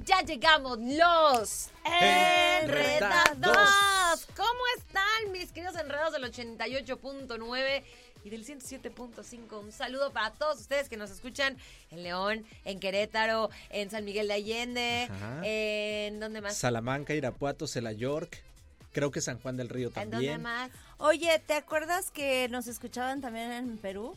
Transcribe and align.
Y 0.00 0.04
ya 0.04 0.20
llegamos 0.22 0.78
los 0.78 1.68
enredados. 1.84 4.26
¿Cómo 4.36 4.60
están 4.76 5.32
mis 5.32 5.52
queridos 5.52 5.76
enredados 5.76 6.12
del 6.12 6.24
88.9 6.24 7.82
y 8.24 8.30
del 8.30 8.44
107.5? 8.44 9.60
Un 9.60 9.72
saludo 9.72 10.12
para 10.12 10.30
todos 10.32 10.60
ustedes 10.60 10.88
que 10.88 10.96
nos 10.96 11.10
escuchan 11.10 11.56
en 11.90 12.02
León, 12.02 12.44
en 12.64 12.80
Querétaro, 12.80 13.50
en 13.70 13.90
San 13.90 14.04
Miguel 14.04 14.28
de 14.28 14.34
Allende, 14.34 15.08
Ajá. 15.10 15.40
en 15.44 16.20
¿dónde 16.20 16.40
más? 16.40 16.56
Salamanca, 16.56 17.14
Irapuato, 17.14 17.66
Cela 17.66 17.92
York. 17.92 18.42
Creo 18.92 19.10
que 19.10 19.20
San 19.20 19.38
Juan 19.38 19.56
del 19.56 19.68
Río 19.68 19.88
¿En 19.88 19.94
dónde 19.94 20.10
también. 20.10 20.42
más? 20.42 20.70
Oye, 20.96 21.38
¿te 21.46 21.54
acuerdas 21.54 22.10
que 22.10 22.48
nos 22.48 22.66
escuchaban 22.66 23.20
también 23.20 23.52
en 23.52 23.78
Perú? 23.78 24.16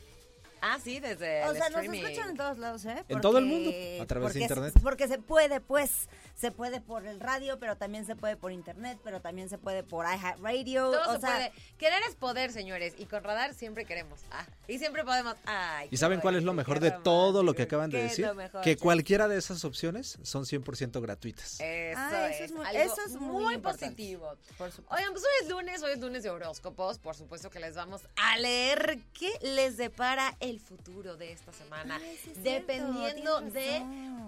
Ah, 0.62 0.78
sí, 0.84 1.00
desde 1.00 1.44
O 1.46 1.52
el 1.52 1.58
sea, 1.58 1.70
nos 1.70 1.82
streaming. 1.82 2.00
escuchan 2.04 2.30
en 2.30 2.38
todos 2.38 2.58
lados, 2.60 2.86
¿eh? 2.86 3.04
En 3.10 3.20
todo 3.20 3.40
el 3.40 3.46
mundo, 3.46 3.72
a 4.02 4.06
través 4.06 4.34
de 4.34 4.42
internet. 4.42 4.74
Porque 4.84 5.08
se 5.08 5.18
puede, 5.18 5.60
pues. 5.60 6.08
Se 6.36 6.52
puede 6.52 6.82
por 6.82 7.06
el 7.06 7.20
radio, 7.20 7.60
pero 7.60 7.78
también 7.78 8.06
se 8.06 8.16
puede 8.16 8.36
por 8.36 8.52
internet, 8.52 8.98
pero 9.04 9.22
también 9.22 9.50
se 9.50 9.58
puede 9.58 9.84
por 9.84 10.06
iHeartRadio. 10.06 10.92
Todo 10.92 11.12
o 11.12 11.14
se 11.16 11.20
sea, 11.22 11.36
puede. 11.36 11.52
Querer 11.78 12.02
es 12.10 12.16
poder, 12.16 12.52
señores. 12.52 12.94
Y 12.98 13.06
con 13.06 13.24
radar 13.24 13.54
siempre 13.54 13.86
queremos. 13.86 14.20
Ah, 14.32 14.46
y 14.68 14.80
siempre 14.80 15.04
podemos. 15.04 15.36
Ay, 15.46 15.88
¿Y 15.92 15.98
saben 15.98 16.20
cuál 16.20 16.36
es 16.36 16.44
lo 16.44 16.54
mejor 16.54 16.80
de 16.80 16.92
todo 16.92 17.44
lo 17.44 17.54
que 17.54 17.64
acaban 17.64 17.90
de 17.90 17.98
¿Qué 18.00 18.06
es 18.06 18.12
decir? 18.18 18.34
mejor, 18.34 18.62
Que 18.62 18.78
cualquiera 18.78 19.28
de 19.28 19.38
esas 19.38 19.64
opciones 19.66 20.18
son 20.24 20.46
100% 20.46 21.00
gratuitas. 21.02 21.60
Eso, 21.60 22.00
Ah, 22.00 22.30
eso 22.30 22.44
es, 22.46 22.52
muy- 22.52 22.66
algo 22.66 22.80
eso 22.82 23.02
es 23.06 23.16
muy 23.16 23.54
importante. 23.56 23.86
positivo. 23.88 24.36
por 24.58 24.72
supuesto. 24.72 24.96
Oigan, 24.96 25.12
pues 25.14 25.24
hoy 25.24 25.30
es 25.46 25.50
lunes, 25.50 25.84
hoy 25.84 25.92
es 25.94 26.00
lunes 26.00 26.24
de 26.24 26.30
horóscopos. 26.30 26.98
Por 27.00 27.16
supuesto 27.16 27.50
que 27.50 27.60
les 27.60 27.76
vamos 27.76 28.02
a 28.16 28.38
leer 28.38 29.00
qué 29.14 29.32
les 29.42 29.78
depara 29.78 30.36
el 30.40 30.60
futuro 30.60 31.18
de 31.18 31.32
esta 31.32 31.52
semana. 31.54 32.00
Ay, 32.02 32.18
sí 32.24 32.32
es 32.32 32.44
Dependiendo 32.44 33.40
cierto, 33.40 33.52
de 33.52 33.84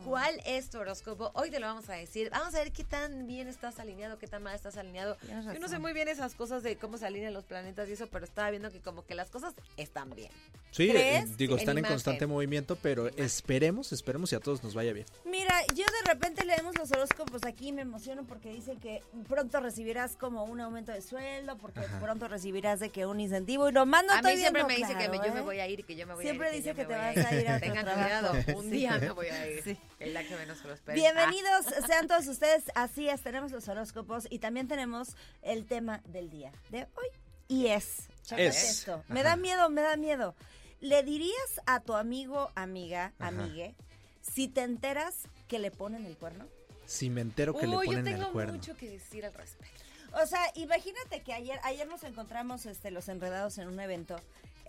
cuál 0.06 0.40
es 0.46 0.70
tu 0.70 0.80
horóscopo, 0.80 1.32
hoy 1.36 1.50
te 1.50 1.60
lo 1.60 1.68
vamos 1.68 1.90
a 1.90 1.93
decir. 1.98 2.30
Vamos 2.32 2.54
a 2.56 2.60
ver 2.60 2.72
qué 2.72 2.84
tan 2.84 3.28
bien 3.28 3.48
estás 3.48 3.80
alineado, 3.80 4.18
qué 4.20 4.28
tan 4.28 4.44
mal 4.44 4.56
estás 4.56 4.78
alineado. 4.78 5.18
Yo 5.54 5.60
no 5.60 5.68
sé 5.68 5.80
muy 5.80 5.94
bien 5.94 6.08
esas 6.08 6.36
cosas 6.36 6.64
de 6.64 6.76
cómo 6.78 6.98
se 6.98 7.06
alinean 7.06 7.34
los 7.34 7.46
planetas 7.46 7.88
y 7.90 7.94
eso, 7.94 8.08
pero 8.08 8.26
estaba 8.26 8.50
viendo 8.52 8.72
que 8.72 8.80
como 8.80 9.06
que 9.06 9.16
las 9.16 9.30
cosas 9.30 9.54
están 9.78 10.10
bien. 10.16 10.32
Sí, 10.72 10.90
eh, 10.90 11.26
digo, 11.38 11.56
están 11.56 11.78
en 11.78 11.86
constante 11.86 12.26
movimiento, 12.26 12.76
pero 12.76 13.08
esperemos, 13.10 13.92
esperemos 13.94 14.32
y 14.34 14.36
a 14.36 14.40
todos 14.40 14.64
nos 14.64 14.74
vaya 14.74 14.92
bien. 14.92 15.06
Mira, 15.26 15.54
yo 15.76 15.86
de 15.86 16.12
repente 16.12 16.44
leemos 16.46 16.76
los 16.78 16.92
horóscopos 16.92 17.44
aquí 17.46 17.68
y 17.68 17.72
me 17.72 17.84
emociono 17.84 18.24
porque 18.24 18.50
dice 18.52 18.76
que 18.82 19.04
pronto 19.30 19.60
recibirás 19.60 20.16
como 20.16 20.44
un 20.46 20.60
aumento 20.62 20.92
de 20.92 21.02
sueldo, 21.02 21.58
porque 21.58 21.82
Ajá. 21.82 22.00
pronto 22.00 22.28
recibirás 22.28 22.80
de 22.80 22.90
que 22.90 23.06
un 23.06 23.20
incentivo 23.20 23.70
y 23.70 23.72
nomás 23.72 24.04
no 24.06 24.14
a 24.14 24.22
mí 24.24 24.36
siempre 24.36 24.64
viendo 24.64 24.68
me 24.68 24.76
dice 24.76 24.98
que 24.98 25.10
me- 25.10 25.18
claro, 25.18 25.28
yo 25.28 25.34
me 25.36 25.40
¿eh? 25.42 25.44
voy 25.44 25.60
a 25.60 25.68
ir 25.68 25.80
y 25.82 25.84
que 25.84 25.96
yo 25.96 26.08
me 26.08 26.16
voy 26.16 26.24
Siempre 26.24 26.48
a 26.48 26.50
ir. 26.50 26.56
dice 26.58 26.70
yo 26.70 26.76
que 26.76 26.86
te 26.86 26.94
vas 26.96 27.18
a 27.18 27.36
ir 27.36 27.48
a 27.50 27.60
Tengan 27.60 27.86
cuidado, 27.86 28.34
un 28.58 28.64
Sí. 28.66 28.70
día 28.72 28.98
me 28.98 29.12
voy 29.12 29.28
a 29.28 29.48
ir. 29.52 29.64
Sí. 29.64 29.78
El 30.00 30.10
día 30.12 30.28
que 30.28 30.36
menos 30.36 30.64
lo 30.66 30.74
esperen. 30.74 31.02
Bienvenidos 31.02 31.66
sean 31.88 32.08
todos 32.08 32.28
ustedes. 32.28 32.64
Así 32.76 33.10
es, 33.10 33.22
tenemos 33.22 33.52
los 33.52 33.68
horóscopos 33.68 34.28
y 34.30 34.40
también 34.40 34.68
tenemos 34.68 35.16
el 35.42 35.66
tema 35.66 36.02
del 36.06 36.30
día 36.30 36.52
de 36.70 36.84
hoy. 36.96 37.08
Y 37.48 37.68
es, 37.68 38.08
Es. 38.38 38.64
esto. 38.80 39.04
Me 39.10 39.22
da 39.24 39.36
miedo, 39.36 39.70
me 39.70 39.82
da 39.82 39.96
miedo. 39.98 40.36
¿Le 40.80 41.04
dirías 41.04 41.62
a 41.66 41.80
tu 41.82 41.94
amigo, 41.94 42.52
amiga, 42.56 43.14
Ajá. 43.20 43.28
amigue, 43.30 43.76
si 44.22 44.48
te 44.48 44.62
enteras 44.62 45.16
que 45.48 45.60
le 45.60 45.72
ponen 45.72 46.06
el 46.06 46.18
cuerno? 46.18 46.46
Si 46.86 47.10
me 47.10 47.22
entero 47.22 47.54
que 47.56 47.68
le 47.68 47.78
Uy, 47.78 47.86
yo 47.86 47.92
ponen 47.94 48.06
tengo 48.06 48.26
el 48.28 48.32
cuerno. 48.34 48.54
mucho 48.54 48.76
que 48.76 48.90
decir 48.90 49.26
al 49.26 49.34
respecto. 49.34 49.84
O 50.22 50.26
sea, 50.28 50.42
imagínate 50.56 51.22
que 51.24 51.34
ayer, 51.34 51.60
ayer 51.64 51.88
nos 51.88 52.04
encontramos 52.04 52.66
este, 52.66 52.92
los 52.92 53.08
enredados 53.10 53.58
en 53.58 53.68
un 53.68 53.80
evento 53.80 54.16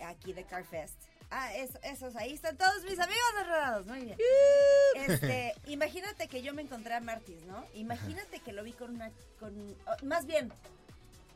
aquí 0.01 0.33
de 0.33 0.43
Carfest. 0.43 0.95
Ah, 1.31 1.53
es- 1.55 1.77
esos, 1.83 2.15
ahí 2.15 2.33
están 2.33 2.55
todos 2.57 2.83
mis 2.83 2.99
amigos 2.99 3.23
enredados, 3.41 3.85
muy 3.87 4.01
bien. 4.01 4.17
Este, 5.07 5.53
imagínate 5.67 6.27
que 6.27 6.41
yo 6.41 6.53
me 6.53 6.61
encontré 6.61 6.93
a 6.93 6.99
Martis, 7.01 7.41
¿no? 7.43 7.65
Imagínate 7.73 8.39
que 8.39 8.53
lo 8.53 8.63
vi 8.63 8.71
con 8.73 8.95
una, 8.95 9.11
con, 9.39 9.53
oh, 9.87 10.05
más 10.05 10.25
bien, 10.25 10.51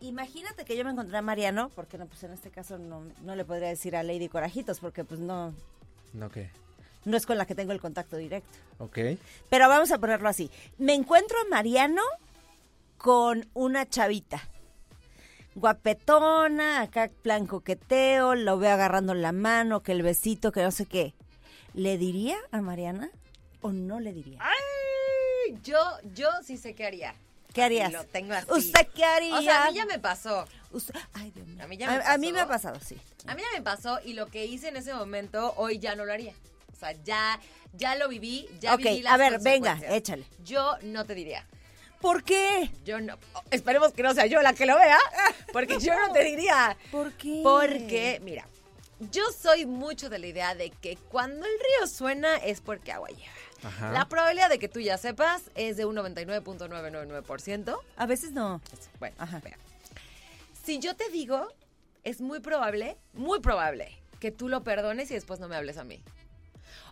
imagínate 0.01 0.63
que 0.66 0.77
yo 0.77 0.85
me 0.85 0.91
encontré 0.91 1.17
a 1.17 1.22
Mariano, 1.22 1.69
porque 1.75 1.97
no, 1.97 2.05
pues 2.07 2.23
en 2.23 2.31
este 2.31 2.50
caso 2.51 2.77
no, 2.77 3.03
no 3.23 3.35
le 3.35 3.44
podría 3.45 3.67
decir 3.69 3.95
a 3.95 4.03
Lady 4.03 4.29
Corajitos, 4.29 4.79
porque 4.79 5.03
pues 5.03 5.19
no, 5.19 5.53
No, 6.13 6.29
¿qué? 6.31 6.50
no 7.06 7.17
es 7.17 7.25
con 7.25 7.38
la 7.38 7.45
que 7.45 7.56
tengo 7.56 7.71
el 7.73 7.81
contacto 7.81 8.16
directo. 8.17 8.57
Ok. 8.79 8.97
Pero 9.50 9.67
vamos 9.67 9.91
a 9.91 9.97
ponerlo 9.97 10.29
así. 10.29 10.50
Me 10.77 10.94
encuentro 10.94 11.38
a 11.41 11.50
Mariano 11.50 12.01
con 12.97 13.47
una 13.53 13.88
chavita. 13.89 14.41
Guapetona, 15.56 16.82
acá 16.82 17.10
plan 17.22 17.46
coqueteo, 17.48 18.36
lo 18.36 18.58
veo 18.58 18.72
agarrando 18.72 19.14
la 19.14 19.32
mano, 19.32 19.82
que 19.82 19.92
el 19.92 20.04
besito, 20.04 20.52
que 20.52 20.62
no 20.64 20.72
sé 20.72 20.86
qué. 20.86 21.14
¿Le 21.74 21.98
diría 21.98 22.38
a 22.52 22.62
Mariana 22.62 23.10
o 23.62 23.72
no 23.72 24.00
le 24.00 24.14
diría? 24.14 24.40
Ay, 24.42 25.58
yo, 25.64 25.78
yo 26.14 26.30
sí 26.44 26.58
sé 26.58 26.76
qué 26.76 26.86
haría. 26.86 27.16
¿Qué 27.54 27.64
harías? 27.64 27.92
Lo 27.92 28.04
tengo 28.06 28.34
así. 28.34 28.48
¿Usted 28.52 28.88
qué 28.94 29.04
haría? 29.04 29.38
O 29.40 29.42
sea, 29.42 29.66
a 29.66 29.72
mí 29.72 29.78
ya 29.78 29.86
me 29.86 30.00
pasó. 30.00 30.46
Usted- 30.72 30.94
Ay, 31.14 31.32
Dios 31.32 31.48
mío. 31.48 31.64
A 31.64 31.68
mí 31.68 31.78
ya 31.78 31.88
me 31.88 31.94
a, 31.94 32.14
a 32.14 32.18
mí 32.18 32.28
pasó. 32.28 32.34
me 32.36 32.40
ha 32.42 32.48
pasado, 32.48 32.80
sí. 32.80 32.98
A 33.26 33.34
mí 33.36 33.42
ya 33.42 33.58
me 33.58 33.64
pasó 33.64 34.00
y 34.06 34.14
lo 34.14 34.28
que 34.28 34.46
hice 34.46 34.68
en 34.70 34.78
ese 34.78 34.94
momento, 34.94 35.54
hoy 35.58 35.80
ya 35.80 35.96
no 35.96 36.06
lo 36.06 36.14
haría. 36.14 36.34
O 36.74 36.80
sea, 36.80 36.92
ya, 37.04 37.40
ya 37.74 37.96
lo 37.96 38.08
viví, 38.08 38.48
ya 38.60 38.74
ok, 38.76 38.80
viví 38.81 39.02
las 39.02 39.14
a 39.14 39.18
ver, 39.18 39.40
venga, 39.42 39.80
échale. 39.90 40.26
Yo 40.46 40.78
no 40.84 41.06
te 41.06 41.16
diría. 41.16 41.46
¿Por 42.02 42.24
qué? 42.24 42.72
Yo 42.86 43.00
no. 43.02 43.18
esperemos 43.52 43.94
que 43.94 44.04
no 44.04 44.14
sea 44.14 44.26
yo 44.26 44.42
la 44.42 44.54
que 44.54 44.66
lo 44.66 44.76
vea, 44.76 44.98
porque 45.52 45.80
yo 45.80 45.94
no 46.00 46.14
te 46.14 46.24
diría. 46.24 46.78
¿Por 46.92 47.12
qué? 47.14 47.42
Porque, 47.44 48.20
mira, 48.24 48.48
yo 49.12 49.24
soy 49.32 49.66
mucho 49.66 50.10
de 50.10 50.20
la 50.20 50.28
idea 50.28 50.56
de 50.56 50.70
que 50.70 50.96
cuando 50.96 51.46
el 51.46 51.52
río 51.52 51.88
suena 51.88 52.38
es 52.38 52.62
porque 52.62 52.92
agua 52.92 53.10
lleva. 53.10 53.34
Ajá. 53.64 53.92
La 53.92 54.08
probabilidad 54.08 54.50
de 54.50 54.60
que 54.60 54.70
tú 54.70 54.80
ya 54.80 54.98
sepas 54.98 55.44
es 55.56 55.76
de 55.76 55.84
un 55.84 55.98
99.999%. 55.98 57.78
A 57.98 58.06
veces 58.06 58.31
no. 58.31 58.62
Bueno, 59.00 59.16
Ajá. 59.20 59.42
vea. 59.44 59.58
Si 60.64 60.80
yo 60.80 60.96
te 60.96 61.10
digo, 61.10 61.50
es 62.04 62.22
muy 62.22 62.40
probable, 62.40 62.98
muy 63.14 63.42
probable, 63.42 63.98
que 64.20 64.31
tú 64.31 64.48
lo 64.48 64.64
perdones 64.64 65.12
y 65.12 65.16
después 65.16 65.40
no 65.42 65.50
me 65.50 65.58
hables 65.58 65.78
a 65.78 65.84
mí. 65.84 66.02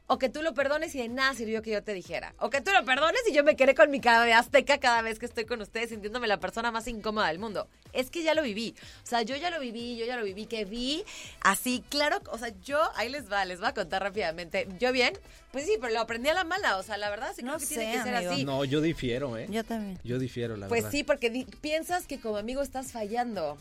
O 0.10 0.18
que 0.18 0.30
tú 0.30 0.42
lo 0.42 0.54
perdones 0.54 0.96
y 0.96 1.00
de 1.00 1.10
nada 1.10 1.34
sirvió 1.34 1.62
que 1.62 1.70
yo 1.72 1.84
te 1.84 1.94
dijera. 1.94 2.34
O 2.40 2.50
que 2.50 2.62
tú 2.62 2.72
lo 2.72 2.86
perdones 2.86 3.20
y 3.30 3.34
yo 3.34 3.44
me 3.44 3.58
quedé 3.58 3.76
con 3.76 3.92
mi 3.92 4.00
cara 4.00 4.24
de 4.24 4.32
azteca 4.32 4.78
cada 4.80 5.02
vez 5.02 5.20
que 5.20 5.26
estoy 5.26 5.44
con 5.44 5.62
ustedes 5.62 5.90
sintiéndome 5.90 6.28
la 6.28 6.40
persona 6.40 6.72
más 6.72 6.88
incómoda 6.88 7.28
del 7.28 7.40
mundo. 7.40 7.68
Es 7.92 8.10
que 8.10 8.24
ya 8.24 8.34
lo 8.34 8.42
viví. 8.42 8.74
O 9.04 9.06
sea, 9.06 9.24
yo 9.24 9.36
ya 9.36 9.50
lo 9.50 9.60
viví, 9.60 9.98
yo 9.98 10.06
ya 10.06 10.16
lo 10.16 10.24
viví, 10.24 10.46
que 10.46 10.64
vi 10.64 11.04
así, 11.42 11.84
claro. 11.90 12.22
O 12.32 12.38
sea, 12.38 12.54
yo, 12.64 12.80
ahí 12.96 13.10
les 13.10 13.30
va, 13.30 13.44
les 13.44 13.60
voy 13.60 13.68
a 13.68 13.74
contar 13.74 14.02
rápidamente. 14.02 14.66
Yo 14.80 14.94
bien, 14.94 15.12
pues 15.52 15.66
sí, 15.66 15.74
pero 15.82 15.94
lo 15.94 16.00
aprendí 16.00 16.30
a 16.30 16.34
la 16.34 16.46
mala. 16.46 16.78
O 16.78 16.84
sea, 16.84 16.96
la 16.96 17.10
verdad 17.10 17.34
sí 17.36 17.44
No 17.44 17.58
creo 17.58 17.68
que 17.68 17.76
tiene 17.76 17.92
que 17.92 18.04
ser 18.04 18.16
amigo. 18.16 18.32
así. 18.32 18.46
No, 18.46 18.64
yo 18.64 18.80
difiero, 18.80 19.38
¿eh? 19.38 19.48
Yo 19.50 19.66
también. 19.66 20.00
Yo 20.06 20.20
difiero, 20.20 20.56
la 20.56 20.70
Pues 20.70 20.84
verdad. 20.84 20.92
sí, 20.98 21.04
porque 21.04 21.46
piensas 21.60 22.08
que 22.08 22.18
como 22.22 22.38
amigo 22.38 22.62
estás 22.62 22.94
fallando. 22.94 23.58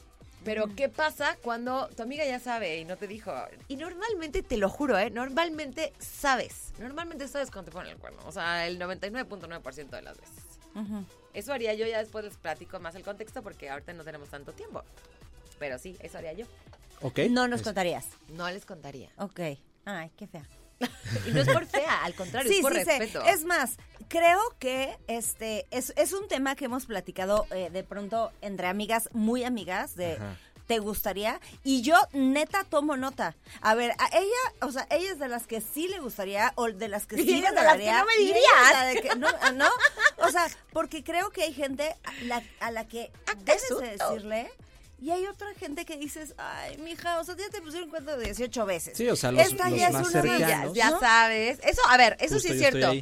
Pero 0.47 0.75
¿qué 0.75 0.89
pasa 0.89 1.37
cuando 1.43 1.89
tu 1.89 2.03
amiga 2.03 2.25
ya 2.25 2.41
sabe 2.41 2.79
y 2.79 2.85
no 2.87 2.97
te 2.97 3.07
dijo? 3.07 3.33
Y 3.69 3.77
normalmente, 3.77 4.43
te 4.43 4.57
lo 4.57 4.71
juro, 4.71 4.97
¿eh? 4.99 5.11
Normalmente 5.11 5.93
sabes. 5.99 6.73
Normalmente 6.79 7.29
sabes 7.29 7.51
cuando 7.51 7.71
te 7.71 7.75
ponen 7.77 7.93
el 7.93 7.99
cuerno. 7.99 8.21
O 8.27 8.33
sea, 8.33 8.67
el 8.67 8.79
99.9% 8.81 9.91
de 9.91 10.03
las 10.03 10.17
veces. 10.17 10.35
Eso 11.35 11.53
haría 11.53 11.75
yo, 11.75 11.87
ya 11.87 11.99
después 11.99 12.25
les 12.25 12.37
platico 12.37 12.79
más 12.81 12.95
el 12.95 13.03
contexto 13.03 13.43
porque 13.43 13.69
ahorita 13.69 13.93
no 13.93 14.05
tenemos 14.05 14.29
tanto 14.31 14.53
tiempo. 14.53 14.83
Pero 15.59 15.79
sí, 15.79 15.97
eso 16.01 16.19
haría 16.19 16.33
yo. 16.33 16.47
Ok. 17.03 17.19
No 17.31 17.49
nos 17.49 17.61
Es- 17.61 17.65
contarías. 17.67 18.07
No 18.29 18.49
les 18.51 18.65
contaría. 18.65 19.11
Ok. 19.19 19.41
Ay, 19.85 20.11
qué 20.17 20.27
fea. 20.27 20.45
Y 21.27 21.31
no 21.31 21.41
es 21.41 21.49
por 21.49 21.67
fea, 21.67 22.05
al 22.05 22.15
contrario, 22.15 22.51
es 22.51 22.61
por 22.61 22.73
respeto. 22.73 23.23
Es 23.25 23.45
más, 23.45 23.77
creo 24.09 24.41
que 24.59 24.97
este 25.07 25.67
es, 25.71 25.93
es 25.97 26.13
un 26.13 26.29
tema 26.29 26.55
que 26.57 26.67
hemos 26.67 26.87
platicado 26.87 27.47
eh, 27.51 27.71
de 27.71 27.85
pronto 27.85 28.33
entre 28.43 28.67
amigas, 28.67 29.09
muy 29.13 29.45
amigas, 29.45 29.97
de 29.97 30.15
Ajá. 30.15 30.37
¿te 30.67 30.79
gustaría? 30.79 31.41
Y 31.65 31.83
yo 31.83 31.97
neta 32.13 32.65
tomo 32.65 32.97
nota. 32.97 33.37
A 33.61 33.75
ver, 33.75 33.93
a 33.99 34.09
ella, 34.17 34.67
o 34.67 34.73
sea, 34.73 34.87
ella 34.91 35.13
es 35.13 35.19
de 35.19 35.29
las 35.29 35.47
que 35.47 35.61
sí 35.61 35.89
le 35.89 36.01
gustaría 36.01 36.53
o 36.57 36.67
de 36.69 36.89
las 36.89 37.07
que 37.07 37.17
sí 37.17 37.25
le 37.25 37.39
eres 37.39 37.51
de 37.51 37.55
las 37.55 37.65
que 37.77 37.79
regalaría, 37.79 37.99
no 38.01 38.07
me 38.07 38.17
dirías. 38.19 38.73
la 38.73 38.85
de 38.85 39.01
que 39.01 39.17
no, 39.17 39.29
¿no? 39.55 39.69
O 40.19 40.29
sea, 40.31 40.47
porque 40.73 41.03
creo 41.05 41.31
que 41.31 41.43
hay 41.45 41.53
gente 41.53 41.95
a 42.05 42.13
la, 42.25 42.43
a 42.61 42.71
la 42.71 42.87
que 42.87 43.11
debes 43.45 43.69
de 43.69 43.91
decirle 43.97 44.51
y 45.01 45.11
hay 45.11 45.27
otra 45.27 45.53
gente 45.55 45.85
que 45.85 45.97
dices, 45.97 46.35
ay, 46.39 46.79
mija, 46.79 47.21
o 47.21 47.25
sea, 47.25 47.37
ya 47.37 47.49
te 47.51 47.61
pusieron 47.61 47.91
cuenta 47.91 48.17
18 48.17 48.67
veces. 48.67 48.97
Sí, 48.97 49.09
o 49.09 49.17
sea, 49.17 49.33
los- 49.33 49.47
Esta 49.47 49.69
los 49.71 49.79
ya 49.79 49.89
es 49.89 49.95
una 49.95 50.23
Sí, 50.23 50.29
ya, 50.75 50.99
sabes. 50.99 51.59
Eso, 51.63 51.83
a 51.89 51.97
ver, 51.97 52.17
eso 52.21 52.35
Justo 52.35 52.49
sí 52.49 52.55
es 52.55 52.71
cierto. 52.71 52.93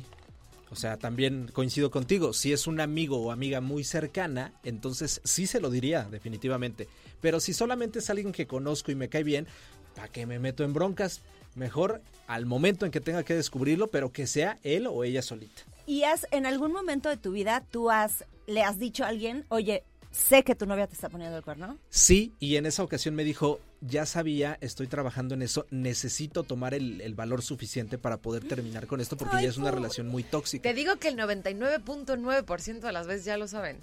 O 0.70 0.76
sea, 0.76 0.96
también 0.96 1.48
coincido 1.52 1.92
contigo. 1.92 2.32
Si 2.32 2.52
es 2.52 2.66
un 2.66 2.80
amigo 2.80 3.18
o 3.18 3.30
amiga 3.30 3.60
muy 3.60 3.84
cercana, 3.84 4.52
entonces 4.64 5.20
sí 5.22 5.46
se 5.46 5.60
lo 5.60 5.70
diría, 5.70 6.02
definitivamente. 6.10 6.88
Pero 7.20 7.38
si 7.38 7.52
solamente 7.52 8.00
es 8.00 8.10
alguien 8.10 8.32
que 8.32 8.48
conozco 8.48 8.90
y 8.90 8.96
me 8.96 9.08
cae 9.08 9.22
bien, 9.22 9.46
¿para 9.94 10.08
qué 10.08 10.26
me 10.26 10.40
meto 10.40 10.64
en 10.64 10.72
broncas? 10.72 11.20
Mejor 11.54 12.02
al 12.26 12.46
momento 12.46 12.84
en 12.86 12.90
que 12.90 13.00
tenga 13.00 13.22
que 13.22 13.34
descubrirlo, 13.34 13.86
pero 13.88 14.10
que 14.10 14.26
sea 14.26 14.58
él 14.64 14.88
o 14.88 15.04
ella 15.04 15.22
solita. 15.22 15.62
¿Y 15.86 16.02
has, 16.02 16.26
en 16.32 16.44
algún 16.44 16.72
momento 16.72 17.08
de 17.08 17.18
tu 17.18 17.30
vida, 17.30 17.62
tú 17.70 17.90
has, 17.90 18.24
le 18.48 18.62
has 18.64 18.78
dicho 18.78 19.04
a 19.04 19.08
alguien, 19.08 19.44
oye, 19.50 19.84
sé 20.14 20.44
que 20.44 20.54
tu 20.54 20.64
novia 20.64 20.86
te 20.86 20.94
está 20.94 21.08
poniendo 21.08 21.36
el 21.36 21.42
cuerno? 21.42 21.76
Sí, 21.90 22.32
y 22.38 22.56
en 22.56 22.66
esa 22.66 22.82
ocasión 22.84 23.14
me 23.14 23.24
dijo, 23.24 23.60
ya 23.80 24.06
sabía, 24.06 24.56
estoy 24.60 24.86
trabajando 24.86 25.34
en 25.34 25.42
eso, 25.42 25.66
necesito 25.70 26.44
tomar 26.44 26.72
el, 26.72 27.00
el 27.00 27.14
valor 27.14 27.42
suficiente 27.42 27.98
para 27.98 28.18
poder 28.18 28.44
terminar 28.46 28.86
con 28.86 29.00
esto 29.00 29.16
porque 29.16 29.36
Ay, 29.36 29.44
ya 29.44 29.50
es 29.50 29.56
una 29.58 29.70
relación 29.72 30.08
muy 30.08 30.22
tóxica. 30.22 30.62
Te 30.62 30.74
digo 30.74 30.96
que 30.96 31.08
el 31.08 31.16
99.9% 31.18 32.80
de 32.80 32.92
las 32.92 33.06
veces 33.06 33.24
ya 33.24 33.36
lo 33.36 33.48
saben. 33.48 33.76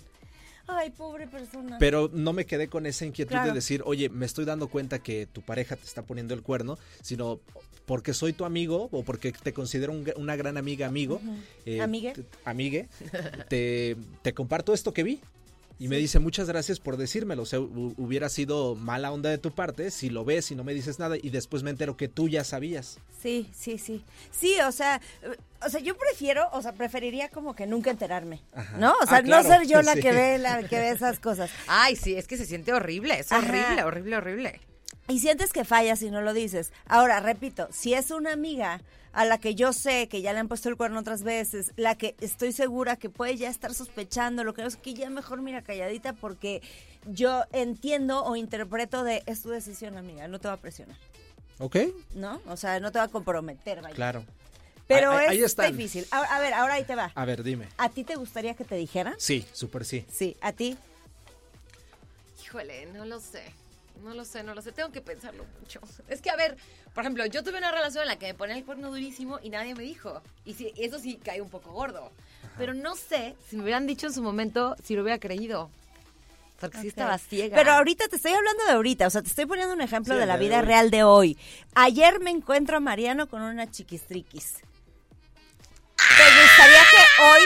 Ay, 0.67 0.91
pobre 0.91 1.27
persona. 1.27 1.77
Pero 1.79 2.09
no 2.13 2.33
me 2.33 2.45
quedé 2.45 2.69
con 2.69 2.85
esa 2.85 3.05
inquietud 3.05 3.31
Claro. 3.31 3.47
de 3.49 3.53
decir, 3.53 3.81
oye, 3.85 4.09
me 4.09 4.25
estoy 4.25 4.45
dando 4.45 4.67
cuenta 4.69 4.99
que 4.99 5.25
tu 5.25 5.41
pareja 5.41 5.75
te 5.75 5.83
está 5.85 6.03
poniendo 6.03 6.33
el 6.33 6.43
cuerno, 6.43 6.77
sino 7.01 7.41
porque 7.85 8.13
soy 8.13 8.31
tu 8.31 8.45
amigo 8.45 8.87
o 8.91 9.03
porque 9.03 9.31
te 9.33 9.53
considero 9.53 9.91
un- 9.91 10.09
una 10.15 10.35
gran 10.35 10.55
amiga, 10.57 10.87
amigo. 10.87 11.19
eh, 11.65 11.81
Amigue. 11.81 12.13
te- 12.13 12.25
amigue, 12.45 12.87
te, 13.49 13.97
te 14.21 14.33
comparto 14.33 14.73
esto 14.73 14.93
que 14.93 15.03
vi. 15.03 15.19
Y 15.79 15.87
me 15.87 15.97
dice, 15.97 16.19
muchas 16.19 16.47
gracias 16.47 16.79
por 16.79 16.95
decírmelo. 16.97 17.41
O 17.41 17.45
sea, 17.45 17.59
hu- 17.59 17.95
hubiera 17.97 18.29
sido 18.29 18.75
mala 18.75 19.11
onda 19.11 19.29
de 19.31 19.37
tu 19.39 19.51
parte 19.51 19.89
si 19.89 20.09
lo 20.11 20.23
ves 20.23 20.51
y 20.51 20.55
no 20.55 20.63
me 20.63 20.73
dices 20.75 20.99
nada 20.99 21.15
y 21.21 21.29
después 21.31 21.63
me 21.63 21.71
entero 21.71 21.97
que 21.97 22.07
tú 22.07 22.29
ya 22.29 22.43
sabías. 22.43 22.99
Sí, 23.21 23.49
sí, 23.53 23.77
sí. 23.79 24.03
Sí, 24.31 24.55
o 24.67 24.71
sea, 24.71 25.01
o 25.65 25.69
sea, 25.69 25.79
yo 25.79 25.97
prefiero, 25.97 26.47
o 26.53 26.61
sea, 26.61 26.73
preferiría 26.73 27.29
como 27.29 27.55
que 27.55 27.65
nunca 27.65 27.89
enterarme, 27.89 28.41
Ajá. 28.53 28.77
¿no? 28.77 28.93
O 29.01 29.07
sea, 29.07 29.17
Ah, 29.17 29.21
no 29.21 29.27
claro, 29.27 29.47
ser 29.47 29.67
yo 29.67 29.81
la 29.81 29.93
sí. 29.95 30.01
que 30.01 30.11
ve 30.11 30.37
la 30.37 30.61
que 30.67 30.77
ve 30.77 30.89
esas 30.91 31.19
cosas. 31.19 31.49
Ay, 31.67 31.95
sí, 31.95 32.15
es 32.15 32.27
que 32.27 32.37
se 32.37 32.45
siente 32.45 32.73
horrible. 32.73 33.19
Es 33.19 33.31
Ajá. 33.31 33.39
horrible, 33.47 33.83
horrible, 33.83 34.15
horrible. 34.17 34.61
Y 35.07 35.19
sientes 35.19 35.51
que 35.51 35.65
fallas 35.65 36.01
y 36.03 36.09
no 36.11 36.21
lo 36.21 36.33
dices. 36.33 36.71
Ahora, 36.85 37.19
repito, 37.19 37.67
si 37.71 37.93
es 37.93 38.11
una 38.11 38.31
amiga 38.33 38.81
a 39.13 39.25
la 39.25 39.39
que 39.39 39.55
yo 39.55 39.73
sé 39.73 40.07
que 40.07 40.21
ya 40.21 40.31
le 40.31 40.39
han 40.39 40.47
puesto 40.47 40.69
el 40.69 40.77
cuerno 40.77 40.99
otras 40.99 41.23
veces, 41.23 41.73
la 41.75 41.95
que 41.95 42.15
estoy 42.21 42.53
segura 42.53 42.95
que 42.95 43.09
puede 43.09 43.35
ya 43.35 43.49
estar 43.49 43.73
sospechando, 43.73 44.43
lo 44.45 44.53
que 44.53 44.61
no 44.61 44.69
es 44.69 44.77
que 44.77 44.93
ya 44.93 45.09
mejor 45.09 45.41
mira 45.41 45.61
calladita 45.63 46.13
porque 46.13 46.61
yo 47.05 47.43
entiendo 47.51 48.23
o 48.23 48.37
interpreto 48.37 49.03
de 49.03 49.21
es 49.25 49.41
tu 49.41 49.49
decisión, 49.49 49.97
amiga, 49.97 50.27
no 50.29 50.39
te 50.39 50.47
va 50.47 50.53
a 50.53 50.57
presionar, 50.61 50.95
¿Ok? 51.59 51.75
¿no? 52.15 52.39
O 52.47 52.55
sea, 52.55 52.79
no 52.79 52.91
te 52.93 52.99
va 52.99 53.05
a 53.05 53.09
comprometer, 53.09 53.81
vaya. 53.81 53.95
Claro. 53.95 54.23
Pero 54.87 55.11
Ahí- 55.11 55.27
ahí 55.29 55.43
es 55.43 55.55
difícil. 55.57 56.05
A, 56.11 56.19
a 56.19 56.39
ver, 56.39 56.53
ahora 56.53 56.75
ahí 56.75 56.83
te 56.85 56.95
va. 56.95 57.11
A 57.15 57.25
ver, 57.25 57.43
dime. 57.43 57.67
¿A 57.77 57.89
ti 57.89 58.03
te 58.05 58.15
gustaría 58.15 58.53
que 58.55 58.63
te 58.63 58.75
dijeran? 58.75 59.15
Sí, 59.17 59.45
súper 59.51 59.83
sí. 59.83 60.05
Sí, 60.11 60.37
a 60.41 60.53
ti. 60.53 60.77
Híjole, 62.43 62.85
no 62.87 63.05
lo 63.05 63.19
sé. 63.19 63.43
No 64.03 64.13
lo 64.13 64.25
sé, 64.25 64.43
no 64.43 64.55
lo 64.55 64.61
sé. 64.61 64.71
Tengo 64.71 64.91
que 64.91 65.01
pensarlo 65.01 65.45
mucho. 65.59 65.79
Es 66.07 66.21
que, 66.21 66.29
a 66.29 66.35
ver, 66.35 66.57
por 66.93 67.03
ejemplo, 67.03 67.25
yo 67.27 67.43
tuve 67.43 67.57
una 67.57 67.71
relación 67.71 68.03
en 68.03 68.07
la 68.09 68.15
que 68.17 68.27
me 68.27 68.33
ponía 68.33 68.55
el 68.57 68.65
cuerno 68.65 68.89
durísimo 68.89 69.39
y 69.43 69.49
nadie 69.49 69.75
me 69.75 69.83
dijo. 69.83 70.21
Y 70.45 70.53
sí, 70.55 70.73
eso 70.77 70.99
sí 70.99 71.19
cae 71.23 71.41
un 71.41 71.49
poco 71.49 71.71
gordo. 71.71 72.11
Pero 72.57 72.73
no 72.73 72.95
sé 72.95 73.35
si 73.49 73.55
me 73.57 73.63
hubieran 73.63 73.87
dicho 73.87 74.07
en 74.07 74.13
su 74.13 74.21
momento 74.21 74.75
si 74.83 74.95
lo 74.95 75.01
hubiera 75.03 75.19
creído. 75.19 75.69
Porque 76.59 76.77
sí 76.77 76.87
Ok. 76.87 76.89
estaba 76.89 77.17
ciega. 77.17 77.55
Pero 77.57 77.71
ahorita 77.71 78.07
te 78.07 78.15
estoy 78.17 78.33
hablando 78.33 78.63
de 78.65 78.71
ahorita, 78.73 79.07
o 79.07 79.09
sea, 79.09 79.21
te 79.21 79.29
estoy 79.29 79.45
poniendo 79.45 79.73
un 79.73 79.81
ejemplo 79.81 80.13
Sí, 80.13 80.19
de 80.19 80.25
la 80.25 80.37
de 80.37 80.45
vida 80.45 80.59
hoy. 80.59 80.65
real 80.65 80.91
de 80.91 81.03
hoy. 81.03 81.37
Ayer 81.73 82.19
me 82.19 82.29
encuentro 82.31 82.77
a 82.77 82.79
Mariano 82.79 83.27
con 83.27 83.41
una 83.41 83.69
chiquistriquis. 83.69 84.53
¿Te 85.95 86.23
gustaría 86.41 86.81
que 86.91 87.23
hoy 87.23 87.41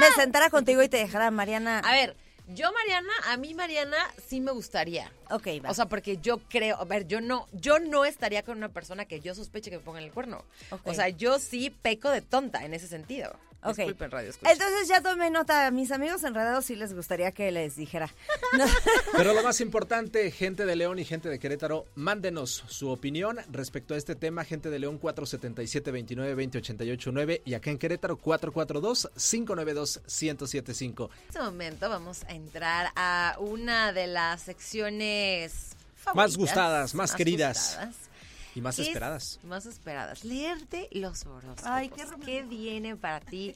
me 0.00 0.06
sentara 0.12 0.48
contigo 0.50 0.82
y 0.82 0.88
te 0.88 0.96
dejara, 0.98 1.30
Mariana? 1.30 1.80
A 1.80 1.92
ver, 1.92 2.16
yo, 2.48 2.72
Mariana, 2.72 3.12
a 3.26 3.36
mí, 3.36 3.54
Mariana, 3.54 3.96
sí 4.24 4.40
me 4.40 4.52
gustaría. 4.52 5.10
Ok, 5.30 5.46
va. 5.64 5.70
O 5.70 5.74
sea, 5.74 5.86
porque 5.86 6.18
yo 6.18 6.38
creo, 6.38 6.76
a 6.76 6.84
ver, 6.84 7.06
yo 7.06 7.20
no, 7.20 7.46
yo 7.52 7.78
no 7.78 8.04
estaría 8.04 8.42
con 8.42 8.58
una 8.58 8.68
persona 8.68 9.04
que 9.04 9.20
yo 9.20 9.34
sospeche 9.34 9.70
que 9.70 9.78
me 9.78 9.82
ponga 9.82 10.00
el 10.00 10.12
cuerno. 10.12 10.44
Ok. 10.70 10.86
O 10.86 10.94
sea, 10.94 11.08
yo 11.08 11.38
sí 11.38 11.70
peco 11.70 12.10
de 12.10 12.20
tonta 12.20 12.64
en 12.64 12.74
ese 12.74 12.88
sentido. 12.88 13.36
Ok. 13.62 13.76
Disculpen, 13.78 14.10
radio. 14.10 14.28
escucha. 14.30 14.52
Entonces 14.52 14.86
ya 14.88 15.00
tomé 15.00 15.30
nota. 15.30 15.66
A 15.66 15.70
mis 15.72 15.90
amigos 15.90 16.22
enredados 16.24 16.64
sí 16.66 16.76
les 16.76 16.94
gustaría 16.94 17.32
que 17.32 17.50
les 17.50 17.74
dijera. 17.76 18.12
No. 18.56 18.64
Pero 19.16 19.32
lo 19.34 19.42
más 19.42 19.60
importante, 19.60 20.30
gente 20.30 20.64
de 20.66 20.76
León 20.76 20.98
y 21.00 21.04
gente 21.04 21.28
de 21.28 21.38
Querétaro, 21.40 21.84
mándenos 21.96 22.62
su 22.68 22.90
opinión 22.90 23.38
respecto 23.50 23.94
a 23.94 23.96
este 23.96 24.14
tema. 24.14 24.44
Gente 24.44 24.70
de 24.70 24.78
León 24.78 25.00
477-29-2088-9 25.00 27.42
y 27.44 27.54
acá 27.54 27.70
en 27.70 27.78
Querétaro 27.78 28.18
442-592-1075. 28.18 31.08
En 31.10 31.16
este 31.28 31.40
momento 31.40 31.88
vamos 31.88 32.24
a 32.24 32.32
entrar 32.32 32.92
a 32.96 33.36
una 33.40 33.92
de 33.92 34.06
las 34.06 34.42
secciones 34.42 35.70
favoritas, 35.96 36.14
Más 36.14 36.36
gustadas, 36.36 36.94
más 36.94 37.14
queridas. 37.14 37.76
gustadas, 37.78 37.96
Y 38.56 38.60
más 38.60 38.78
es- 38.80 38.88
esperadas. 38.88 39.38
Más 39.44 39.66
esperadas. 39.66 40.24
Leerte 40.24 40.88
los 40.90 41.24
horóscopos. 41.26 41.64
Ay, 41.64 41.90
qué 41.90 42.04
¿Qué 42.24 42.42
viene 42.42 42.96
para 42.96 43.20
ti? 43.20 43.54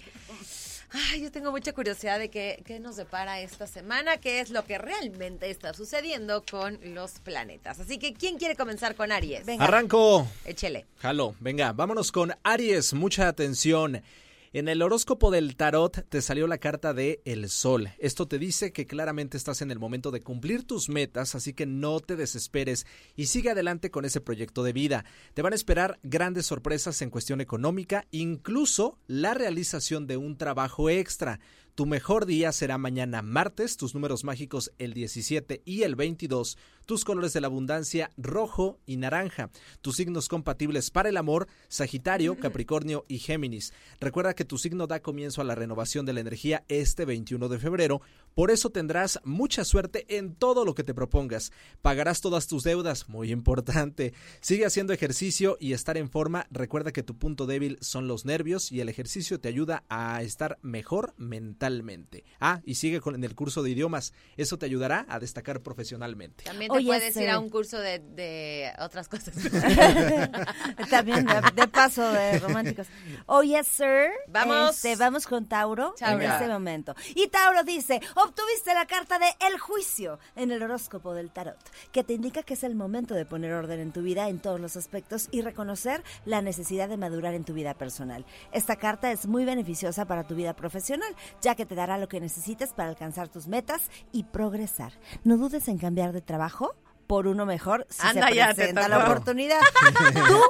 Ay, 0.92 1.22
yo 1.22 1.30
tengo 1.32 1.50
mucha 1.52 1.72
curiosidad 1.72 2.18
de 2.18 2.30
qué, 2.30 2.62
qué 2.66 2.80
nos 2.80 2.96
depara 2.96 3.40
esta 3.40 3.66
semana, 3.66 4.18
qué 4.18 4.40
es 4.40 4.50
lo 4.50 4.64
que 4.64 4.76
realmente 4.76 5.48
está 5.50 5.72
sucediendo 5.72 6.44
con 6.48 6.78
los 6.94 7.12
planetas. 7.20 7.78
Así 7.80 7.98
que, 7.98 8.12
¿quién 8.12 8.36
quiere 8.38 8.56
comenzar 8.56 8.94
con 8.96 9.10
Aries? 9.12 9.46
Venga. 9.46 9.64
Arranco. 9.64 10.26
Échele. 10.44 10.86
Jalo, 10.98 11.34
venga, 11.40 11.72
vámonos 11.72 12.12
con 12.12 12.34
Aries, 12.42 12.92
mucha 12.92 13.28
atención. 13.28 14.02
En 14.52 14.66
el 14.66 14.82
horóscopo 14.82 15.30
del 15.30 15.54
tarot 15.54 16.08
te 16.08 16.20
salió 16.20 16.48
la 16.48 16.58
carta 16.58 16.92
de 16.92 17.22
El 17.24 17.48
Sol. 17.50 17.90
Esto 18.00 18.26
te 18.26 18.40
dice 18.40 18.72
que 18.72 18.84
claramente 18.84 19.36
estás 19.36 19.62
en 19.62 19.70
el 19.70 19.78
momento 19.78 20.10
de 20.10 20.22
cumplir 20.22 20.66
tus 20.66 20.88
metas, 20.88 21.36
así 21.36 21.52
que 21.52 21.66
no 21.66 22.00
te 22.00 22.16
desesperes 22.16 22.84
y 23.14 23.26
sigue 23.26 23.50
adelante 23.50 23.92
con 23.92 24.04
ese 24.04 24.20
proyecto 24.20 24.64
de 24.64 24.72
vida. 24.72 25.04
Te 25.34 25.42
van 25.42 25.52
a 25.52 25.56
esperar 25.56 26.00
grandes 26.02 26.46
sorpresas 26.46 27.00
en 27.00 27.10
cuestión 27.10 27.40
económica, 27.40 28.08
incluso 28.10 28.98
la 29.06 29.34
realización 29.34 30.08
de 30.08 30.16
un 30.16 30.36
trabajo 30.36 30.90
extra. 30.90 31.38
Tu 31.80 31.86
mejor 31.86 32.26
día 32.26 32.52
será 32.52 32.76
mañana 32.76 33.22
martes, 33.22 33.78
tus 33.78 33.94
números 33.94 34.22
mágicos 34.22 34.70
el 34.76 34.92
17 34.92 35.62
y 35.64 35.84
el 35.84 35.96
22, 35.96 36.58
tus 36.84 37.06
colores 37.06 37.32
de 37.32 37.40
la 37.40 37.46
abundancia 37.46 38.10
rojo 38.18 38.78
y 38.84 38.98
naranja, 38.98 39.48
tus 39.80 39.96
signos 39.96 40.28
compatibles 40.28 40.90
para 40.90 41.08
el 41.08 41.16
amor, 41.16 41.48
Sagitario, 41.68 42.36
Capricornio 42.36 43.06
y 43.08 43.18
Géminis. 43.18 43.72
Recuerda 43.98 44.34
que 44.34 44.44
tu 44.44 44.58
signo 44.58 44.86
da 44.86 45.00
comienzo 45.00 45.40
a 45.40 45.44
la 45.44 45.54
renovación 45.54 46.04
de 46.04 46.12
la 46.12 46.20
energía 46.20 46.64
este 46.68 47.06
21 47.06 47.48
de 47.48 47.58
febrero, 47.58 48.02
por 48.34 48.50
eso 48.50 48.70
tendrás 48.70 49.20
mucha 49.24 49.64
suerte 49.64 50.06
en 50.16 50.34
todo 50.34 50.64
lo 50.64 50.74
que 50.74 50.84
te 50.84 50.94
propongas. 50.94 51.52
Pagarás 51.82 52.20
todas 52.20 52.46
tus 52.46 52.64
deudas, 52.64 53.08
muy 53.08 53.32
importante. 53.32 54.12
Sigue 54.40 54.66
haciendo 54.66 54.92
ejercicio 54.92 55.56
y 55.60 55.72
estar 55.72 55.96
en 55.96 56.10
forma. 56.10 56.46
Recuerda 56.50 56.92
que 56.92 57.02
tu 57.02 57.16
punto 57.18 57.46
débil 57.46 57.78
son 57.80 58.08
los 58.08 58.24
nervios 58.24 58.72
y 58.72 58.80
el 58.80 58.88
ejercicio 58.88 59.40
te 59.40 59.48
ayuda 59.48 59.84
a 59.88 60.22
estar 60.22 60.58
mejor 60.62 61.14
mentalmente. 61.16 62.24
Ah, 62.40 62.60
y 62.64 62.76
sigue 62.76 63.00
con 63.00 63.14
en 63.14 63.24
el 63.24 63.34
curso 63.34 63.62
de 63.62 63.70
idiomas. 63.70 64.12
Eso 64.36 64.58
te 64.58 64.66
ayudará 64.66 65.06
a 65.08 65.18
destacar 65.18 65.60
profesionalmente. 65.60 66.44
También 66.44 66.70
te 66.70 66.76
Oye, 66.76 66.86
puedes 66.86 67.16
ir 67.16 67.28
a 67.28 67.38
un 67.38 67.50
curso 67.50 67.78
de, 67.78 67.98
de 67.98 68.70
otras 68.78 69.08
cosas. 69.08 69.34
También 70.90 71.26
de, 71.26 71.40
de 71.54 71.68
paso 71.68 72.10
de 72.12 72.38
románticos. 72.38 72.86
Oh, 73.26 73.42
yes, 73.42 73.66
sir. 73.66 74.10
Vamos. 74.28 74.76
Este, 74.76 74.96
vamos 74.96 75.26
con 75.26 75.46
Tauro 75.46 75.94
Tauro. 75.98 76.22
en 76.22 76.30
este 76.30 76.48
momento. 76.48 76.94
Y 77.14 77.28
Tauro 77.28 77.64
dice, 77.64 78.00
obtuviste 78.24 78.74
la 78.74 78.86
carta 78.86 79.18
de 79.18 79.26
El 79.46 79.58
Juicio 79.58 80.18
en 80.36 80.50
el 80.50 80.62
horóscopo 80.62 81.14
del 81.14 81.30
tarot, 81.30 81.58
que 81.92 82.04
te 82.04 82.12
indica 82.12 82.42
que 82.42 82.54
es 82.54 82.64
el 82.64 82.74
momento 82.74 83.14
de 83.14 83.24
poner 83.24 83.52
orden 83.52 83.80
en 83.80 83.92
tu 83.92 84.02
vida 84.02 84.28
en 84.28 84.40
todos 84.40 84.60
los 84.60 84.76
aspectos 84.76 85.28
y 85.30 85.42
reconocer 85.42 86.02
la 86.24 86.42
necesidad 86.42 86.88
de 86.88 86.96
madurar 86.96 87.34
en 87.34 87.44
tu 87.44 87.54
vida 87.54 87.74
personal. 87.74 88.26
Esta 88.52 88.76
carta 88.76 89.10
es 89.10 89.26
muy 89.26 89.44
beneficiosa 89.44 90.04
para 90.04 90.26
tu 90.26 90.34
vida 90.34 90.54
profesional, 90.54 91.14
ya 91.40 91.54
que 91.54 91.66
te 91.66 91.74
dará 91.74 91.98
lo 91.98 92.08
que 92.08 92.20
necesites 92.20 92.72
para 92.72 92.90
alcanzar 92.90 93.28
tus 93.28 93.48
metas 93.48 93.90
y 94.12 94.24
progresar. 94.24 94.92
No 95.24 95.36
dudes 95.36 95.68
en 95.68 95.78
cambiar 95.78 96.12
de 96.12 96.20
trabajo 96.20 96.74
por 97.10 97.26
uno 97.26 97.44
mejor 97.44 97.88
si 97.90 98.06
Anda, 98.06 98.28
se 98.28 98.34
ya, 98.36 98.54
presenta 98.54 98.86
la 98.88 99.02
oportunidad. 99.04 99.58
Tú, 100.28 100.40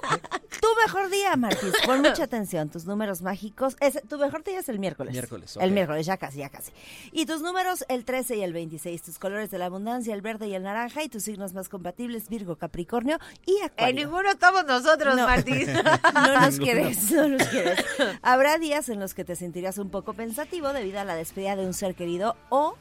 tu 0.61 0.67
mejor 0.85 1.09
día, 1.09 1.35
Martis. 1.35 1.73
Pon 1.87 2.03
mucha 2.03 2.25
atención. 2.25 2.69
Tus 2.69 2.85
números 2.85 3.23
mágicos. 3.23 3.79
Es, 3.81 3.99
tu 4.11 4.19
mejor 4.19 4.45
día 4.45 4.61
es 4.61 4.69
el 4.69 4.79
miércoles. 4.79 5.13
Miércoles. 5.13 5.57
El 5.59 5.71
miércoles, 5.71 6.05
ya 6.05 6.19
casi, 6.19 6.41
ya 6.41 6.51
casi. 6.51 6.71
Y 7.13 7.25
tus 7.25 7.41
números, 7.41 7.87
el 7.89 8.05
13 8.05 8.37
y 8.37 8.43
el 8.43 8.53
26. 8.53 9.01
Tus 9.01 9.19
colores 9.19 9.51
de 9.51 9.57
la 9.57 9.65
abundancia, 9.65 10.13
el 10.13 10.21
verde 10.21 10.49
y 10.49 10.55
el 10.55 10.63
naranja. 10.63 11.03
Y 11.03 11.09
tus 11.09 11.23
signos 11.23 11.55
más 11.55 11.71
compatibles, 11.71 12.29
Virgo, 12.29 12.57
Capricornio 12.57 13.19
y 13.47 13.57
En 13.57 13.65
Acuario. 13.65 13.95
ninguno 14.05 14.31
estamos 14.31 14.67
nosotros, 14.67 15.17
No. 15.17 15.27
Martín. 15.27 15.67
No 16.13 16.41
nos 16.43 16.59
quieres, 16.59 17.11
no 17.11 17.27
nos 17.27 17.49
quieres. 17.49 17.83
Habrá 18.23 18.59
días 18.59 18.91
en 18.91 19.01
los 19.01 19.15
que 19.15 19.25
te 19.25 19.35
sentirás 19.35 19.79
un 19.79 19.89
poco 19.89 20.13
pensativo 20.13 20.75
debido 20.75 21.01
a 21.01 21.05
la 21.05 21.15
despedida 21.15 21.57
de 21.57 21.65
un 21.65 21.73
ser 21.73 21.95
querido 21.95 22.37
o 22.51 22.77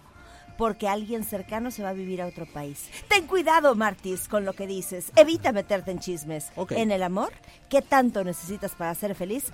porque 0.59 0.89
alguien 0.89 1.23
cercano 1.23 1.71
se 1.71 1.81
va 1.83 1.89
a 1.89 1.93
vivir 1.93 2.21
a 2.21 2.27
otro 2.27 2.45
país. 2.45 2.89
Ten 3.07 3.25
cuidado, 3.27 3.75
Martis, 3.75 4.27
con 4.27 4.43
lo 4.43 4.51
que 4.51 4.67
dices. 4.67 5.05
Evita 5.15 5.53
meterte 5.53 5.89
en 5.91 5.99
chismes. 5.99 6.51
Ok. 6.57 6.73
En 6.73 6.91
el 6.91 7.01
amor, 7.01 7.31
¿qué 7.69 7.81
tanto 7.81 8.25
necesitas 8.25 8.73
para 8.75 8.93
ser 8.93 9.15
feliz? 9.15 9.45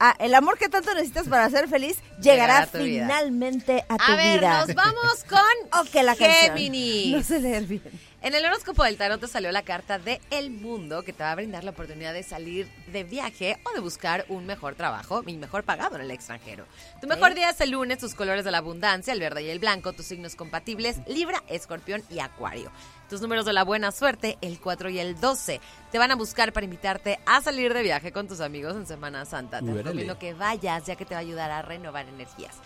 Ah, 0.00 0.14
el 0.18 0.34
amor 0.34 0.56
que 0.58 0.68
tanto 0.70 0.94
necesitas 0.94 1.28
para 1.28 1.48
ser 1.50 1.68
feliz 1.68 1.98
llegará, 2.22 2.22
Llegará 2.22 2.58
a 2.62 2.66
tu 2.68 2.78
vida. 2.78 3.04
finalmente 3.06 3.84
a 3.88 3.96
tu 3.98 4.12
A 4.12 4.16
ver, 4.16 4.38
vida. 4.40 4.64
nos 4.66 4.74
vamos 4.74 5.24
con 5.28 5.80
Ok, 5.86 5.94
la 5.96 6.16
canción. 6.16 6.28
Géminis. 6.56 7.12
No 7.16 7.22
sé 7.22 7.40
leer 7.40 7.64
bien. 7.64 7.82
En 8.26 8.34
el 8.34 8.44
horóscopo 8.44 8.82
del 8.82 8.96
tarot 8.96 9.20
te 9.20 9.28
salió 9.28 9.52
la 9.52 9.62
carta 9.62 10.00
de 10.00 10.20
El 10.32 10.50
Mundo 10.50 11.04
que 11.04 11.12
te 11.12 11.22
va 11.22 11.30
a 11.30 11.36
brindar 11.36 11.62
la 11.62 11.70
oportunidad 11.70 12.12
de 12.12 12.24
salir 12.24 12.68
de 12.88 13.04
viaje 13.04 13.56
o 13.62 13.72
de 13.72 13.78
buscar 13.78 14.24
un 14.28 14.46
mejor 14.46 14.74
trabajo 14.74 15.22
y 15.24 15.36
mejor 15.36 15.62
pagado 15.62 15.94
en 15.94 16.02
el 16.02 16.10
extranjero. 16.10 16.66
Tu 17.00 17.06
mejor 17.06 17.36
día 17.36 17.50
es 17.50 17.60
el 17.60 17.70
lunes, 17.70 17.98
tus 17.98 18.16
colores 18.16 18.44
de 18.44 18.50
la 18.50 18.58
abundancia, 18.58 19.12
el 19.12 19.20
verde 19.20 19.44
y 19.44 19.50
el 19.50 19.60
blanco, 19.60 19.92
tus 19.92 20.06
signos 20.06 20.34
compatibles, 20.34 20.98
Libra, 21.06 21.44
Escorpión 21.46 22.02
y 22.10 22.18
Acuario. 22.18 22.72
Tus 23.08 23.20
números 23.20 23.44
de 23.44 23.52
la 23.52 23.62
buena 23.62 23.92
suerte, 23.92 24.38
el 24.40 24.58
4 24.58 24.90
y 24.90 24.98
el 24.98 25.20
12. 25.20 25.60
Te 25.92 25.98
van 25.98 26.10
a 26.10 26.16
buscar 26.16 26.52
para 26.52 26.64
invitarte 26.64 27.20
a 27.26 27.40
salir 27.40 27.72
de 27.72 27.84
viaje 27.84 28.10
con 28.10 28.26
tus 28.26 28.40
amigos 28.40 28.74
en 28.74 28.88
Semana 28.88 29.24
Santa. 29.24 29.60
Te 29.60 29.72
recomiendo 29.72 30.18
que 30.18 30.34
vayas 30.34 30.84
ya 30.84 30.96
que 30.96 31.04
te 31.04 31.14
va 31.14 31.18
a 31.18 31.22
ayudar 31.22 31.52
a 31.52 31.62
renovar 31.62 32.08
energías. 32.08 32.56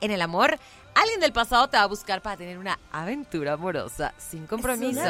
En 0.00 0.10
el 0.10 0.22
amor, 0.22 0.58
alguien 0.94 1.20
del 1.20 1.32
pasado 1.32 1.68
te 1.68 1.76
va 1.76 1.82
a 1.82 1.86
buscar 1.86 2.22
para 2.22 2.36
tener 2.36 2.56
una 2.56 2.78
aventura 2.90 3.52
amorosa 3.52 4.14
sin 4.16 4.46
compromiso. 4.46 5.02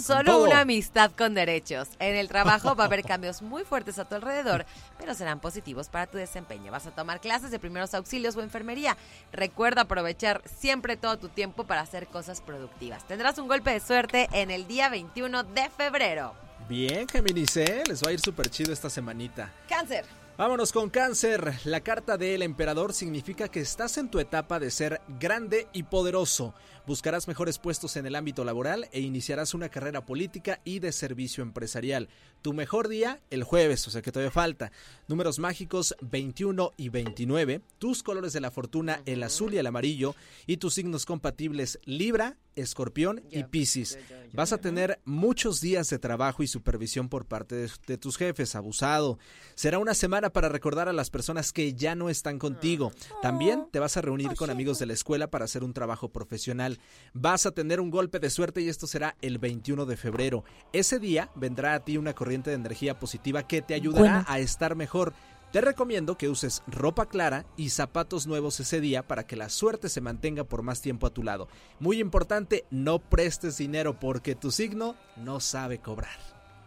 Solo 0.00 0.44
una 0.44 0.60
amistad 0.60 1.10
con 1.10 1.34
derechos. 1.34 1.88
En 1.98 2.14
el 2.14 2.28
trabajo 2.28 2.76
va 2.76 2.84
a 2.84 2.86
haber 2.86 3.02
cambios 3.04 3.42
muy 3.42 3.64
fuertes 3.64 3.98
a 3.98 4.04
tu 4.04 4.14
alrededor, 4.14 4.64
pero 4.98 5.14
serán 5.14 5.40
positivos 5.40 5.88
para 5.88 6.06
tu 6.06 6.18
desempeño. 6.18 6.70
Vas 6.70 6.86
a 6.86 6.92
tomar 6.92 7.20
clases 7.20 7.50
de 7.50 7.58
primeros 7.58 7.94
auxilios 7.94 8.36
o 8.36 8.42
enfermería. 8.42 8.96
Recuerda 9.32 9.82
aprovechar 9.82 10.40
siempre 10.44 10.96
todo 10.96 11.18
tu 11.18 11.28
tiempo 11.28 11.64
para 11.64 11.80
hacer 11.80 12.06
cosas 12.06 12.40
productivas. 12.40 13.04
Tendrás 13.08 13.38
un 13.38 13.48
golpe 13.48 13.72
de 13.72 13.80
suerte 13.80 14.28
en 14.32 14.52
el 14.52 14.68
día 14.68 14.88
21 14.88 15.42
de 15.42 15.68
febrero. 15.70 16.34
Bien, 16.68 17.08
Géminis, 17.08 17.56
¿eh? 17.56 17.82
les 17.88 18.02
va 18.02 18.10
a 18.10 18.12
ir 18.12 18.20
súper 18.20 18.50
chido 18.50 18.72
esta 18.72 18.88
semanita. 18.90 19.52
Cáncer. 19.68 20.04
Vámonos 20.38 20.70
con 20.70 20.90
cáncer. 20.90 21.50
La 21.64 21.80
carta 21.80 22.18
del 22.18 22.42
emperador 22.42 22.92
significa 22.92 23.48
que 23.48 23.60
estás 23.60 23.96
en 23.96 24.10
tu 24.10 24.18
etapa 24.18 24.60
de 24.60 24.70
ser 24.70 25.00
grande 25.18 25.66
y 25.72 25.84
poderoso. 25.84 26.52
Buscarás 26.86 27.26
mejores 27.26 27.58
puestos 27.58 27.96
en 27.96 28.06
el 28.06 28.14
ámbito 28.14 28.44
laboral 28.44 28.88
e 28.92 29.00
iniciarás 29.00 29.54
una 29.54 29.68
carrera 29.68 30.06
política 30.06 30.60
y 30.64 30.78
de 30.78 30.92
servicio 30.92 31.42
empresarial. 31.42 32.08
Tu 32.42 32.52
mejor 32.52 32.86
día 32.86 33.20
el 33.30 33.42
jueves, 33.42 33.88
o 33.88 33.90
sea 33.90 34.02
que 34.02 34.12
todavía 34.12 34.30
falta. 34.30 34.70
Números 35.08 35.40
mágicos 35.40 35.96
21 36.00 36.74
y 36.76 36.88
29. 36.90 37.60
Tus 37.78 38.04
colores 38.04 38.32
de 38.32 38.40
la 38.40 38.52
fortuna 38.52 39.02
el 39.04 39.24
azul 39.24 39.52
y 39.54 39.58
el 39.58 39.66
amarillo. 39.66 40.14
Y 40.46 40.58
tus 40.58 40.74
signos 40.74 41.06
compatibles 41.06 41.80
Libra, 41.84 42.36
Escorpión 42.54 43.22
y 43.30 43.42
Piscis. 43.42 43.98
Vas 44.32 44.52
a 44.52 44.58
tener 44.58 45.00
muchos 45.04 45.60
días 45.60 45.90
de 45.90 45.98
trabajo 45.98 46.42
y 46.42 46.46
supervisión 46.46 47.08
por 47.08 47.26
parte 47.26 47.54
de, 47.54 47.70
de 47.86 47.98
tus 47.98 48.16
jefes, 48.16 48.54
abusado. 48.54 49.18
Será 49.54 49.78
una 49.78 49.94
semana 49.94 50.30
para 50.30 50.48
recordar 50.48 50.88
a 50.88 50.92
las 50.92 51.10
personas 51.10 51.52
que 51.52 51.74
ya 51.74 51.94
no 51.94 52.08
están 52.08 52.38
contigo. 52.38 52.92
También 53.22 53.66
te 53.72 53.78
vas 53.78 53.96
a 53.96 54.02
reunir 54.02 54.34
con 54.36 54.50
amigos 54.50 54.78
de 54.78 54.86
la 54.86 54.92
escuela 54.92 55.30
para 55.30 55.44
hacer 55.44 55.64
un 55.64 55.74
trabajo 55.74 56.10
profesional. 56.10 56.75
Vas 57.14 57.46
a 57.46 57.50
tener 57.52 57.80
un 57.80 57.90
golpe 57.90 58.18
de 58.18 58.30
suerte 58.30 58.60
y 58.60 58.68
esto 58.68 58.86
será 58.86 59.16
el 59.22 59.38
21 59.38 59.86
de 59.86 59.96
febrero. 59.96 60.44
Ese 60.72 60.98
día 60.98 61.30
vendrá 61.34 61.74
a 61.74 61.80
ti 61.80 61.96
una 61.96 62.12
corriente 62.14 62.50
de 62.50 62.56
energía 62.56 62.98
positiva 62.98 63.46
que 63.46 63.62
te 63.62 63.74
ayudará 63.74 64.00
Bueno. 64.00 64.24
a 64.28 64.38
estar 64.38 64.74
mejor. 64.76 65.12
Te 65.52 65.60
recomiendo 65.60 66.18
que 66.18 66.28
uses 66.28 66.62
ropa 66.66 67.06
clara 67.06 67.46
y 67.56 67.70
zapatos 67.70 68.26
nuevos 68.26 68.60
ese 68.60 68.80
día 68.80 69.02
para 69.06 69.26
que 69.26 69.36
la 69.36 69.48
suerte 69.48 69.88
se 69.88 70.00
mantenga 70.02 70.44
por 70.44 70.62
más 70.62 70.82
tiempo 70.82 71.06
a 71.06 71.10
tu 71.10 71.22
lado. 71.22 71.48
Muy 71.80 72.00
importante, 72.00 72.64
no 72.70 72.98
prestes 72.98 73.56
dinero 73.56 73.98
porque 73.98 74.34
tu 74.34 74.50
signo 74.50 74.96
no 75.16 75.40
sabe 75.40 75.78
cobrar. 75.78 76.18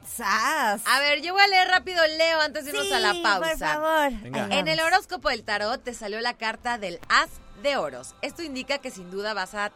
¡Sas! 0.07 0.81
A 0.85 0.99
ver, 1.01 1.21
yo 1.21 1.33
voy 1.33 1.43
a 1.43 1.47
leer 1.47 1.67
rápido 1.67 2.01
Leo 2.17 2.39
antes 2.41 2.63
de 2.65 2.71
irnos 2.71 2.87
Sí, 2.87 2.93
a 2.93 2.99
la 2.99 3.13
pausa. 3.21 3.39
por 3.49 3.57
favor. 3.59 4.21
Venga. 4.23 4.47
En 4.57 4.67
el 4.67 4.79
horóscopo 4.79 5.29
del 5.29 5.43
tarot 5.43 5.83
te 5.83 5.93
salió 5.93 6.19
la 6.21 6.35
carta 6.35 6.77
del 6.79 6.99
As 7.09 7.29
de 7.61 7.77
Oros. 7.77 8.15
Esto 8.21 8.41
indica 8.41 8.79
que 8.79 8.89
sin 8.89 9.11
duda 9.11 9.33
vas 9.33 9.53
a 9.53 9.71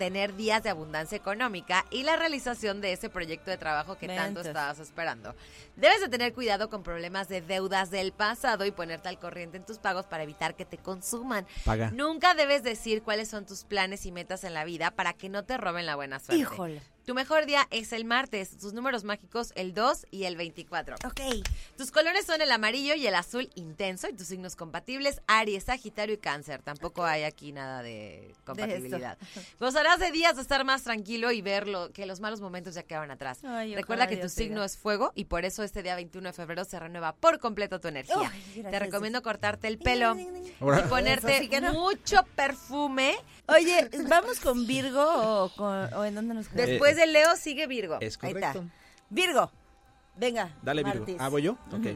tener 0.00 0.34
días 0.34 0.62
de 0.62 0.70
abundancia 0.70 1.14
económica 1.14 1.84
y 1.90 2.04
la 2.04 2.16
realización 2.16 2.80
de 2.80 2.94
ese 2.94 3.10
proyecto 3.10 3.50
de 3.50 3.58
trabajo 3.58 3.98
que 3.98 4.06
tanto 4.06 4.40
estabas 4.40 4.78
esperando. 4.78 5.34
Debes 5.76 6.00
de 6.00 6.08
tener 6.08 6.32
cuidado 6.32 6.70
con 6.70 6.82
problemas 6.82 7.28
de 7.28 7.42
deudas 7.42 7.90
del 7.90 8.12
pasado 8.12 8.64
y 8.64 8.70
ponerte 8.70 9.10
al 9.10 9.18
corriente 9.18 9.58
en 9.58 9.66
tus 9.66 9.76
pagos 9.76 10.06
para 10.06 10.22
evitar 10.22 10.54
que 10.54 10.64
te 10.64 10.78
consuman. 10.78 11.46
Paga. 11.66 11.90
Nunca 11.90 12.32
debes 12.32 12.62
decir 12.62 13.02
cuáles 13.02 13.28
son 13.28 13.44
tus 13.44 13.64
planes 13.64 14.06
y 14.06 14.10
metas 14.10 14.42
en 14.44 14.54
la 14.54 14.64
vida 14.64 14.90
para 14.90 15.12
que 15.12 15.28
no 15.28 15.44
te 15.44 15.58
roben 15.58 15.84
la 15.84 15.96
buena 15.96 16.18
suerte. 16.18 16.40
Híjole. 16.40 16.80
Tu 17.06 17.14
mejor 17.14 17.44
día 17.46 17.66
es 17.70 17.92
el 17.92 18.04
martes, 18.04 18.56
tus 18.58 18.72
números 18.72 19.02
mágicos 19.02 19.52
el 19.56 19.74
2 19.74 20.06
y 20.12 20.24
el 20.24 20.36
24. 20.36 20.96
Ok. 21.06 21.20
Tus 21.76 21.90
colores 21.90 22.24
son 22.24 22.40
el 22.40 22.52
amarillo 22.52 22.94
y 22.94 23.04
el 23.06 23.14
azul 23.16 23.50
intenso 23.56 24.08
y 24.08 24.12
tus 24.12 24.28
signos 24.28 24.54
compatibles 24.54 25.20
Aries, 25.26 25.64
Sagitario 25.64 26.14
y 26.14 26.18
Cáncer. 26.18 26.62
Tampoco 26.62 27.04
hay 27.04 27.24
aquí 27.24 27.50
nada 27.50 27.82
de 27.82 28.32
compatibilidad. 28.44 29.18
Gozarás 29.58 29.98
de 29.98 30.12
días 30.12 30.36
de 30.36 30.42
estar 30.42 30.64
más 30.64 30.84
tranquilo 30.84 31.32
y 31.32 31.42
ver 31.42 31.66
lo- 31.66 31.90
que 31.90 32.06
los 32.06 32.20
malos 32.20 32.40
momentos 32.40 32.74
ya 32.74 32.84
quedaron 32.84 33.10
atrás. 33.10 33.40
Ay, 33.44 33.74
Recuerda 33.74 34.06
que 34.06 34.16
tu 34.16 34.22
Dios 34.22 34.32
signo 34.32 34.56
diga. 34.56 34.66
es 34.66 34.76
fuego 34.78 35.10
y 35.16 35.24
por 35.24 35.44
eso 35.44 35.64
este 35.64 35.82
día 35.82 35.96
21 35.96 36.28
de 36.28 36.32
febrero 36.32 36.64
se 36.64 36.78
renueva 36.78 37.14
por 37.16 37.40
completo 37.40 37.80
tu 37.80 37.88
energía. 37.88 38.30
Ay, 38.54 38.62
Te 38.62 38.78
recomiendo 38.78 39.20
cortarte 39.22 39.66
el 39.66 39.78
pelo 39.78 40.16
y 40.16 40.88
ponerte 40.88 41.40
sí 41.40 41.50
no. 41.60 41.72
mucho 41.72 42.22
perfume. 42.36 43.16
Oye, 43.54 43.90
¿vamos 44.08 44.40
con 44.40 44.66
Virgo 44.66 45.02
o, 45.04 45.48
con- 45.54 45.92
o 45.94 46.04
en 46.04 46.14
dónde 46.14 46.34
nos 46.34 46.48
quedamos? 46.48 46.68
Después 46.68 46.96
de 46.96 47.06
Leo 47.06 47.36
sigue 47.36 47.66
Virgo. 47.66 47.98
Es 48.00 48.18
Ahí 48.22 48.32
está. 48.32 48.54
Virgo. 49.08 49.50
Venga. 50.16 50.50
Dale, 50.62 50.82
Virgo. 50.84 50.98
Martis. 51.00 51.16
Ah, 51.18 51.28
¿voy 51.28 51.42
yo? 51.42 51.52
Ok. 51.72 51.86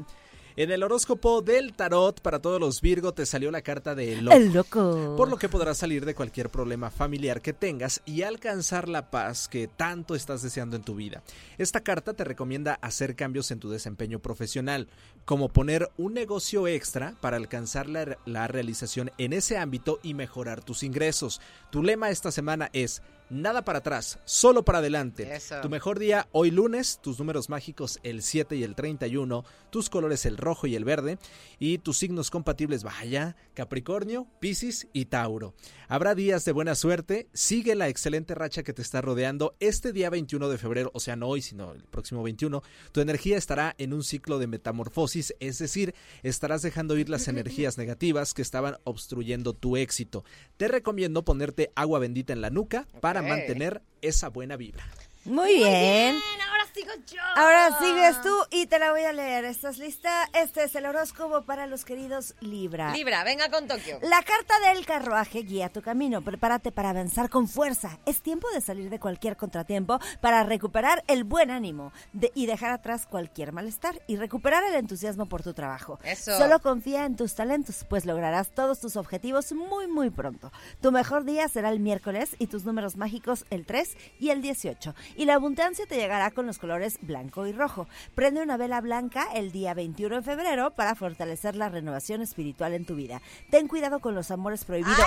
En 0.56 0.70
el 0.70 0.84
horóscopo 0.84 1.42
del 1.42 1.73
tarot 1.73 2.20
para 2.20 2.38
todos 2.38 2.61
los 2.61 2.80
Virgo 2.80 3.12
te 3.12 3.26
salió 3.26 3.50
la 3.50 3.62
carta 3.62 3.96
de 3.96 4.23
loco. 4.23 4.37
El 4.37 4.52
loco. 4.52 5.14
Por 5.16 5.28
lo 5.28 5.37
que 5.37 5.49
podrás 5.49 5.78
salir 5.78 6.04
de 6.04 6.14
cualquier 6.14 6.49
problema 6.49 6.92
familiar 6.92 7.42
que 7.42 7.52
tengas 7.52 8.02
y 8.06 8.23
alcanzar 8.23 8.88
la 8.88 9.11
paz 9.11 9.49
que 9.49 9.66
tanto 9.66 10.14
estás 10.14 10.42
deseando 10.42 10.76
en 10.76 10.84
tu 10.84 10.94
vida. 10.94 11.25
Esta 11.58 11.80
carta 11.80 12.14
te 12.14 12.23
recomienda 12.23 12.78
hacer 12.82 13.16
cambios 13.16 13.50
en 13.50 13.58
tu 13.58 13.68
desempeño 13.68 14.20
profesional, 14.20 14.87
como 15.25 15.49
poner 15.49 15.90
un 15.96 16.14
negocio 16.14 16.68
extra 16.68 17.16
para 17.20 17.37
alcanzar 17.37 17.88
la, 17.88 18.16
la 18.25 18.46
realización 18.46 19.11
en 19.18 19.32
ese 19.32 19.58
ámbito 19.58 19.99
y 20.04 20.14
mejorar 20.14 20.62
tus 20.62 20.84
ingresos. 20.84 21.40
Tu 21.70 21.82
lema 21.82 22.11
esta 22.11 22.30
semana 22.30 22.70
es 22.73 23.02
Nada 23.34 23.64
para 23.64 23.80
atrás, 23.80 24.20
solo 24.24 24.64
para 24.64 24.78
adelante. 24.78 25.34
Eso. 25.34 25.60
Tu 25.60 25.68
mejor 25.68 25.98
día 25.98 26.28
hoy 26.30 26.52
lunes, 26.52 27.00
tus 27.02 27.18
números 27.18 27.48
mágicos 27.48 27.98
el 28.04 28.22
7 28.22 28.54
y 28.54 28.62
el 28.62 28.76
31, 28.76 29.44
tus 29.70 29.90
colores 29.90 30.24
el 30.24 30.36
rojo 30.36 30.68
y 30.68 30.76
el 30.76 30.84
verde 30.84 31.18
y 31.58 31.78
tus 31.78 31.98
signos 31.98 32.30
compatibles, 32.30 32.84
vaya, 32.84 33.34
Capricornio, 33.54 34.28
Piscis 34.38 34.86
y 34.92 35.06
Tauro. 35.06 35.52
Habrá 35.88 36.14
días 36.14 36.44
de 36.44 36.52
buena 36.52 36.76
suerte, 36.76 37.28
sigue 37.32 37.74
la 37.74 37.88
excelente 37.88 38.36
racha 38.36 38.62
que 38.62 38.72
te 38.72 38.82
está 38.82 39.00
rodeando. 39.00 39.56
Este 39.58 39.92
día 39.92 40.10
21 40.10 40.48
de 40.48 40.56
febrero, 40.56 40.90
o 40.94 41.00
sea, 41.00 41.16
no 41.16 41.26
hoy, 41.26 41.42
sino 41.42 41.72
el 41.72 41.82
próximo 41.82 42.22
21, 42.22 42.62
tu 42.92 43.00
energía 43.00 43.36
estará 43.36 43.74
en 43.78 43.94
un 43.94 44.04
ciclo 44.04 44.38
de 44.38 44.46
metamorfosis, 44.46 45.34
es 45.40 45.58
decir, 45.58 45.92
estarás 46.22 46.62
dejando 46.62 46.96
ir 46.96 47.08
las 47.08 47.26
energías 47.28 47.78
negativas 47.78 48.32
que 48.32 48.42
estaban 48.42 48.76
obstruyendo 48.84 49.54
tu 49.54 49.76
éxito. 49.76 50.24
Te 50.56 50.68
recomiendo 50.68 51.24
ponerte 51.24 51.72
agua 51.74 51.98
bendita 51.98 52.32
en 52.32 52.40
la 52.40 52.50
nuca 52.50 52.86
para. 53.00 53.23
Mantener 53.24 53.82
esa 54.02 54.28
buena 54.28 54.56
vibra. 54.56 54.84
Muy 55.24 55.54
bien. 55.56 56.16
ahora 56.50 56.64
sigo 56.74 56.90
yo. 57.06 57.22
Ahora 57.36 57.78
sigues 57.80 58.20
tú 58.20 58.34
y 58.50 58.66
te 58.66 58.78
la 58.78 58.90
voy 58.90 59.02
a 59.04 59.12
leer. 59.12 59.44
¿Estás 59.46 59.78
lista? 59.78 60.28
Este 60.34 60.64
es 60.64 60.74
el 60.74 60.84
horóscopo 60.86 61.42
para 61.42 61.66
los 61.66 61.84
queridos 61.84 62.34
Libra. 62.40 62.92
Libra, 62.92 63.24
venga 63.24 63.48
con 63.50 63.66
Tokio. 63.66 63.98
La 64.02 64.22
carta 64.22 64.54
del 64.68 64.84
carruaje 64.84 65.40
guía 65.40 65.70
tu 65.70 65.80
camino. 65.82 66.20
Prepárate 66.22 66.72
para 66.72 66.90
avanzar 66.90 67.30
con 67.30 67.48
fuerza. 67.48 67.98
Es 68.06 68.20
tiempo 68.22 68.48
de 68.50 68.60
salir 68.60 68.90
de 68.90 69.00
cualquier 69.00 69.36
contratiempo 69.36 69.98
para 70.20 70.42
recuperar 70.44 71.02
el 71.06 71.24
buen 71.24 71.50
ánimo 71.50 71.92
de- 72.12 72.30
y 72.34 72.46
dejar 72.46 72.72
atrás 72.72 73.06
cualquier 73.06 73.52
malestar 73.52 74.02
y 74.06 74.16
recuperar 74.16 74.62
el 74.64 74.74
entusiasmo 74.74 75.26
por 75.26 75.42
tu 75.42 75.54
trabajo. 75.54 75.98
Eso. 76.04 76.36
Solo 76.36 76.60
confía 76.60 77.04
en 77.06 77.16
tus 77.16 77.34
talentos, 77.34 77.86
pues 77.88 78.04
lograrás 78.04 78.50
todos 78.54 78.80
tus 78.80 78.96
objetivos 78.96 79.52
muy, 79.52 79.86
muy 79.86 80.10
pronto. 80.10 80.52
Tu 80.82 80.92
mejor 80.92 81.24
día 81.24 81.48
será 81.48 81.70
el 81.70 81.80
miércoles 81.80 82.36
y 82.38 82.46
tus 82.48 82.64
números 82.64 82.96
mágicos 82.96 83.46
el 83.50 83.64
3 83.64 83.96
y 84.20 84.30
el 84.30 84.42
18. 84.42 84.94
Y 85.16 85.26
la 85.26 85.35
abundancia 85.35 85.87
te 85.87 85.97
llegará 85.97 86.30
con 86.30 86.47
los 86.47 86.59
colores 86.59 86.99
blanco 87.00 87.47
y 87.47 87.52
rojo. 87.52 87.87
Prende 88.14 88.42
una 88.42 88.56
vela 88.56 88.80
blanca 88.80 89.28
el 89.35 89.52
día 89.52 89.75
21 89.75 90.16
de 90.16 90.23
febrero 90.23 90.71
para 90.73 90.94
fortalecer 90.94 91.56
la 91.56 91.68
renovación 91.68 92.23
espiritual 92.23 92.75
en 92.75 92.85
tu 92.85 92.94
vida. 92.97 93.23
Ten 93.50 93.68
cuidado 93.68 94.00
con 94.00 94.14
los 94.14 94.30
amores 94.30 94.64
prohibidos. 94.64 94.99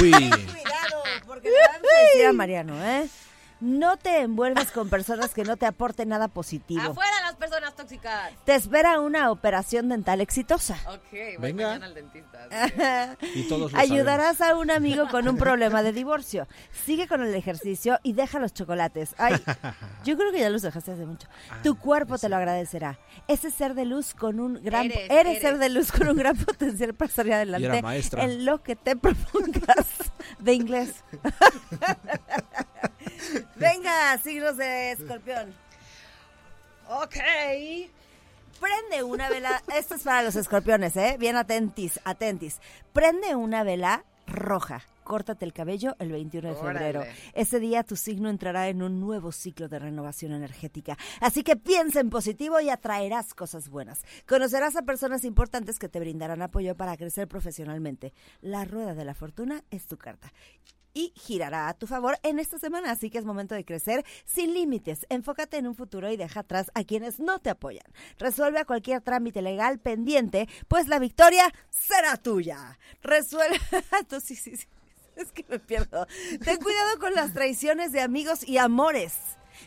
Uy. 0.00 0.10
Cuidado, 0.10 1.02
porque 1.26 1.48
le 1.48 1.56
vamos 1.72 1.88
a 1.96 2.00
decir 2.02 2.26
a 2.26 2.32
Mariano, 2.32 2.84
¿eh? 2.84 3.08
No 3.60 3.96
te 3.96 4.20
envuelvas 4.20 4.72
con 4.72 4.90
personas 4.90 5.32
que 5.32 5.44
no 5.44 5.56
te 5.56 5.64
aporten 5.64 6.10
nada 6.10 6.28
positivo. 6.28 6.82
Afuera 6.82 7.13
Te 8.44 8.54
espera 8.54 9.00
una 9.00 9.30
operación 9.30 9.88
dental 9.88 10.20
exitosa. 10.20 10.76
Ok, 10.88 11.12
voy 11.12 11.36
Venga. 11.52 11.68
mañana 11.68 11.86
al 11.86 11.94
dentista. 11.94 12.46
así 12.50 12.72
que- 12.72 13.16
Y 13.38 13.48
todos 13.48 13.72
lo 13.72 13.78
Ayudarás 13.78 14.40
a 14.40 14.56
un 14.56 14.70
amigo 14.70 15.08
con 15.08 15.28
un 15.28 15.36
problema 15.36 15.82
de 15.82 15.92
divorcio. 15.92 16.46
Sigue 16.84 17.06
con 17.08 17.22
el 17.22 17.34
ejercicio 17.34 17.98
y 18.02 18.12
deja 18.14 18.38
los 18.38 18.52
chocolates. 18.54 19.14
Ay, 19.18 19.34
yo 20.04 20.16
creo 20.16 20.32
que 20.32 20.40
ya 20.40 20.50
los 20.50 20.62
dejaste 20.62 20.92
hace 20.92 21.06
mucho. 21.06 21.28
Ah, 21.50 21.60
Tu 21.62 21.76
cuerpo 21.78 22.18
te 22.18 22.28
lo 22.28 22.36
agradecerá. 22.36 22.98
Ese 23.28 23.50
ser 23.50 23.74
de 23.74 23.84
luz 23.84 24.14
con 24.14 24.40
un 24.40 24.62
gran 24.62 24.86
Eres, 24.86 24.98
eres, 25.10 25.26
eres. 25.26 25.42
ser 25.42 25.58
de 25.58 25.68
luz 25.68 25.92
con 25.92 26.08
un 26.08 26.16
gran 26.16 26.36
potencial 26.36 26.94
para 26.94 27.10
salir 27.10 27.34
adelante 27.34 27.82
maestra. 27.82 28.24
en 28.24 28.44
lo 28.44 28.62
que 28.62 28.76
te 28.76 28.96
propongas 28.96 29.86
de 30.38 30.54
inglés. 30.54 31.04
Venga, 33.56 34.18
signos 34.18 34.56
de 34.56 34.92
escorpión. 34.92 35.54
Ok. 36.88 37.16
Prende 38.60 39.02
una 39.02 39.28
vela, 39.28 39.62
esto 39.74 39.94
es 39.94 40.02
para 40.02 40.22
los 40.22 40.36
escorpiones, 40.36 40.96
¿eh? 40.96 41.16
Bien 41.18 41.36
atentis, 41.36 42.00
atentis. 42.04 42.60
Prende 42.92 43.34
una 43.34 43.62
vela 43.62 44.04
roja. 44.26 44.82
Córtate 45.02 45.44
el 45.44 45.52
cabello 45.52 45.96
el 45.98 46.10
21 46.10 46.48
de 46.48 46.54
febrero. 46.54 47.00
Órale. 47.00 47.14
Ese 47.34 47.60
día 47.60 47.82
tu 47.82 47.94
signo 47.94 48.30
entrará 48.30 48.68
en 48.68 48.82
un 48.82 49.00
nuevo 49.00 49.32
ciclo 49.32 49.68
de 49.68 49.78
renovación 49.78 50.32
energética. 50.32 50.96
Así 51.20 51.42
que 51.42 51.56
piensa 51.56 52.00
en 52.00 52.08
positivo 52.08 52.58
y 52.60 52.70
atraerás 52.70 53.34
cosas 53.34 53.68
buenas. 53.68 54.02
Conocerás 54.26 54.76
a 54.76 54.82
personas 54.82 55.24
importantes 55.24 55.78
que 55.78 55.90
te 55.90 56.00
brindarán 56.00 56.40
apoyo 56.40 56.74
para 56.74 56.96
crecer 56.96 57.28
profesionalmente. 57.28 58.14
La 58.40 58.64
rueda 58.64 58.94
de 58.94 59.04
la 59.04 59.14
fortuna 59.14 59.62
es 59.70 59.86
tu 59.86 59.98
carta. 59.98 60.32
Y 60.94 61.12
girará 61.16 61.68
a 61.68 61.74
tu 61.74 61.86
favor 61.88 62.18
en 62.22 62.38
esta 62.38 62.58
semana, 62.58 62.92
así 62.92 63.10
que 63.10 63.18
es 63.18 63.24
momento 63.24 63.54
de 63.54 63.64
crecer 63.64 64.04
sin 64.24 64.54
límites. 64.54 65.06
Enfócate 65.08 65.56
en 65.56 65.66
un 65.66 65.74
futuro 65.74 66.10
y 66.10 66.16
deja 66.16 66.40
atrás 66.40 66.70
a 66.74 66.84
quienes 66.84 67.18
no 67.18 67.40
te 67.40 67.50
apoyan. 67.50 67.84
Resuelve 68.18 68.60
a 68.60 68.64
cualquier 68.64 69.00
trámite 69.00 69.42
legal 69.42 69.80
pendiente, 69.80 70.48
pues 70.68 70.86
la 70.86 71.00
victoria 71.00 71.52
será 71.68 72.16
tuya. 72.16 72.78
Resuelve. 73.02 73.58
Sí, 74.24 74.36
sí, 74.36 74.56
sí. 74.56 74.66
Es 75.16 75.32
que 75.32 75.44
me 75.48 75.58
pierdo. 75.58 76.06
Ten 76.44 76.56
cuidado 76.58 76.98
con 76.98 77.14
las 77.14 77.32
traiciones 77.34 77.92
de 77.92 78.00
amigos 78.00 78.46
y 78.46 78.58
amores. 78.58 79.14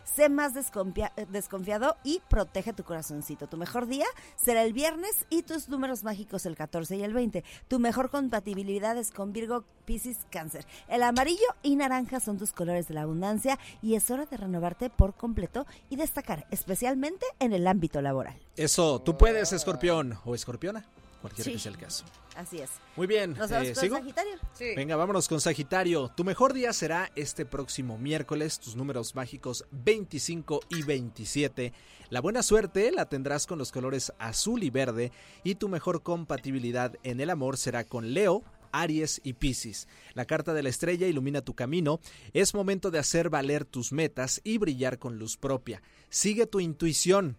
Sé 0.03 0.29
más 0.29 0.53
desconfia- 0.53 1.11
desconfiado 1.29 1.95
y 2.03 2.21
protege 2.29 2.73
tu 2.73 2.83
corazoncito. 2.83 3.47
Tu 3.47 3.57
mejor 3.57 3.87
día 3.87 4.05
será 4.35 4.63
el 4.63 4.73
viernes 4.73 5.25
y 5.29 5.43
tus 5.43 5.69
números 5.69 6.03
mágicos 6.03 6.45
el 6.45 6.55
14 6.55 6.97
y 6.97 7.03
el 7.03 7.13
20. 7.13 7.43
Tu 7.67 7.79
mejor 7.79 8.09
compatibilidad 8.09 8.97
es 8.97 9.11
con 9.11 9.33
Virgo, 9.33 9.63
Piscis, 9.85 10.19
Cáncer. 10.29 10.65
El 10.87 11.03
amarillo 11.03 11.45
y 11.63 11.75
naranja 11.75 12.19
son 12.19 12.37
tus 12.37 12.51
colores 12.51 12.87
de 12.87 12.93
la 12.93 13.03
abundancia 13.03 13.57
y 13.81 13.95
es 13.95 14.09
hora 14.11 14.25
de 14.25 14.37
renovarte 14.37 14.89
por 14.89 15.13
completo 15.15 15.65
y 15.89 15.95
destacar, 15.95 16.45
especialmente 16.51 17.25
en 17.39 17.53
el 17.53 17.67
ámbito 17.67 18.01
laboral. 18.01 18.37
Eso, 18.55 18.99
tú 19.01 19.17
puedes, 19.17 19.53
escorpión 19.53 20.17
o 20.25 20.35
escorpiona, 20.35 20.85
cualquiera 21.21 21.45
Sí. 21.45 21.53
que 21.53 21.59
sea 21.59 21.71
el 21.71 21.77
caso. 21.77 22.05
Así 22.35 22.59
es. 22.59 22.69
Muy 22.95 23.07
bien, 23.07 23.31
Nos 23.33 23.49
vamos 23.49 23.67
eh, 23.67 23.73
con 23.73 23.83
¿sigo? 23.83 23.97
Sagitario. 23.97 24.33
Sí. 24.53 24.65
Venga, 24.75 24.95
vámonos 24.95 25.27
con 25.27 25.41
Sagitario. 25.41 26.11
Tu 26.15 26.23
mejor 26.23 26.53
día 26.53 26.71
será 26.73 27.11
este 27.15 27.45
próximo 27.45 27.97
miércoles, 27.97 28.59
tus 28.59 28.75
números 28.75 29.15
mágicos 29.15 29.65
25 29.71 30.61
y 30.69 30.83
27. 30.83 31.73
La 32.09 32.21
buena 32.21 32.43
suerte 32.43 32.91
la 32.91 33.09
tendrás 33.09 33.47
con 33.47 33.57
los 33.57 33.71
colores 33.71 34.13
azul 34.19 34.63
y 34.63 34.69
verde 34.69 35.11
y 35.43 35.55
tu 35.55 35.67
mejor 35.69 36.03
compatibilidad 36.03 36.93
en 37.03 37.19
el 37.19 37.29
amor 37.29 37.57
será 37.57 37.83
con 37.83 38.13
Leo. 38.13 38.43
Aries 38.73 39.21
y 39.23 39.33
Piscis. 39.33 39.87
La 40.13 40.25
carta 40.25 40.53
de 40.53 40.61
la 40.61 40.69
estrella 40.69 41.07
ilumina 41.07 41.41
tu 41.41 41.55
camino. 41.55 41.99
Es 42.33 42.53
momento 42.53 42.91
de 42.91 42.99
hacer 42.99 43.29
valer 43.29 43.63
tus 43.65 43.93
metas 43.93 44.41
y 44.43 44.57
brillar 44.57 44.99
con 44.99 45.17
luz 45.17 45.37
propia. 45.37 45.81
Sigue 46.09 46.45
tu 46.47 46.59
intuición. 46.59 47.37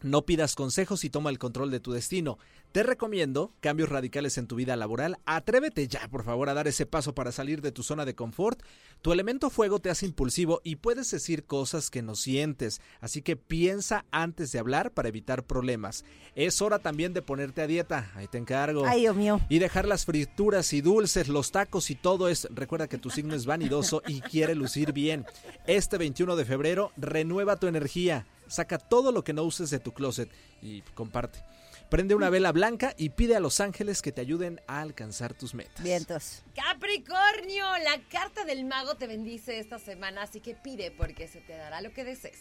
No 0.00 0.22
pidas 0.22 0.54
consejos 0.54 1.04
y 1.04 1.10
toma 1.10 1.30
el 1.30 1.38
control 1.38 1.72
de 1.72 1.80
tu 1.80 1.92
destino. 1.92 2.38
Te 2.70 2.84
recomiendo 2.84 3.52
cambios 3.60 3.88
radicales 3.88 4.38
en 4.38 4.46
tu 4.46 4.54
vida 4.54 4.76
laboral. 4.76 5.18
Atrévete 5.24 5.88
ya, 5.88 6.06
por 6.08 6.22
favor, 6.22 6.48
a 6.48 6.54
dar 6.54 6.68
ese 6.68 6.86
paso 6.86 7.14
para 7.14 7.32
salir 7.32 7.62
de 7.62 7.72
tu 7.72 7.82
zona 7.82 8.04
de 8.04 8.14
confort. 8.14 8.62
Tu 9.02 9.12
elemento 9.12 9.50
fuego 9.50 9.80
te 9.80 9.90
hace 9.90 10.06
impulsivo 10.06 10.60
y 10.62 10.76
puedes 10.76 11.10
decir 11.10 11.44
cosas 11.44 11.90
que 11.90 12.02
no 12.02 12.14
sientes, 12.14 12.80
así 13.00 13.22
que 13.22 13.36
piensa 13.36 14.04
antes 14.10 14.52
de 14.52 14.58
hablar 14.58 14.92
para 14.92 15.08
evitar 15.08 15.44
problemas. 15.44 16.04
Es 16.34 16.62
hora 16.62 16.78
también 16.78 17.12
de 17.12 17.22
ponerte 17.22 17.62
a 17.62 17.66
dieta, 17.66 18.12
ahí 18.14 18.28
te 18.28 18.38
encargo. 18.38 18.86
Ay, 18.86 19.00
Dios 19.00 19.16
mío. 19.16 19.40
Y 19.48 19.58
dejar 19.58 19.86
las 19.86 20.04
frituras 20.04 20.72
y 20.72 20.80
dulces, 20.80 21.28
los 21.28 21.50
tacos 21.50 21.90
y 21.90 21.96
todo 21.96 22.28
es. 22.28 22.46
Recuerda 22.50 22.86
que 22.86 22.98
tu 22.98 23.10
signo 23.10 23.34
es 23.34 23.46
vanidoso 23.46 24.02
y 24.06 24.20
quiere 24.20 24.54
lucir 24.54 24.92
bien. 24.92 25.26
Este 25.66 25.98
21 25.98 26.36
de 26.36 26.44
febrero, 26.44 26.92
renueva 26.96 27.56
tu 27.56 27.66
energía. 27.66 28.26
Saca 28.48 28.78
todo 28.78 29.12
lo 29.12 29.22
que 29.24 29.32
no 29.32 29.42
uses 29.44 29.70
de 29.70 29.78
tu 29.78 29.92
closet 29.92 30.30
y 30.60 30.82
comparte. 30.94 31.42
Prende 31.88 32.14
una 32.14 32.28
vela 32.28 32.52
blanca 32.52 32.92
y 32.98 33.10
pide 33.10 33.34
a 33.34 33.40
los 33.40 33.60
ángeles 33.60 34.02
que 34.02 34.12
te 34.12 34.20
ayuden 34.20 34.60
a 34.66 34.82
alcanzar 34.82 35.32
tus 35.32 35.54
metas. 35.54 35.82
Vientos. 35.82 36.42
Capricornio, 36.54 37.64
la 37.78 37.98
carta 38.10 38.44
del 38.44 38.66
mago 38.66 38.96
te 38.96 39.06
bendice 39.06 39.58
esta 39.58 39.78
semana, 39.78 40.22
así 40.22 40.40
que 40.40 40.54
pide 40.54 40.90
porque 40.90 41.28
se 41.28 41.40
te 41.40 41.56
dará 41.56 41.80
lo 41.80 41.92
que 41.94 42.04
desees. 42.04 42.40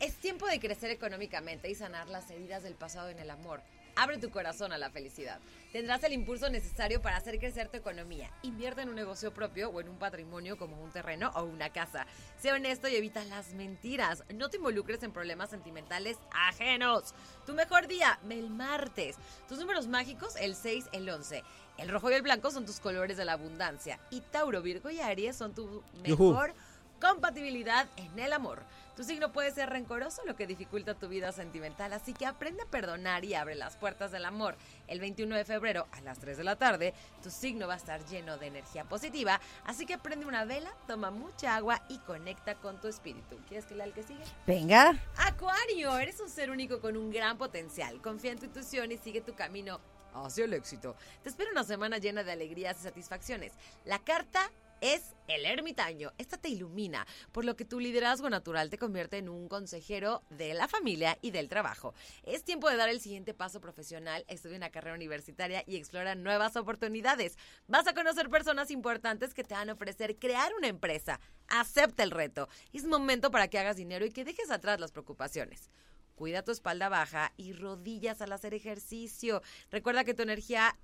Es 0.00 0.14
tiempo 0.16 0.46
de 0.46 0.60
crecer 0.60 0.90
económicamente 0.90 1.68
y 1.70 1.74
sanar 1.74 2.08
las 2.08 2.30
heridas 2.30 2.62
del 2.62 2.74
pasado 2.74 3.08
en 3.08 3.18
el 3.18 3.30
amor. 3.30 3.62
Abre 3.96 4.18
tu 4.18 4.30
corazón 4.30 4.72
a 4.72 4.78
la 4.78 4.90
felicidad. 4.90 5.40
Tendrás 5.72 6.02
el 6.04 6.12
impulso 6.12 6.48
necesario 6.50 7.00
para 7.00 7.16
hacer 7.16 7.38
crecer 7.38 7.68
tu 7.68 7.76
economía. 7.76 8.30
Invierte 8.42 8.82
en 8.82 8.88
un 8.88 8.94
negocio 8.94 9.32
propio 9.32 9.70
o 9.70 9.80
en 9.80 9.88
un 9.88 9.98
patrimonio 9.98 10.56
como 10.56 10.82
un 10.82 10.90
terreno 10.90 11.30
o 11.34 11.44
una 11.44 11.70
casa. 11.70 12.06
Sé 12.38 12.52
honesto 12.52 12.88
y 12.88 12.96
evita 12.96 13.24
las 13.24 13.54
mentiras. 13.54 14.24
No 14.34 14.50
te 14.50 14.56
involucres 14.56 15.02
en 15.02 15.12
problemas 15.12 15.50
sentimentales 15.50 16.18
ajenos. 16.32 17.14
Tu 17.46 17.54
mejor 17.54 17.86
día, 17.86 18.18
el 18.28 18.50
martes. 18.50 19.16
Tus 19.48 19.58
números 19.58 19.86
mágicos, 19.86 20.36
el 20.36 20.56
6, 20.56 20.86
el 20.92 21.08
11. 21.08 21.44
El 21.78 21.88
rojo 21.88 22.10
y 22.10 22.14
el 22.14 22.22
blanco 22.22 22.50
son 22.50 22.66
tus 22.66 22.80
colores 22.80 23.16
de 23.16 23.24
la 23.24 23.32
abundancia. 23.32 24.00
Y 24.10 24.20
Tauro, 24.20 24.62
Virgo 24.62 24.90
y 24.90 25.00
Aries 25.00 25.36
son 25.36 25.54
tu 25.54 25.82
mejor 26.02 26.54
compatibilidad 27.00 27.88
en 27.96 28.18
el 28.18 28.32
amor. 28.32 28.62
Tu 28.96 29.02
signo 29.02 29.32
puede 29.32 29.50
ser 29.50 29.70
rencoroso, 29.70 30.22
lo 30.24 30.36
que 30.36 30.46
dificulta 30.46 30.94
tu 30.94 31.08
vida 31.08 31.32
sentimental, 31.32 31.92
así 31.92 32.14
que 32.14 32.26
aprende 32.26 32.62
a 32.62 32.66
perdonar 32.66 33.24
y 33.24 33.34
abre 33.34 33.56
las 33.56 33.76
puertas 33.76 34.12
del 34.12 34.24
amor. 34.24 34.56
El 34.86 35.00
21 35.00 35.34
de 35.34 35.44
febrero 35.44 35.88
a 35.90 36.00
las 36.02 36.20
3 36.20 36.36
de 36.36 36.44
la 36.44 36.54
tarde, 36.56 36.94
tu 37.20 37.28
signo 37.30 37.66
va 37.66 37.74
a 37.74 37.78
estar 37.78 38.04
lleno 38.06 38.38
de 38.38 38.46
energía 38.46 38.84
positiva, 38.84 39.40
así 39.64 39.84
que 39.84 39.98
prende 39.98 40.26
una 40.26 40.44
vela, 40.44 40.72
toma 40.86 41.10
mucha 41.10 41.56
agua 41.56 41.82
y 41.88 41.98
conecta 41.98 42.54
con 42.54 42.80
tu 42.80 42.86
espíritu. 42.86 43.36
¿Quieres 43.48 43.66
que 43.66 43.74
lea 43.74 43.86
el 43.86 43.92
que 43.92 44.04
sigue? 44.04 44.22
Venga. 44.46 44.92
Acuario, 45.16 45.98
eres 45.98 46.20
un 46.20 46.28
ser 46.28 46.50
único 46.50 46.80
con 46.80 46.96
un 46.96 47.10
gran 47.10 47.36
potencial. 47.36 48.00
Confía 48.00 48.30
en 48.30 48.38
tu 48.38 48.44
intuición 48.44 48.92
y 48.92 48.98
sigue 48.98 49.20
tu 49.20 49.34
camino 49.34 49.80
hacia 50.14 50.44
el 50.44 50.54
éxito. 50.54 50.94
Te 51.22 51.28
espera 51.28 51.50
una 51.50 51.64
semana 51.64 51.98
llena 51.98 52.22
de 52.22 52.30
alegrías 52.30 52.78
y 52.78 52.84
satisfacciones. 52.84 53.52
La 53.84 53.98
carta 53.98 54.52
es 54.84 55.14
el 55.28 55.46
ermitaño. 55.46 56.12
Esta 56.18 56.36
te 56.36 56.50
ilumina, 56.50 57.06
por 57.32 57.46
lo 57.46 57.56
que 57.56 57.64
tu 57.64 57.80
liderazgo 57.80 58.28
natural 58.28 58.68
te 58.68 58.76
convierte 58.76 59.16
en 59.16 59.30
un 59.30 59.48
consejero 59.48 60.22
de 60.28 60.52
la 60.52 60.68
familia 60.68 61.16
y 61.22 61.30
del 61.30 61.48
trabajo. 61.48 61.94
Es 62.22 62.44
tiempo 62.44 62.68
de 62.68 62.76
dar 62.76 62.90
el 62.90 63.00
siguiente 63.00 63.32
paso 63.32 63.62
profesional, 63.62 64.26
estudia 64.28 64.58
una 64.58 64.68
carrera 64.68 64.94
universitaria 64.94 65.64
y 65.66 65.76
explora 65.76 66.14
nuevas 66.14 66.54
oportunidades. 66.56 67.38
Vas 67.66 67.86
a 67.86 67.94
conocer 67.94 68.28
personas 68.28 68.70
importantes 68.70 69.32
que 69.32 69.42
te 69.42 69.54
van 69.54 69.70
a 69.70 69.72
ofrecer 69.72 70.18
crear 70.18 70.52
una 70.54 70.68
empresa. 70.68 71.18
Acepta 71.48 72.02
el 72.02 72.10
reto. 72.10 72.50
Es 72.74 72.84
momento 72.84 73.30
para 73.30 73.48
que 73.48 73.58
hagas 73.58 73.76
dinero 73.76 74.04
y 74.04 74.10
que 74.10 74.26
dejes 74.26 74.50
atrás 74.50 74.80
las 74.80 74.92
preocupaciones. 74.92 75.70
Cuida 76.14 76.44
tu 76.44 76.52
espalda 76.52 76.90
baja 76.90 77.32
y 77.38 77.54
rodillas 77.54 78.20
al 78.20 78.32
hacer 78.32 78.52
ejercicio. 78.52 79.42
Recuerda 79.70 80.04
que 80.04 80.12
tu 80.12 80.22
energía 80.22 80.76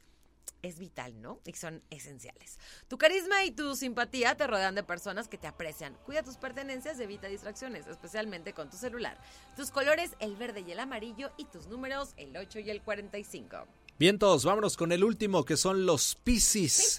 es 0.63 0.79
vital, 0.79 1.21
¿no? 1.21 1.41
Y 1.45 1.53
son 1.53 1.83
esenciales. 1.91 2.59
Tu 2.89 2.99
carisma 2.99 3.45
y 3.45 3.51
tu 3.51 3.75
simpatía 3.77 4.37
te 4.37 4.47
rodean 4.47 4.75
de 4.75 4.83
personas 4.83 5.29
que 5.29 5.39
te 5.39 5.47
aprecian. 5.47 5.97
Cuida 6.05 6.23
tus 6.23 6.37
pertenencias 6.37 7.01
evita 7.01 7.29
distracciones, 7.29 7.87
especialmente 7.87 8.53
con 8.53 8.71
tu 8.71 8.77
celular. 8.77 9.19
Tus 9.57 9.71
colores, 9.71 10.13
el 10.21 10.37
verde 10.37 10.65
y 10.67 10.73
el 10.73 10.81
amarillo, 10.81 11.31
y 11.37 11.45
tus 11.47 11.67
números, 11.67 12.15
el 12.17 12.37
8 12.37 12.61
y 12.61 12.71
el 12.71 12.83
45. 12.83 13.67
Vientos, 13.99 14.45
vámonos 14.45 14.77
con 14.77 14.93
el 14.93 15.05
último 15.05 15.45
que 15.45 15.57
son 15.57 15.85
los 15.85 16.15
Piscis. 16.15 16.99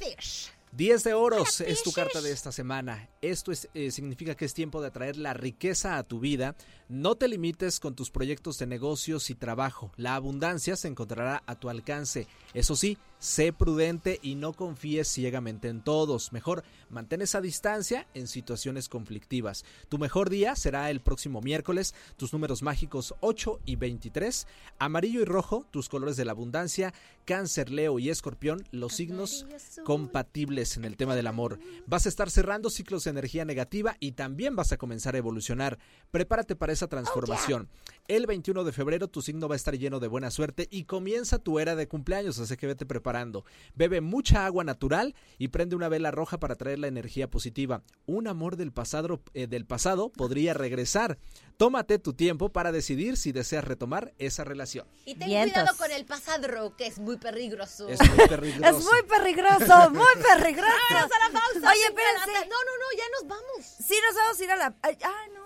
10 0.73 1.03
de 1.03 1.13
oros 1.13 1.59
es 1.59 1.83
tu 1.83 1.91
carta 1.91 2.21
de 2.21 2.31
esta 2.31 2.53
semana. 2.53 3.09
Esto 3.21 3.51
es, 3.51 3.67
eh, 3.73 3.91
significa 3.91 4.35
que 4.35 4.45
es 4.45 4.53
tiempo 4.53 4.79
de 4.79 4.87
atraer 4.87 5.17
la 5.17 5.33
riqueza 5.33 5.97
a 5.97 6.03
tu 6.03 6.21
vida. 6.21 6.55
No 6.87 7.15
te 7.15 7.27
limites 7.27 7.81
con 7.81 7.93
tus 7.93 8.09
proyectos 8.09 8.57
de 8.57 8.67
negocios 8.67 9.29
y 9.29 9.35
trabajo. 9.35 9.91
La 9.97 10.15
abundancia 10.15 10.77
se 10.77 10.87
encontrará 10.87 11.43
a 11.45 11.55
tu 11.55 11.69
alcance. 11.69 12.25
Eso 12.53 12.77
sí, 12.77 12.97
sé 13.21 13.53
prudente 13.53 14.19
y 14.23 14.34
no 14.34 14.51
confíes 14.51 15.07
ciegamente 15.07 15.69
en 15.69 15.81
todos. 15.81 16.34
Mejor 16.34 16.63
mantén 16.89 17.21
esa 17.21 17.39
distancia 17.39 18.07
en 18.15 18.27
situaciones 18.27 18.89
conflictivas. 18.89 19.63
Tu 19.89 19.99
mejor 19.99 20.29
día 20.29 20.55
será 20.55 20.89
el 20.89 21.01
próximo 21.01 21.39
miércoles. 21.39 21.93
Tus 22.17 22.34
números 22.34 22.63
mágicos 22.63 23.13
8 23.21 23.60
y 23.65 23.75
23. 23.75 24.47
Amarillo 24.79 25.21
y 25.21 25.25
rojo, 25.25 25.65
tus 25.69 25.88
colores 25.88 26.17
de 26.17 26.25
la 26.25 26.31
abundancia. 26.31 26.93
Cáncer, 27.25 27.69
Leo 27.69 27.99
y 27.99 28.10
Escorpión, 28.10 28.63
los 28.71 28.93
signos 28.93 29.45
compatibles 29.86 30.75
en 30.75 30.86
el 30.86 30.97
tema 30.97 31.15
del 31.15 31.27
amor. 31.27 31.60
Vas 31.86 32.07
a 32.07 32.10
estar 32.10 32.31
cerrando 32.31 32.71
ciclos 32.71 33.03
de 33.03 33.12
energía 33.12 33.45
negativa 33.45 33.95
y 33.99 34.13
también 34.13 34.55
vas 34.55 34.71
a 34.71 34.77
comenzar 34.77 35.13
a 35.13 35.19
evolucionar. 35.19 35.77
Prepárate 36.10 36.55
para 36.55 36.73
esa 36.73 36.88
transformación. 36.88 37.69
El 38.12 38.28
21 38.28 38.65
de 38.65 38.74
febrero 38.74 39.08
tu 39.08 39.21
signo 39.21 39.47
va 39.47 39.56
a 39.56 39.56
estar 39.56 39.74
lleno 39.78 40.02
de 40.02 40.10
buena 40.10 40.32
suerte 40.32 40.67
y 40.69 40.84
comienza 40.84 41.39
tu 41.39 41.60
era 41.60 41.78
de 41.78 41.88
cumpleaños, 41.88 42.39
así 42.39 42.58
que 42.58 42.67
vete 42.67 42.86
preparando. 42.86 43.45
Bebe 43.74 44.02
mucha 44.02 44.45
agua 44.45 44.65
natural 44.65 45.15
y 45.38 45.47
prende 45.47 45.78
una 45.78 45.88
vela 45.88 46.12
roja 46.12 46.38
para 46.38 46.56
traer 46.56 46.80
la 46.80 46.88
energía 46.88 47.30
positiva. 47.30 47.84
Un 48.08 48.28
amor 48.28 48.58
del 48.58 48.74
pasado, 48.74 49.21
eh, 49.34 49.47
del 49.47 49.65
pasado 49.65 50.10
podría 50.10 50.54
regresar. 50.54 51.19
Tómate 51.56 52.00
tu 52.00 52.12
tiempo 52.12 52.50
para 52.50 52.74
decidir 52.74 53.15
si 53.15 53.32
deseas 53.32 53.63
retomar 53.63 54.13
esa 54.17 54.43
relación. 54.43 54.86
Y 55.06 55.15
ten 55.15 55.30
Vientos. 55.30 55.54
cuidado 55.54 55.78
con 55.78 55.91
el 55.91 56.06
pasado, 56.06 56.76
que 56.76 56.88
es 56.88 57.00
muy 57.00 57.15
peligroso. 57.15 57.88
Es 57.88 57.97
muy 58.10 58.28
peligroso. 58.28 58.62
Es 58.78 58.84
muy 58.84 59.04
peligroso, 59.04 59.89
muy 59.91 60.15
peligroso. 60.21 60.74
Vámonos 60.91 61.12
a 61.13 61.28
la 61.30 61.39
pausa. 61.39 61.71
Oye, 61.71 61.86
espérense. 61.86 62.50
No, 62.50 62.58
no, 62.67 62.74
no, 62.76 62.97
ya 62.97 63.06
nos 63.21 63.28
vamos. 63.30 63.65
Sí 63.88 63.95
nos 64.06 64.15
vamos 64.15 64.38
a 64.38 64.43
ir 64.43 64.52
a 64.52 64.56
la... 64.58 64.76
ay, 64.82 64.97
Ah, 65.02 65.28
no. 65.34 65.40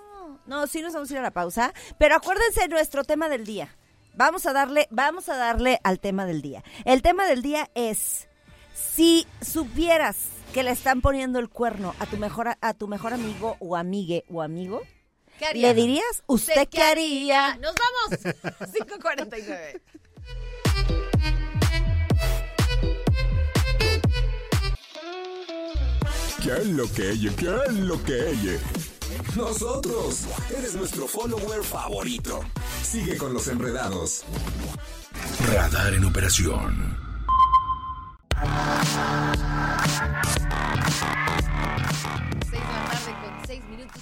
No, 0.45 0.67
sí 0.67 0.81
nos 0.81 0.93
vamos 0.93 1.10
a 1.10 1.13
ir 1.13 1.19
a 1.19 1.23
la 1.23 1.31
pausa. 1.31 1.73
Pero 1.97 2.15
acuérdense 2.15 2.62
de 2.62 2.67
nuestro 2.67 3.03
tema 3.03 3.29
del 3.29 3.45
día. 3.45 3.75
Vamos 4.15 4.45
a 4.45 4.53
darle, 4.53 4.88
vamos 4.91 5.27
a 5.29 5.36
darle 5.36 5.79
al 5.84 5.99
tema 5.99 6.25
del 6.25 6.41
día. 6.41 6.63
El 6.86 7.01
tema 7.01 7.25
del 7.25 7.41
día 7.41 7.69
es 7.75 8.27
si 8.73 9.27
supieras 9.41 10.15
que 10.53 10.63
le 10.63 10.71
están 10.71 11.01
poniendo 11.01 11.39
el 11.39 11.49
cuerno 11.49 11.93
a 11.99 12.05
tu 12.05 12.17
mejor 12.17 12.55
a 12.62 12.73
tu 12.73 12.88
mejor 12.88 13.13
amigo 13.13 13.58
o 13.60 13.75
amigue 13.75 14.23
o 14.29 14.41
amigo, 14.41 14.84
¿Qué 15.38 15.45
haría? 15.47 15.67
¿le 15.67 15.73
dirías? 15.73 16.23
¿Usted 16.27 16.67
qué 16.69 16.81
haría? 16.81 17.58
Nos 17.58 17.75
vamos. 17.75 18.23
5.49. 18.73 19.81
¿Qué 26.41 26.51
es 26.51 26.67
lo 26.67 26.89
que 26.93 27.10
ella? 27.10 27.31
¿Qué 27.36 27.55
es 27.67 27.73
lo 27.73 28.03
que 28.03 28.29
ella? 28.29 28.60
Nosotros. 29.36 30.25
Eres 30.58 30.75
nuestro 30.75 31.08
follower 31.08 31.63
favorito. 31.63 32.41
Sigue 32.84 33.17
con 33.17 33.34
los 33.34 33.47
enredados. 33.47 34.23
Radar 35.54 35.93
en 35.93 36.06
operación. 36.06 36.97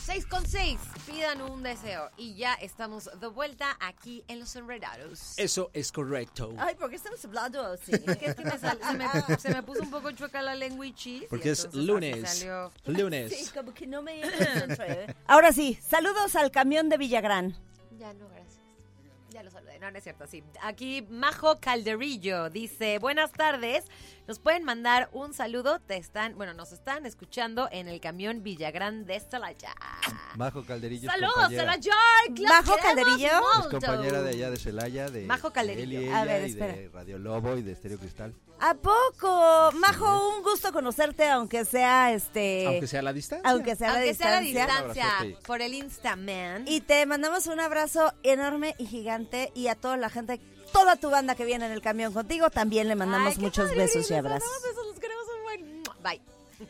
6 0.06 0.08
minutos. 0.08 0.14
6 0.14 0.26
con 0.28 0.46
6. 0.46 0.80
Pidan 1.06 1.42
un 1.42 1.64
deseo. 1.64 2.10
Y 2.18 2.36
ya 2.36 2.54
estamos 2.56 3.10
de 3.20 3.28
vuelta 3.28 3.78
aquí 3.80 4.24
en 4.28 4.40
Los 4.40 4.56
Enredados. 4.56 5.34
Eso 5.38 5.70
es 5.74 5.92
correcto. 5.92 6.54
Ay, 6.58 6.76
¿por 6.76 6.90
qué 6.90 6.96
estamos 6.98 7.24
hablando 7.26 7.62
así? 7.62 7.92
Que 8.20 8.26
es 8.28 8.36
que 8.36 8.44
me 8.44 8.58
sal- 8.60 8.80
se, 8.82 8.94
me, 8.98 9.38
se 9.40 9.50
me 9.50 9.64
puso 9.64 9.82
un 9.82 9.90
poco 9.90 10.12
chueca 10.12 10.42
la 10.42 10.56
lengua 10.56 10.86
y 10.86 10.94
chis. 10.94 11.24
Porque 11.30 11.50
y 11.50 11.52
es 11.52 11.74
lunes. 11.74 12.30
salió. 12.38 12.72
Lunes. 12.86 13.34
Sí, 13.36 13.52
como 13.54 13.74
que 13.74 13.88
no 13.88 14.02
me 14.02 14.22
concentré. 14.22 15.16
Ahora 15.28 15.52
sí, 15.52 15.78
saludos 15.82 16.36
al 16.36 16.52
camión 16.52 16.90
de 16.90 16.98
Villagrán. 16.98 17.56
Ya 17.98 18.14
no, 18.14 18.28
gracias. 18.30 18.60
Ya 19.30 19.42
lo 19.44 19.50
saludé. 19.52 19.80
No, 19.80 19.90
no 19.90 19.98
es 19.98 20.04
cierto, 20.04 20.28
sí. 20.28 20.44
Aquí 20.62 21.02
Majo 21.10 21.60
Calderillo 21.60 22.50
dice, 22.50 23.00
buenas 23.00 23.32
tardes. 23.32 23.86
Nos 24.26 24.40
pueden 24.40 24.64
mandar 24.64 25.10
un 25.12 25.34
saludo. 25.34 25.80
Te 25.80 25.98
están, 25.98 26.38
bueno, 26.38 26.54
nos 26.54 26.72
están 26.72 27.06
escuchando 27.06 27.68
en 27.72 27.90
el 27.90 28.00
camión 28.00 28.42
Villagrán 28.42 29.06
de 29.06 29.20
Celaya. 29.20 29.76
Majo 30.38 30.64
Calderillo. 30.64 31.10
Saludos, 31.10 31.50
Celaya. 31.50 31.92
Majo 32.48 32.78
Calderillo. 32.82 33.28
Es 33.60 33.68
compañera 33.68 34.22
de 34.22 34.30
allá 34.30 34.50
de 34.50 34.58
Celaya, 34.58 35.10
de 35.10 35.26
Majo 35.26 35.52
Calderillo. 35.52 36.16
A 36.16 36.24
ver, 36.24 36.44
espera. 36.44 36.74
de 36.74 36.90
Radio 36.90 37.20
Lobo 37.20 37.58
y 37.58 37.64
de 37.64 37.74
Estéreo 37.74 38.00
Cristal. 38.00 38.34
¿A 38.62 38.76
poco? 38.76 39.72
Majo, 39.74 40.30
un 40.38 40.42
gusto 40.42 40.72
conocerte, 40.72 41.28
aunque 41.30 41.66
sea 41.66 42.14
este. 42.14 42.66
Aunque 42.68 42.88
sea 42.88 43.02
a 43.02 43.04
la 43.04 43.12
distancia. 43.12 43.50
aunque 43.52 43.76
sea 43.76 43.90
a 43.90 43.94
la 43.94 44.00
Aunque 44.00 44.14
sea 44.14 44.28
a 44.30 44.36
la 44.36 44.40
distancia. 44.40 45.04
distancia, 45.20 45.40
por 45.46 45.62
el 45.62 45.74
Instaman. 45.74 46.66
Y 46.66 46.80
te 46.80 47.06
mandamos 47.06 47.48
un 47.48 47.60
abrazo 47.60 48.14
enorme 48.24 48.74
y 48.78 48.86
gigante. 48.86 49.52
Y 49.54 49.68
a 49.68 49.76
toda 49.76 49.98
la 49.98 50.10
gente, 50.10 50.40
toda 50.74 50.96
tu 50.98 51.10
banda 51.10 51.36
que 51.36 51.46
viene 51.46 51.66
en 51.68 51.72
el 51.72 51.82
camión 51.82 52.12
contigo, 52.14 52.50
también 52.50 52.88
le 52.90 52.96
mandamos 52.96 53.36
Ay, 53.38 53.42
muchos 53.42 53.70
padre, 53.70 53.82
besos 53.84 54.10
y 54.12 54.14
abrazos. 54.14 54.50
besos, 54.64 54.86
los 54.88 55.00
queremos 55.00 55.24
un 55.38 55.44
buen. 55.44 55.84
Bye. 56.04 56.22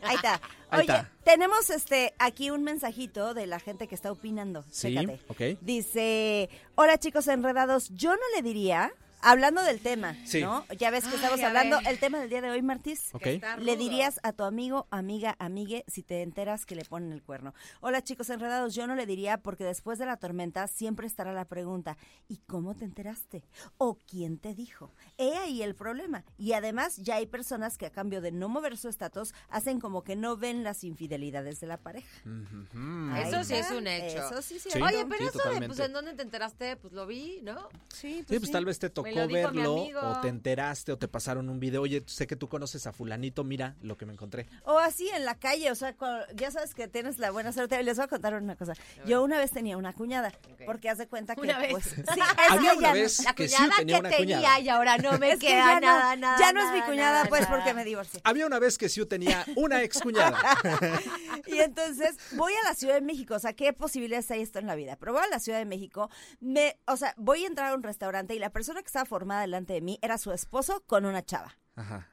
Ahí 0.02 0.16
está. 0.16 0.34
Ahí 0.70 0.80
Oye, 0.80 0.92
está. 0.92 1.10
tenemos 1.24 1.70
este 1.70 2.14
aquí 2.18 2.50
un 2.50 2.62
mensajito 2.64 3.32
de 3.34 3.46
la 3.46 3.60
gente 3.60 3.86
que 3.88 3.94
está 3.94 4.10
opinando. 4.12 4.64
Sí, 4.70 4.94
Chécate. 4.94 5.20
ok. 5.28 5.58
Dice, 5.60 6.50
hola 6.74 6.98
chicos 6.98 7.28
enredados, 7.28 7.90
yo 7.90 8.10
no 8.14 8.22
le 8.34 8.42
diría, 8.42 8.92
hablando 9.24 9.62
del 9.62 9.80
tema, 9.80 10.16
Sí. 10.24 10.40
¿no? 10.42 10.64
Ya 10.78 10.90
ves 10.90 11.04
que 11.04 11.10
Ay, 11.10 11.16
estamos 11.16 11.40
hablando, 11.42 11.78
ver. 11.78 11.88
el 11.88 11.98
tema 11.98 12.18
del 12.20 12.28
día 12.30 12.40
de 12.40 12.50
hoy, 12.50 12.62
Martis. 12.62 13.10
Le 13.58 13.76
dirías 13.76 14.20
a 14.22 14.32
tu 14.32 14.44
amigo, 14.44 14.86
amiga, 14.90 15.34
amigue, 15.38 15.84
si 15.88 16.02
te 16.02 16.22
enteras 16.22 16.66
que 16.66 16.74
le 16.76 16.84
ponen 16.84 17.12
el 17.12 17.22
cuerno. 17.22 17.54
Hola 17.80 18.02
chicos 18.02 18.30
enredados, 18.30 18.74
yo 18.74 18.86
no 18.86 18.94
le 18.94 19.06
diría 19.06 19.38
porque 19.38 19.64
después 19.64 19.98
de 19.98 20.06
la 20.06 20.16
tormenta 20.18 20.66
siempre 20.68 21.06
estará 21.06 21.32
la 21.32 21.46
pregunta, 21.46 21.96
¿y 22.28 22.36
cómo 22.46 22.74
te 22.74 22.84
enteraste? 22.84 23.44
¿O 23.78 23.98
quién 24.06 24.38
te 24.38 24.54
dijo? 24.54 24.92
He 25.18 25.36
ahí 25.36 25.62
el 25.62 25.74
problema. 25.74 26.24
Y 26.38 26.52
además 26.52 26.96
ya 26.98 27.16
hay 27.16 27.26
personas 27.26 27.78
que 27.78 27.86
a 27.86 27.90
cambio 27.90 28.20
de 28.20 28.30
no 28.32 28.48
mover 28.48 28.76
su 28.76 28.88
estatus, 28.88 29.32
hacen 29.48 29.80
como 29.80 30.04
que 30.04 30.16
no 30.16 30.36
ven 30.36 30.62
las 30.64 30.84
infidelidades 30.84 31.60
de 31.60 31.66
la 31.66 31.78
pareja. 31.78 32.08
Eso 33.26 33.44
sí 33.44 33.54
es 33.54 33.70
un 33.70 33.86
hecho. 33.86 34.18
Eso 34.26 34.42
sí, 34.42 34.58
Sí. 34.58 34.70
cierto. 34.70 34.84
Oye, 34.86 35.04
pero 35.08 35.30
Sí, 35.30 35.38
eso 35.38 35.50
de, 35.60 35.66
pues. 35.66 35.78
¿en 35.80 35.92
dónde 35.92 36.12
te 36.14 36.22
enteraste? 36.22 36.76
Pues 36.76 36.92
lo 36.92 37.06
vi, 37.06 37.40
¿no? 37.42 37.68
Sí, 37.88 38.24
Sí, 38.28 38.38
pues 38.38 38.50
tal 38.50 38.64
vez 38.64 38.78
te 38.78 38.90
tocó 38.90 39.08
mi 39.26 39.34
verlo 39.34 39.74
o 39.74 40.20
te 40.20 40.28
enteraste 40.28 40.92
o 40.92 40.98
te 40.98 41.08
pasaron 41.08 41.48
un 41.48 41.60
video. 41.60 41.82
Oye, 41.82 42.02
sé 42.06 42.26
que 42.26 42.36
tú 42.36 42.48
conoces 42.48 42.86
a 42.86 42.92
fulanito, 42.92 43.44
mira 43.44 43.76
lo 43.82 43.96
que 43.96 44.06
me 44.06 44.12
encontré. 44.12 44.46
O 44.64 44.78
así 44.78 45.08
en 45.10 45.24
la 45.24 45.34
calle, 45.38 45.70
o 45.70 45.74
sea, 45.74 45.94
ya 46.34 46.50
sabes 46.50 46.74
que 46.74 46.88
tienes 46.88 47.18
la 47.18 47.30
buena 47.30 47.52
suerte. 47.52 47.82
Les 47.82 47.96
voy 47.96 48.04
a 48.04 48.08
contar 48.08 48.34
una 48.34 48.56
cosa. 48.56 48.74
Yo 49.06 49.22
una 49.22 49.38
vez 49.38 49.50
tenía 49.50 49.76
una 49.76 49.92
cuñada, 49.92 50.32
porque 50.66 50.88
haz 50.88 50.98
de 50.98 51.06
cuenta 51.08 51.34
que 51.34 51.40
Una 51.42 51.58
vez. 51.58 51.70
pues, 51.72 51.84
sí, 51.84 52.00
es 52.00 52.50
Había 52.50 52.70
que 52.72 52.76
una 52.78 52.80
ya 52.80 52.88
no- 52.88 52.94
vez 52.94 53.24
La 53.24 53.34
que 53.34 53.48
sí 53.48 53.56
cuñada 53.56 53.76
tenía 53.78 53.94
que 53.96 54.00
una 54.00 54.10
tenía 54.10 54.36
cuñada. 54.38 54.60
y 54.60 54.68
ahora 54.68 54.98
no 54.98 55.18
me 55.18 55.30
es 55.32 55.38
que 55.40 55.46
queda 55.48 55.58
ya 55.58 55.74
no, 55.80 55.86
nada, 55.86 56.16
nada. 56.16 56.38
ya 56.38 56.52
no 56.52 56.60
es 56.66 56.72
mi 56.72 56.80
cuñada, 56.82 57.12
nada, 57.18 57.28
pues 57.28 57.42
nada. 57.42 57.54
porque 57.56 57.74
me 57.74 57.84
divorcié. 57.84 58.20
Había 58.24 58.46
una 58.46 58.58
vez 58.58 58.78
que 58.78 58.88
sí 58.88 59.04
tenía 59.06 59.44
una 59.56 59.82
ex 59.82 60.00
cuñada. 60.00 60.38
Y 61.46 61.58
entonces 61.58 62.16
voy 62.36 62.52
a 62.54 62.68
la 62.68 62.74
Ciudad 62.74 62.94
de 62.94 63.00
México, 63.02 63.34
o 63.34 63.38
sea, 63.38 63.52
¿qué 63.52 63.72
posibilidades 63.72 64.30
hay 64.30 64.40
esto 64.40 64.58
en 64.58 64.66
la 64.66 64.74
vida? 64.74 64.96
Pero 64.98 65.12
voy 65.12 65.22
a 65.22 65.28
la 65.28 65.38
Ciudad 65.40 65.58
de 65.58 65.66
México, 65.66 66.10
me, 66.40 66.78
o 66.86 66.96
sea, 66.96 67.14
voy 67.18 67.44
a 67.44 67.46
entrar 67.46 67.72
a 67.72 67.74
un 67.74 67.82
restaurante 67.82 68.34
y 68.34 68.38
la 68.38 68.50
persona 68.50 68.80
que 68.80 68.86
estaba 69.04 69.18
formada 69.18 69.42
delante 69.42 69.72
de 69.74 69.80
mí 69.80 69.98
era 70.02 70.18
su 70.18 70.32
esposo 70.32 70.82
con 70.86 71.04
una 71.04 71.24
chava. 71.24 71.56
Ajá. 71.76 72.08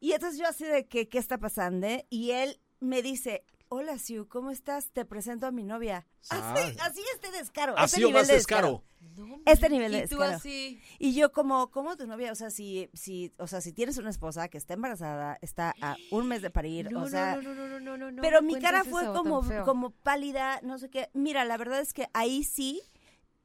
Y 0.00 0.12
entonces 0.12 0.38
yo 0.38 0.46
así 0.46 0.64
de 0.64 0.86
que, 0.86 1.08
¿qué 1.08 1.18
está 1.18 1.38
pasando? 1.38 1.86
Y 2.10 2.30
él 2.32 2.60
me 2.80 3.02
dice, 3.02 3.44
hola 3.68 3.98
Siu, 3.98 4.28
¿cómo 4.28 4.50
estás? 4.50 4.90
Te 4.92 5.04
presento 5.04 5.46
a 5.46 5.50
mi 5.50 5.64
novia. 5.64 6.06
Así, 6.28 6.74
Ah. 6.78 6.86
así 6.86 7.02
este 7.14 7.30
descaro. 7.32 7.74
Así 7.78 7.96
este 7.96 8.04
o 8.04 8.08
nivel 8.08 8.20
más 8.22 8.28
de 8.28 8.34
descaro. 8.34 8.84
No, 9.16 9.40
Este 9.46 9.70
nivel 9.70 9.92
de 9.92 9.98
Y 9.98 10.02
tú 10.08 10.16
descaro. 10.18 10.36
así. 10.36 10.80
Y 10.98 11.14
yo 11.14 11.32
como, 11.32 11.70
¿cómo 11.70 11.96
tu 11.96 12.06
novia? 12.06 12.30
O 12.32 12.34
sea, 12.34 12.50
si, 12.50 12.90
si, 12.92 13.32
o 13.38 13.46
sea, 13.46 13.60
si 13.62 13.72
tienes 13.72 13.96
una 13.96 14.10
esposa 14.10 14.48
que 14.48 14.58
está 14.58 14.74
embarazada, 14.74 15.38
está 15.40 15.74
a 15.80 15.96
un 16.10 16.26
mes 16.28 16.42
de 16.42 16.50
parir, 16.50 16.90
No, 16.92 17.04
o 17.04 17.08
sea, 17.08 17.36
no, 17.36 17.42
no, 17.42 17.54
no, 17.54 17.68
no, 17.68 17.80
no, 17.80 17.96
no, 17.96 18.10
no 18.12 18.22
pero 18.22 18.42
mi 18.42 18.58
cara 18.60 18.84
fue 18.84 19.02
eso 19.02 19.14
como, 19.14 19.42
como 19.64 19.90
pálida, 19.90 20.60
no 20.62 20.78
sé 20.78 20.90
qué. 20.90 21.08
Mira, 21.14 21.44
la 21.46 21.56
verdad 21.56 21.80
es 21.80 21.94
que 21.94 22.08
ahí 22.12 22.44
sí, 22.44 22.82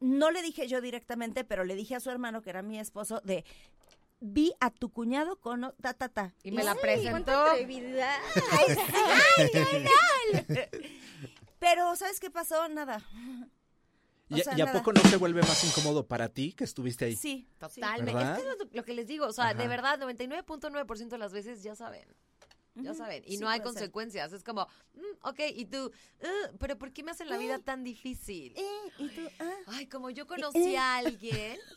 no 0.01 0.29
le 0.31 0.41
dije 0.41 0.67
yo 0.67 0.81
directamente, 0.81 1.43
pero 1.45 1.63
le 1.63 1.75
dije 1.75 1.95
a 1.95 1.99
su 2.01 2.09
hermano, 2.09 2.41
que 2.41 2.49
era 2.49 2.61
mi 2.61 2.77
esposo, 2.79 3.21
de 3.23 3.45
vi 4.19 4.53
a 4.59 4.69
tu 4.69 4.91
cuñado 4.91 5.37
con 5.39 5.73
ta 5.81 5.93
ta 5.93 6.09
ta. 6.09 6.33
Y 6.43 6.51
me 6.51 6.63
la 6.63 6.73
Ay, 6.73 6.77
presentó. 6.81 7.43
Ay, 7.45 7.65
sí. 10.47 10.89
Pero 11.59 11.95
¿sabes 11.95 12.19
qué 12.19 12.29
pasó? 12.29 12.67
Nada. 12.69 13.01
O 14.29 14.37
¿Y, 14.37 14.41
sea, 14.41 14.57
y 14.57 14.61
a 14.61 14.65
nada. 14.65 14.77
poco 14.79 14.93
no 14.93 15.01
se 15.01 15.17
vuelve 15.17 15.41
más 15.41 15.63
incómodo 15.65 16.07
para 16.07 16.29
ti 16.29 16.53
que 16.53 16.63
estuviste 16.63 17.05
ahí? 17.05 17.15
Sí, 17.15 17.47
Totalmente. 17.59 18.13
¿Verdad? 18.13 18.37
Es 18.37 18.43
que 18.43 18.49
es 18.49 18.57
lo, 18.57 18.65
lo 18.71 18.85
que 18.85 18.93
les 18.93 19.07
digo, 19.07 19.25
o 19.27 19.33
sea, 19.33 19.53
de 19.53 19.67
verdad, 19.67 19.99
99.9% 19.99 21.09
de 21.09 21.17
las 21.17 21.33
veces 21.33 21.61
ya 21.63 21.75
saben. 21.75 22.07
Ya 22.75 22.93
saben. 22.93 23.21
Y 23.27 23.31
sí 23.35 23.37
no 23.39 23.49
hay 23.49 23.59
ser. 23.59 23.65
consecuencias. 23.67 24.31
Es 24.31 24.43
como, 24.45 24.65
mm, 24.93 25.27
ok, 25.27 25.39
y 25.53 25.65
tú, 25.65 25.91
"Uh, 26.21 26.55
pero 26.57 26.77
¿por 26.77 26.93
qué 26.93 27.03
me 27.03 27.11
hacen 27.11 27.27
la 27.27 27.37
vida 27.37 27.59
tan 27.59 27.83
difícil? 27.83 28.53
Eh, 28.55 28.91
y 28.99 29.09
tú, 29.09 29.21
ah. 29.39 29.50
Ay, 29.81 29.87
como 29.87 30.11
yo 30.11 30.27
conocí 30.27 30.75
a 30.75 30.97
alguien. 30.97 31.57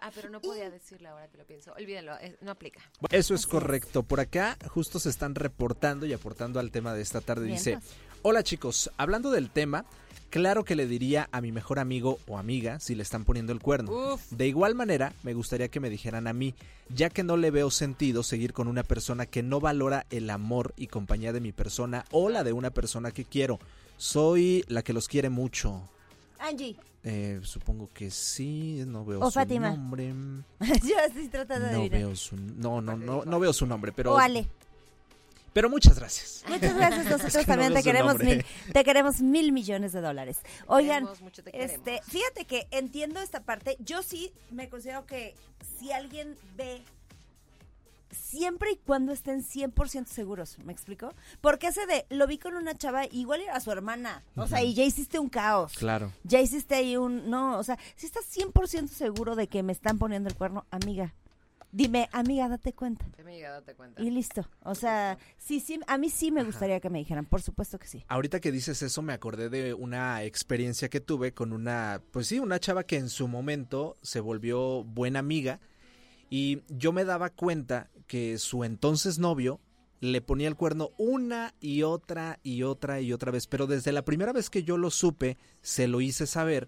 Ah, 0.00 0.10
pero 0.14 0.30
no 0.30 0.40
podía 0.40 0.70
decirle 0.70 1.08
ahora 1.08 1.28
que 1.28 1.36
lo 1.36 1.44
pienso. 1.44 1.74
Olvídenlo, 1.74 2.16
eh, 2.18 2.34
no 2.40 2.50
aplica. 2.50 2.80
Eso 3.10 3.34
es 3.34 3.46
correcto. 3.46 4.02
Por 4.02 4.18
acá 4.18 4.56
justo 4.68 4.98
se 4.98 5.10
están 5.10 5.34
reportando 5.34 6.06
y 6.06 6.14
aportando 6.14 6.60
al 6.60 6.70
tema 6.70 6.94
de 6.94 7.02
esta 7.02 7.20
tarde. 7.20 7.44
Dice. 7.44 7.78
Hola 8.22 8.42
chicos, 8.42 8.90
hablando 8.96 9.30
del 9.30 9.50
tema, 9.50 9.84
claro 10.30 10.64
que 10.64 10.76
le 10.76 10.86
diría 10.86 11.28
a 11.30 11.42
mi 11.42 11.52
mejor 11.52 11.78
amigo 11.78 12.18
o 12.26 12.38
amiga 12.38 12.80
si 12.80 12.94
le 12.94 13.02
están 13.02 13.26
poniendo 13.26 13.52
el 13.52 13.60
cuerno. 13.60 14.14
Uf. 14.14 14.30
De 14.30 14.48
igual 14.48 14.74
manera, 14.74 15.12
me 15.22 15.34
gustaría 15.34 15.68
que 15.68 15.78
me 15.78 15.90
dijeran 15.90 16.26
a 16.26 16.32
mí, 16.32 16.54
ya 16.88 17.10
que 17.10 17.22
no 17.22 17.36
le 17.36 17.50
veo 17.50 17.70
sentido 17.70 18.22
seguir 18.22 18.54
con 18.54 18.66
una 18.66 18.82
persona 18.82 19.26
que 19.26 19.42
no 19.42 19.60
valora 19.60 20.06
el 20.08 20.30
amor 20.30 20.72
y 20.78 20.86
compañía 20.86 21.34
de 21.34 21.40
mi 21.42 21.52
persona 21.52 22.06
o 22.12 22.30
la 22.30 22.44
de 22.44 22.54
una 22.54 22.70
persona 22.70 23.10
que 23.10 23.26
quiero. 23.26 23.60
Soy 23.98 24.64
la 24.68 24.80
que 24.80 24.94
los 24.94 25.06
quiere 25.06 25.28
mucho. 25.28 25.82
Angie. 26.40 26.76
Eh, 27.02 27.40
supongo 27.42 27.88
que 27.94 28.10
sí, 28.10 28.82
no 28.86 29.04
veo 29.04 29.20
O 29.20 29.26
su 29.26 29.32
Fátima. 29.32 29.70
nombre. 29.70 30.12
Yo 30.60 30.98
estoy 31.06 31.28
tratando 31.28 31.66
de 31.66 31.72
No 31.72 31.80
adivinar. 31.80 31.98
veo 32.00 32.16
su 32.16 32.36
no, 32.36 32.80
no, 32.82 32.96
no, 32.96 33.24
no 33.24 33.40
veo 33.40 33.52
su 33.52 33.66
nombre, 33.66 33.92
pero 33.92 34.14
O 34.14 34.18
Ale. 34.18 34.46
pero 35.52 35.70
muchas 35.70 35.98
gracias. 35.98 36.44
Muchas 36.48 36.74
gracias, 36.76 37.04
nosotros 37.06 37.34
Es 37.34 37.46
que 37.46 37.52
no 37.52 37.62
también 37.62 37.74
te 37.74 37.82
queremos 37.82 38.18
mil, 38.18 38.44
te 38.72 38.84
queremos 38.84 39.20
mil 39.20 39.52
millones 39.52 39.92
de 39.92 40.00
dólares. 40.00 40.38
Oigan, 40.66 41.04
Queremos 41.04 41.20
mucho, 41.22 41.42
te 41.42 41.64
este, 41.64 42.00
fíjate 42.06 42.44
que 42.44 42.66
entiendo 42.70 43.20
esta 43.20 43.40
parte. 43.44 43.76
Yo 43.80 44.02
sí 44.02 44.32
me 44.50 44.68
considero 44.68 45.06
que 45.06 45.34
si 45.78 45.92
alguien 45.92 46.36
ve 46.56 46.82
siempre 48.10 48.72
y 48.72 48.76
cuando 48.76 49.12
estén 49.12 49.42
100% 49.42 50.06
seguros, 50.06 50.58
¿me 50.64 50.72
explico? 50.72 51.12
Porque 51.40 51.68
ese 51.68 51.86
de, 51.86 52.06
lo 52.10 52.26
vi 52.26 52.38
con 52.38 52.54
una 52.54 52.74
chava, 52.74 53.06
igual 53.06 53.40
era 53.40 53.60
su 53.60 53.70
hermana, 53.70 54.22
o 54.36 54.46
sea, 54.46 54.62
y 54.62 54.74
ya 54.74 54.84
hiciste 54.84 55.18
un 55.18 55.28
caos. 55.28 55.74
Claro. 55.74 56.12
Ya 56.24 56.40
hiciste 56.40 56.74
ahí 56.74 56.96
un, 56.96 57.30
no, 57.30 57.58
o 57.58 57.64
sea, 57.64 57.78
si 57.96 58.06
estás 58.06 58.24
100% 58.36 58.88
seguro 58.88 59.36
de 59.36 59.48
que 59.48 59.62
me 59.62 59.72
están 59.72 59.98
poniendo 59.98 60.28
el 60.28 60.36
cuerno, 60.36 60.66
amiga, 60.70 61.14
dime, 61.72 62.08
amiga, 62.12 62.48
date 62.48 62.72
cuenta. 62.72 63.06
Amiga, 63.18 63.50
date 63.50 63.74
cuenta. 63.74 64.02
Y 64.02 64.10
listo. 64.10 64.46
O 64.62 64.74
sea, 64.74 65.18
sí, 65.38 65.60
sí, 65.60 65.80
a 65.86 65.98
mí 65.98 66.10
sí 66.10 66.30
me 66.30 66.44
gustaría 66.44 66.80
que 66.80 66.90
me 66.90 66.98
dijeran, 66.98 67.26
por 67.26 67.42
supuesto 67.42 67.78
que 67.78 67.86
sí. 67.86 68.04
Ahorita 68.08 68.40
que 68.40 68.52
dices 68.52 68.82
eso 68.82 69.02
me 69.02 69.12
acordé 69.12 69.48
de 69.48 69.74
una 69.74 70.24
experiencia 70.24 70.88
que 70.88 71.00
tuve 71.00 71.32
con 71.32 71.52
una, 71.52 72.02
pues 72.10 72.26
sí, 72.26 72.38
una 72.38 72.58
chava 72.58 72.84
que 72.84 72.96
en 72.96 73.08
su 73.08 73.28
momento 73.28 73.96
se 74.02 74.20
volvió 74.20 74.84
buena 74.84 75.18
amiga 75.18 75.60
y 76.28 76.62
yo 76.68 76.92
me 76.92 77.04
daba 77.04 77.30
cuenta 77.30 77.90
que 78.10 78.38
su 78.38 78.64
entonces 78.64 79.20
novio 79.20 79.60
le 80.00 80.20
ponía 80.20 80.48
el 80.48 80.56
cuerno 80.56 80.90
una 80.98 81.54
y 81.60 81.82
otra 81.84 82.40
y 82.42 82.64
otra 82.64 83.00
y 83.00 83.12
otra 83.12 83.30
vez, 83.30 83.46
pero 83.46 83.68
desde 83.68 83.92
la 83.92 84.04
primera 84.04 84.32
vez 84.32 84.50
que 84.50 84.64
yo 84.64 84.76
lo 84.78 84.90
supe, 84.90 85.38
se 85.62 85.86
lo 85.86 86.00
hice 86.00 86.26
saber 86.26 86.66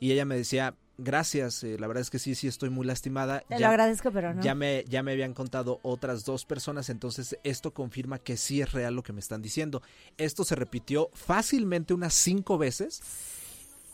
y 0.00 0.12
ella 0.12 0.24
me 0.24 0.34
decía, 0.34 0.76
gracias, 0.96 1.62
eh, 1.62 1.76
la 1.78 1.88
verdad 1.88 2.00
es 2.00 2.08
que 2.08 2.18
sí, 2.18 2.34
sí 2.34 2.46
estoy 2.48 2.70
muy 2.70 2.86
lastimada. 2.86 3.40
Te 3.40 3.56
Ya- 3.56 3.60
lo 3.60 3.66
agradezco, 3.66 4.10
pero 4.12 4.32
no. 4.32 4.40
Ya 4.42 4.54
me, 4.54 4.84
ya 4.88 5.02
me 5.02 5.12
habían 5.12 5.34
contado 5.34 5.78
otras 5.82 6.24
dos 6.24 6.46
personas, 6.46 6.88
entonces 6.88 7.36
esto 7.44 7.74
confirma 7.74 8.18
que 8.18 8.38
sí 8.38 8.62
es 8.62 8.72
real 8.72 8.94
lo 8.94 9.02
que 9.02 9.12
me 9.12 9.20
están 9.20 9.42
diciendo. 9.42 9.82
Esto 10.16 10.42
se 10.44 10.54
repitió 10.54 11.10
fácilmente 11.12 11.92
unas 11.92 12.14
cinco 12.14 12.56
veces. 12.56 13.02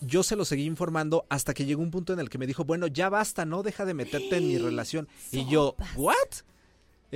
Yo 0.01 0.23
se 0.23 0.37
lo 0.37 0.45
seguí 0.45 0.65
informando 0.65 1.27
hasta 1.29 1.55
que 1.55 1.65
llegó 1.65 1.83
un 1.83 1.91
punto 1.91 2.13
en 2.13 2.21
el 2.21 2.29
que 2.31 2.39
me 2.39 2.47
dijo, 2.47 2.65
bueno, 2.65 2.87
ya 2.87 3.09
basta, 3.09 3.45
no 3.45 3.65
deja 3.65 3.85
de 3.85 3.95
meterte 3.95 4.37
en 4.37 4.47
mi 4.47 4.59
relación. 4.69 5.09
Y 5.33 5.45
yo, 5.49 5.75
¿what? 5.97 6.15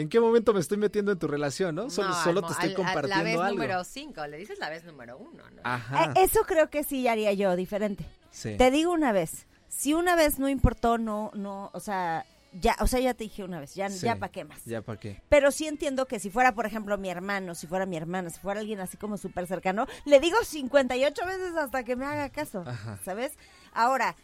¿En 0.01 0.09
qué 0.09 0.21
momento 0.21 0.55
me 0.55 0.61
estoy 0.61 0.77
metiendo 0.79 1.11
en 1.11 1.19
tu 1.19 1.27
relación, 1.27 1.75
no? 1.75 1.91
Solo, 1.91 2.11
No, 2.11 2.23
solo 2.23 2.41
al- 2.41 2.47
te 2.47 2.53
estoy 2.53 2.69
al- 2.71 2.75
compartiendo 2.77 3.17
La 3.17 3.23
vez 3.25 3.35
algo. 3.35 3.49
número 3.51 3.83
5, 3.85 4.27
le 4.29 4.37
dices 4.37 4.59
la 4.61 4.71
vez 4.71 4.85
número 4.85 5.19
1, 5.19 5.51
¿no? 5.51 5.61
Ajá. 5.65 6.13
Eh, 6.15 6.23
eso 6.23 6.43
creo 6.47 6.71
que 6.71 6.85
sí 6.85 7.09
haría 7.09 7.33
yo 7.33 7.57
diferente. 7.57 8.05
sí. 8.31 8.57
Te 8.57 8.71
digo 8.71 8.93
una 8.93 9.11
vez, 9.11 9.47
si 9.69 9.95
una 9.95 10.15
vez 10.15 10.39
no 10.39 10.49
importó, 10.49 10.99
no, 10.99 11.33
no, 11.35 11.71
o 11.75 11.81
sea, 11.81 12.25
ya, 12.61 12.77
o 12.79 12.87
sea, 12.87 13.01
ya 13.01 13.13
te 13.15 13.25
dije 13.25 13.43
una 13.43 13.59
vez, 13.59 13.75
ya, 13.75 13.91
Sí. 13.91 14.07
ya 14.07 14.15
para 14.17 14.31
qué 14.31 14.45
más. 14.45 14.65
Ya 14.65 14.83
para 14.83 15.01
qué. 15.01 15.21
Pero 15.29 15.51
sí 15.51 15.67
entiendo 15.67 16.07
que 16.07 16.21
si 16.21 16.31
fuera, 16.31 16.55
por 16.55 16.65
ejemplo, 16.65 16.97
mi 16.97 17.11
hermano, 17.11 17.57
si 17.57 17.67
fuera 17.67 17.85
mi 17.85 17.97
hermana, 17.97 18.31
si 18.31 18.39
fuera 18.39 18.61
alguien 18.61 18.79
así 18.79 18.97
como 18.97 19.17
súper 19.19 19.49
cercano, 19.49 19.87
le 20.05 20.21
digo 20.21 20.37
58 20.45 21.27
veces 21.27 21.57
hasta 21.57 21.83
que 21.83 21.97
me 21.97 22.07
haga 22.07 22.29
caso, 22.31 22.63
Ajá. 22.65 22.99
¿sabes? 23.05 23.33
Ahora, 23.73 24.15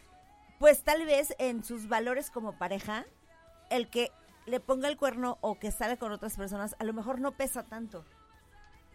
pues 0.57 0.83
tal 0.83 1.05
vez 1.05 1.35
en 1.37 1.65
sus 1.65 1.89
valores 1.89 2.31
como 2.31 2.57
pareja, 2.57 3.05
el 3.69 3.89
que 3.89 4.09
le 4.45 4.59
ponga 4.59 4.87
el 4.87 4.97
cuerno 4.97 5.37
o 5.41 5.57
que 5.59 5.71
sale 5.71 5.97
con 5.97 6.11
otras 6.11 6.35
personas, 6.35 6.75
a 6.79 6.83
lo 6.83 6.93
mejor 6.93 7.19
no 7.19 7.31
pesa 7.31 7.63
tanto. 7.63 8.05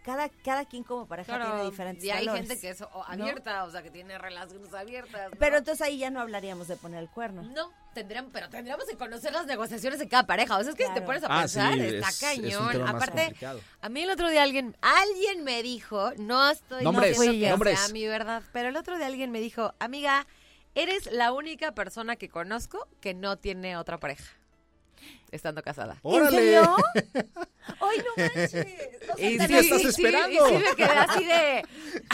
Cada, 0.03 0.31
cada 0.31 0.65
quien 0.65 0.83
como 0.83 1.07
pareja 1.07 1.39
tiene 1.39 1.65
diferentes 1.71 2.03
y 2.05 2.11
hay 2.11 2.25
valores. 2.25 2.49
gente 2.49 2.61
que 2.61 2.71
es 2.71 2.81
o, 2.81 3.05
abierta, 3.07 3.65
o 3.65 3.71
sea, 3.71 3.83
que 3.83 3.91
tiene 3.91 4.17
relaciones 4.17 4.73
abiertas. 4.73 5.31
¿no? 5.31 5.37
Pero 5.39 5.59
entonces 5.59 5.83
ahí 5.87 5.99
ya 5.99 6.09
no 6.09 6.21
hablaríamos 6.23 6.69
de 6.69 6.77
poner 6.77 7.01
el 7.01 7.11
cuerno. 7.11 7.43
No, 7.43 7.71
tendríamos, 7.93 8.33
pero 8.33 8.49
tendríamos 8.49 8.87
que 8.87 8.97
conocer 8.97 9.31
las 9.35 9.45
negociaciones 9.45 9.99
de 9.99 10.09
cada 10.09 10.27
pareja. 10.27 10.57
O 10.57 10.63
sea, 10.63 10.71
es 10.71 10.77
que 10.79 10.87
si 10.87 10.95
te 10.95 11.03
pones 11.03 11.23
a 11.23 11.27
Ah, 11.27 11.41
pensar, 11.43 11.75
sí, 11.75 11.81
está 11.81 12.09
es- 12.09 12.23
es 12.23 12.57
un 12.57 12.67
cañón. 12.69 12.89
Aparte, 12.89 13.25
complicado. 13.25 13.61
a 13.83 13.89
mí 13.91 14.01
el 14.03 14.11
otro 14.11 14.31
día 14.31 14.43
alguien, 14.43 14.75
alguien 14.81 15.45
me 15.45 15.63
dijo, 15.63 16.13
no 16.17 16.49
estoy 16.49 16.83
Nombres, 16.83 17.19
no 17.19 17.23
diciendo 17.25 17.45
que 17.45 17.51
nombres. 17.51 17.79
sea 17.81 17.93
mi 17.93 18.07
verdad, 18.07 18.43
pero 18.55 18.71
el 18.71 18.77
otro 18.79 18.97
día 18.97 19.07
alguien 19.07 19.31
me 19.31 19.41
dijo, 19.41 19.75
amiga, 19.81 20.27
eres 20.75 21.13
la 21.13 21.33
única 21.35 21.73
persona 21.73 22.17
que 22.17 22.31
conozco 22.31 22.89
que 23.03 23.13
no 23.13 23.37
tiene 23.37 23.77
otra 23.77 23.99
pareja. 23.99 24.25
Estando 25.31 25.63
casada. 25.63 25.99
¡Órale! 26.03 26.57
¿En 26.57 26.65
serio? 26.65 26.77
¡Ay, 27.81 27.99
no 27.99 28.23
manches! 28.23 28.55
O 29.13 29.17
sea, 29.17 29.31
Y 29.31 29.39
¿Qué 29.39 29.47
sí, 29.47 29.55
estás 29.57 29.79
y 29.79 29.83
sí, 29.83 29.87
esperando? 29.89 30.29
y 30.29 30.51
sí 30.51 30.65
me 30.65 30.77
quedé 30.77 30.91
así 30.99 31.25
de, 31.25 31.65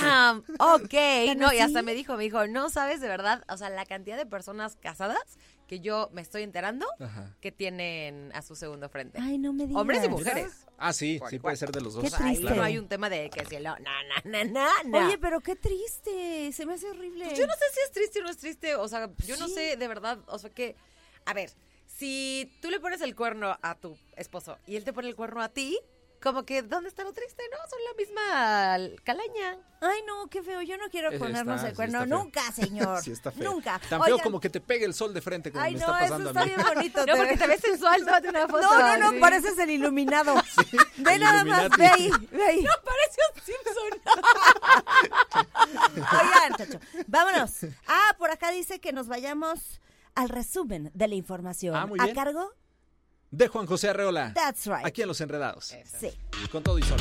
um, 0.02 0.42
ok, 0.58 1.36
no, 1.38 1.52
y 1.52 1.58
hasta 1.58 1.82
me 1.82 1.94
dijo, 1.94 2.16
me 2.16 2.24
dijo, 2.24 2.46
no 2.46 2.68
sabes 2.68 3.00
de 3.00 3.08
verdad, 3.08 3.42
o 3.48 3.56
sea, 3.56 3.70
la 3.70 3.86
cantidad 3.86 4.16
de 4.16 4.26
personas 4.26 4.76
casadas 4.76 5.22
que 5.66 5.80
yo 5.80 6.10
me 6.12 6.20
estoy 6.20 6.42
enterando 6.42 6.86
Ajá. 7.00 7.34
que 7.40 7.50
tienen 7.52 8.30
a 8.34 8.42
su 8.42 8.54
segundo 8.54 8.88
frente. 8.88 9.18
Ay, 9.20 9.38
no 9.38 9.52
me 9.52 9.66
digas. 9.66 9.80
Hombres 9.80 10.04
y 10.04 10.08
mujeres. 10.08 10.52
Ah, 10.78 10.92
sí, 10.92 11.20
sí 11.28 11.38
puede 11.38 11.56
ser 11.56 11.72
de 11.72 11.80
los 11.80 11.94
dos. 11.94 12.04
Qué 12.04 12.10
triste. 12.10 12.54
no 12.54 12.62
hay 12.62 12.78
un 12.78 12.86
tema 12.86 13.08
de 13.10 13.30
que 13.30 13.44
si 13.46 13.56
no, 13.56 13.76
no, 13.78 13.90
no, 14.24 14.44
no, 14.44 14.68
no. 14.84 15.06
Oye, 15.06 15.18
pero 15.18 15.40
qué 15.40 15.56
triste. 15.56 16.52
Se 16.52 16.66
me 16.66 16.74
hace 16.74 16.88
horrible. 16.88 17.24
Pues 17.26 17.38
yo 17.38 17.46
no 17.46 17.54
sé 17.54 17.64
si 17.72 17.80
es 17.80 17.90
triste 17.90 18.20
o 18.20 18.22
no 18.22 18.30
es 18.30 18.36
triste, 18.36 18.74
o 18.76 18.86
sea, 18.86 19.10
yo 19.26 19.36
no 19.38 19.48
sé 19.48 19.76
de 19.76 19.88
verdad, 19.88 20.18
o 20.26 20.38
sea 20.38 20.50
que, 20.50 20.76
a 21.24 21.32
ver, 21.34 21.50
si 21.98 22.52
tú 22.60 22.70
le 22.70 22.80
pones 22.80 23.00
el 23.00 23.14
cuerno 23.14 23.56
a 23.62 23.74
tu 23.76 23.96
esposo 24.16 24.58
y 24.66 24.76
él 24.76 24.84
te 24.84 24.92
pone 24.92 25.08
el 25.08 25.16
cuerno 25.16 25.40
a 25.42 25.48
ti, 25.48 25.78
como 26.22 26.44
que, 26.44 26.62
¿dónde 26.62 26.88
está 26.88 27.04
lo 27.04 27.12
triste? 27.12 27.42
No, 27.52 27.58
son 27.68 27.78
la 27.84 27.94
misma 27.94 28.98
calaña. 29.04 29.58
Ay, 29.82 30.00
no, 30.06 30.26
qué 30.28 30.42
feo. 30.42 30.62
Yo 30.62 30.76
no 30.78 30.88
quiero 30.88 31.12
Eh, 31.12 31.18
ponernos 31.18 31.56
está- 31.56 31.66
el 31.68 31.72
sí 31.72 31.76
cuerno. 31.76 31.98
feo. 32.00 32.06
Nunca, 32.06 32.40
señor. 32.52 33.00
Sí, 33.04 33.12
está 33.12 33.30
feo. 33.30 33.52
Nunca. 33.52 33.78
Tan 33.88 34.02
feo 34.02 34.14
Oigan, 34.14 34.24
como 34.24 34.40
que 34.40 34.48
te 34.48 34.60
pegue 34.60 34.86
el 34.86 34.94
sol 34.94 35.12
de 35.12 35.20
frente 35.20 35.52
como 35.52 35.62
Ay, 35.62 35.74
me 35.74 35.80
no, 35.80 35.86
está 35.86 36.04
eso 36.06 36.14
pasando 36.14 36.30
está 36.30 36.40
a 36.40 36.44
mí. 36.46 36.50
bien 36.54 36.66
bonito. 36.74 36.98
No, 37.06 37.12
te 37.12 37.12
porque 37.16 37.30
ves- 37.32 37.38
te 37.38 37.46
ves 37.46 37.60
sensual, 37.60 38.00
tómate 38.04 38.28
una 38.30 38.48
foto. 38.48 38.62
No, 38.62 38.98
no, 38.98 39.12
no, 39.12 39.20
pareces 39.20 39.58
el 39.58 39.70
iluminado. 39.70 40.34
ve 40.96 41.14
el 41.14 41.20
nada 41.20 41.44
más, 41.44 41.68
ve 41.78 41.86
ahí, 41.86 42.10
ve 42.32 42.44
ahí. 42.44 42.62
No, 42.62 42.72
parece 42.82 43.20
un 43.34 43.42
Simpson. 43.42 44.00
Oigan, 45.96 46.54
chacho, 46.56 46.80
vámonos. 47.06 47.52
Ah, 47.86 48.14
por 48.18 48.30
acá 48.30 48.50
dice 48.50 48.80
que 48.80 48.92
nos 48.92 49.06
vayamos 49.06 49.80
al 50.16 50.28
resumen 50.28 50.90
de 50.94 51.08
la 51.08 51.14
información. 51.14 51.76
Ah, 51.76 51.86
muy 51.86 52.00
¿A 52.00 52.12
cargo? 52.12 52.50
De 53.30 53.48
Juan 53.48 53.66
José 53.66 53.90
Arreola. 53.90 54.32
That's 54.34 54.66
right. 54.66 54.84
Aquí 54.84 55.02
en 55.02 55.08
Los 55.08 55.20
Enredados. 55.20 55.74
Sí. 55.84 56.10
Con 56.50 56.62
todo 56.62 56.78
y 56.78 56.82
sol. 56.82 56.98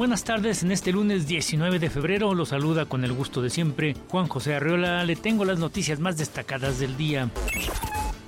Buenas 0.00 0.24
tardes, 0.24 0.62
en 0.62 0.72
este 0.72 0.92
lunes 0.92 1.26
19 1.26 1.78
de 1.78 1.90
febrero 1.90 2.32
lo 2.32 2.46
saluda 2.46 2.86
con 2.86 3.04
el 3.04 3.12
gusto 3.12 3.42
de 3.42 3.50
siempre 3.50 3.94
Juan 4.08 4.28
José 4.28 4.54
Arreola, 4.54 5.04
le 5.04 5.14
tengo 5.14 5.44
las 5.44 5.58
noticias 5.58 6.00
más 6.00 6.16
destacadas 6.16 6.78
del 6.78 6.96
día. 6.96 7.28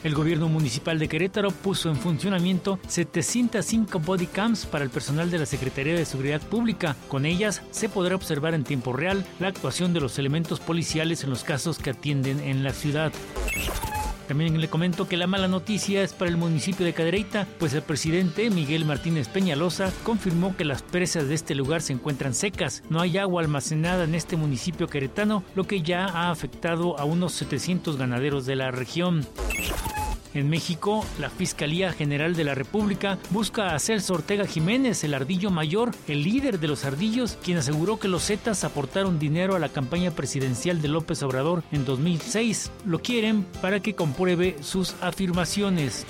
El 0.05 0.15
gobierno 0.15 0.51
municipal 0.51 0.99
de 0.99 1.09
Querétaro 1.09 1.51
puso 1.51 1.89
en 1.89 1.97
funcionamiento 1.97 2.79
705 2.89 4.01
body 4.01 4.27
cams 4.27 4.67
para 4.67 4.85
el 4.85 4.91
personal 4.91 5.31
de 5.31 5.39
la 5.39 5.47
Secretaría 5.47 5.95
de 5.95 6.05
Seguridad 6.05 6.43
Pública. 6.43 6.95
Con 7.09 7.25
ellas 7.25 7.63
se 7.71 7.89
podrá 7.89 8.17
observar 8.17 8.53
en 8.53 8.65
tiempo 8.65 8.93
real 8.93 9.25
la 9.41 9.49
actuación 9.49 9.95
de 9.95 10.01
los 10.01 10.19
elementos 10.19 10.61
policiales 10.61 11.25
en 11.25 11.31
los 11.31 11.43
casos 11.43 11.79
que 11.79 11.89
atienden 11.89 12.41
en 12.41 12.65
la 12.65 12.75
ciudad. 12.75 13.15
También 14.33 14.59
le 14.59 14.69
comento 14.69 15.07
que 15.07 15.19
la 15.19 15.27
mala 15.27 15.47
noticia 15.47 16.03
es 16.03 16.15
para 16.15 16.31
el 16.31 16.39
municipio 16.39 16.87
de 16.87 16.95
Cadereyta, 16.95 17.47
pues 17.59 17.75
el 17.75 17.83
presidente 17.83 18.49
Miguel 18.49 18.87
Martínez 18.87 19.29
Peñalosa 19.29 19.93
confirmó 20.05 20.57
que 20.57 20.65
las 20.65 20.81
presas 20.81 21.29
de 21.29 21.35
este 21.35 21.55
lugar 21.55 21.83
se 21.83 21.93
encuentran 21.93 22.33
secas. 22.33 22.83
No 22.89 23.03
hay 23.03 23.19
agua 23.19 23.43
almacenada 23.43 24.05
en 24.05 24.15
este 24.15 24.39
municipio 24.39 24.87
queretano, 24.87 25.45
lo 25.55 25.65
que 25.65 25.83
ya 25.83 26.07
ha 26.07 26.31
afectado 26.31 26.99
a 26.99 27.05
unos 27.05 27.35
700 27.35 27.99
ganaderos 27.99 28.47
de 28.47 28.57
la 28.57 28.71
región. 28.71 29.27
En 30.35 30.49
México, 30.49 31.05
la 31.19 31.31
Fiscalía 31.31 31.93
General 31.93 32.35
de 32.35 32.45
la 32.45 32.55
República 32.55 33.19
busca 33.31 33.75
a 33.75 33.79
Celso 33.79 34.15
Ortega 34.15 34.47
Jiménez, 34.47 35.05
el 35.05 35.15
ardillo 35.15 35.51
mayor, 35.51 35.91
el 36.09 36.23
líder 36.23 36.59
de 36.59 36.69
los 36.69 36.85
ardillos, 36.85 37.39
quien 37.43 37.59
aseguró 37.59 37.99
que 37.99 38.09
los 38.09 38.27
Zetas 38.27 38.65
aportaron 38.65 39.19
dinero 39.19 39.57
a 39.57 39.59
la 39.59 39.69
campaña 39.69 40.11
presidencial 40.11 40.81
de 40.81 40.89
López 40.89 41.23
Obrador 41.23 41.63
en 41.71 41.85
2006. 41.85 42.71
Lo 42.87 43.01
quieren 43.01 43.45
para 43.61 43.81
que 43.81 43.95
compruebe 43.95 44.57
sus 44.63 44.95
afirmaciones. 45.01 46.07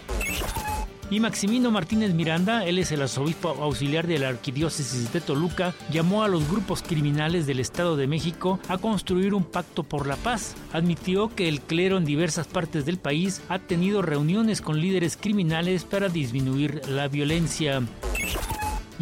Y 1.12 1.20
Maximino 1.20 1.70
Martínez 1.70 2.14
Miranda, 2.14 2.64
él 2.64 2.79
es 2.79 2.90
el 2.90 3.03
arzobispo 3.03 3.51
auxiliar 3.51 4.07
de 4.07 4.18
la 4.18 4.31
Arquidiócesis 4.31 5.12
de 5.12 5.20
Toluca, 5.20 5.75
llamó 5.90 6.22
a 6.22 6.29
los 6.29 6.48
grupos 6.48 6.83
criminales 6.83 7.46
del 7.46 7.61
Estado 7.61 7.98
de 7.98 8.07
México 8.07 8.59
a 8.66 8.79
construir 8.79 9.35
un 9.35 9.44
pacto 9.44 9.83
por 9.83 10.07
la 10.07 10.16
paz. 10.16 10.55
Admitió 10.72 11.29
que 11.29 11.51
el 11.51 11.61
clero 11.61 11.98
en 11.98 12.07
diversas 12.07 12.46
partes 12.46 12.87
del 12.87 12.96
país 12.96 13.42
ha 13.51 13.59
tenido 13.59 14.01
reuniones 14.01 14.62
con 14.62 14.81
líderes 14.81 15.18
criminales 15.18 15.85
para 15.85 16.09
disminuir 16.09 16.81
la 16.88 17.09
violencia. 17.09 17.83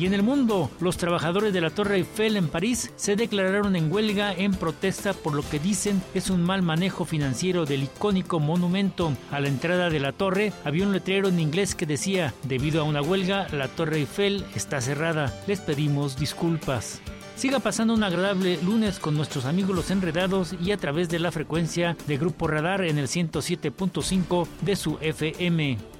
Y 0.00 0.06
en 0.06 0.14
el 0.14 0.22
mundo, 0.22 0.70
los 0.80 0.96
trabajadores 0.96 1.52
de 1.52 1.60
la 1.60 1.68
Torre 1.68 1.96
Eiffel 1.96 2.38
en 2.38 2.48
París 2.48 2.90
se 2.96 3.16
declararon 3.16 3.76
en 3.76 3.92
huelga 3.92 4.32
en 4.32 4.54
protesta 4.54 5.12
por 5.12 5.34
lo 5.34 5.46
que 5.46 5.58
dicen 5.58 6.00
es 6.14 6.30
un 6.30 6.42
mal 6.42 6.62
manejo 6.62 7.04
financiero 7.04 7.66
del 7.66 7.82
icónico 7.82 8.40
monumento. 8.40 9.12
A 9.30 9.40
la 9.40 9.48
entrada 9.48 9.90
de 9.90 10.00
la 10.00 10.12
torre 10.12 10.54
había 10.64 10.86
un 10.86 10.94
letrero 10.94 11.28
en 11.28 11.38
inglés 11.38 11.74
que 11.74 11.84
decía, 11.84 12.32
debido 12.44 12.80
a 12.80 12.84
una 12.84 13.02
huelga, 13.02 13.46
la 13.52 13.68
Torre 13.68 13.98
Eiffel 13.98 14.42
está 14.54 14.80
cerrada. 14.80 15.38
Les 15.46 15.60
pedimos 15.60 16.18
disculpas. 16.18 17.02
Siga 17.36 17.58
pasando 17.58 17.92
un 17.92 18.02
agradable 18.02 18.58
lunes 18.62 19.00
con 19.00 19.14
nuestros 19.14 19.44
amigos 19.44 19.76
los 19.76 19.90
enredados 19.90 20.54
y 20.64 20.72
a 20.72 20.78
través 20.78 21.10
de 21.10 21.18
la 21.18 21.30
frecuencia 21.30 21.94
de 22.06 22.16
Grupo 22.16 22.46
Radar 22.46 22.86
en 22.86 22.96
el 22.96 23.06
107.5 23.06 24.48
de 24.62 24.76
su 24.76 24.96
FM. 25.02 25.99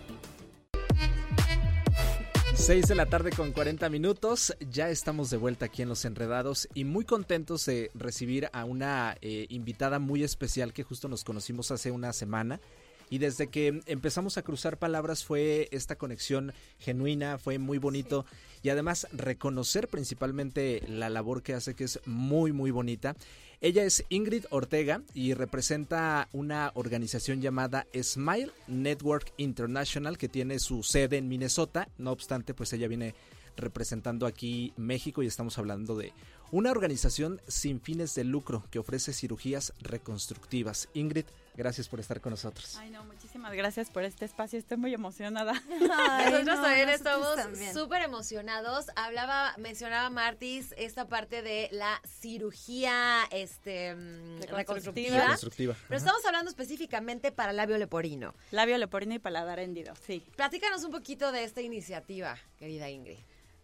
6 2.61 2.89
de 2.89 2.95
la 2.95 3.07
tarde 3.07 3.31
con 3.31 3.53
40 3.53 3.89
minutos, 3.89 4.55
ya 4.71 4.91
estamos 4.91 5.31
de 5.31 5.39
vuelta 5.39 5.65
aquí 5.65 5.81
en 5.81 5.89
Los 5.89 6.05
Enredados 6.05 6.69
y 6.75 6.85
muy 6.85 7.07
contentos 7.07 7.65
de 7.65 7.91
recibir 7.95 8.51
a 8.53 8.67
una 8.67 9.17
eh, 9.23 9.47
invitada 9.49 9.99
muy 9.99 10.23
especial 10.23 10.75
que 10.75 10.83
justo 10.83 11.09
nos 11.09 11.25
conocimos 11.25 11.71
hace 11.71 11.91
una 11.91 12.13
semana. 12.13 12.61
Y 13.09 13.17
desde 13.17 13.47
que 13.47 13.81
empezamos 13.87 14.37
a 14.37 14.43
cruzar 14.43 14.77
palabras 14.77 15.25
fue 15.25 15.69
esta 15.73 15.97
conexión 15.97 16.53
genuina, 16.79 17.39
fue 17.39 17.59
muy 17.59 17.79
bonito 17.79 18.27
y 18.63 18.69
además 18.69 19.07
reconocer 19.13 19.89
principalmente 19.89 20.83
la 20.89 21.09
labor 21.09 21.43
que 21.43 21.55
hace 21.55 21.75
que 21.75 21.85
es 21.85 22.01
muy 22.07 22.53
muy 22.53 22.71
bonita. 22.71 23.17
Ella 23.63 23.85
es 23.85 24.05
Ingrid 24.09 24.47
Ortega 24.51 25.03
y 25.13 25.35
representa 25.35 26.29
una 26.33 26.73
organización 26.75 27.43
llamada 27.43 27.87
Smile 27.95 28.53
Network 28.69 29.35
International 29.37 30.17
que 30.17 30.31
tiene 30.31 30.59
su 30.59 30.83
sede 30.83 31.19
en 31.19 31.29
Minnesota. 31.29 31.89
No 31.99 32.11
obstante, 32.11 32.55
pues 32.55 32.73
ella 32.73 32.89
viene 32.89 33.15
representando 33.57 34.27
aquí 34.27 34.73
México 34.77 35.23
y 35.23 35.27
estamos 35.27 35.59
hablando 35.59 35.97
de 35.97 36.13
una 36.51 36.71
organización 36.71 37.41
sin 37.47 37.81
fines 37.81 38.15
de 38.15 38.25
lucro 38.25 38.65
que 38.71 38.79
ofrece 38.79 39.13
cirugías 39.13 39.73
reconstructivas. 39.81 40.89
Ingrid, 40.95 41.27
gracias 41.55 41.89
por 41.89 42.01
estar 42.01 42.21
con 42.21 42.31
nosotros. 42.31 42.77
Ay, 42.77 42.91
no, 42.91 43.05
muchísimas 43.05 43.53
gracias 43.53 43.91
por 43.91 44.05
este 44.05 44.25
espacio. 44.25 44.59
Estoy 44.59 44.77
muy 44.77 44.95
emocionada. 44.95 45.53
Ay, 45.99 46.31
nosotros 46.33 46.57
no, 46.57 46.63
también 46.63 46.89
estamos 46.89 47.39
súper 47.73 48.03
emocionados. 48.03 48.87
Hablaba, 48.97 49.55
mencionaba 49.59 50.11
Martis 50.11 50.75
esta 50.77 51.09
parte 51.09 51.43
de 51.43 51.69
la 51.73 52.01
cirugía 52.21 53.25
este, 53.31 53.95
mm, 53.95 54.43
reconstructiva. 54.51 55.21
reconstructiva. 55.21 55.77
Pero 55.89 55.99
estamos 55.99 56.25
hablando 56.25 56.51
específicamente 56.51 57.33
para 57.33 57.53
labio 57.53 57.79
leporino. 57.79 58.35
Labio 58.51 58.79
leporino 58.79 59.15
y 59.15 59.19
paladar 59.19 59.59
hendido, 59.59 59.95
sí. 60.07 60.25
Platícanos 60.37 60.85
un 60.85 60.93
poquito 60.93 61.33
de 61.33 61.45
esta 61.45 61.61
iniciativa, 61.61 62.39
querida 62.59 62.89
Ingrid. 62.91 63.19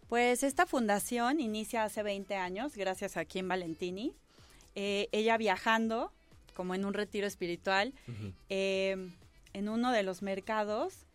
Pues 0.08 0.44
esta 0.44 0.66
fundación 0.66 1.40
inicia 1.40 1.82
hace 1.82 2.02
20 2.02 2.36
años, 2.36 2.76
gracias 2.76 3.16
a 3.16 3.24
Kim 3.24 3.48
Valentini. 3.48 4.14
Eh, 4.76 5.08
ella 5.10 5.36
viajando, 5.36 6.12
como 6.56 6.74
en 6.74 6.86
un 6.86 6.94
retiro 6.94 7.26
espiritual, 7.26 7.92
eh, 8.48 9.10
en 9.52 9.68
uno 9.68 9.92
de 9.92 10.02
los 10.02 10.22
mercados, 10.22 11.06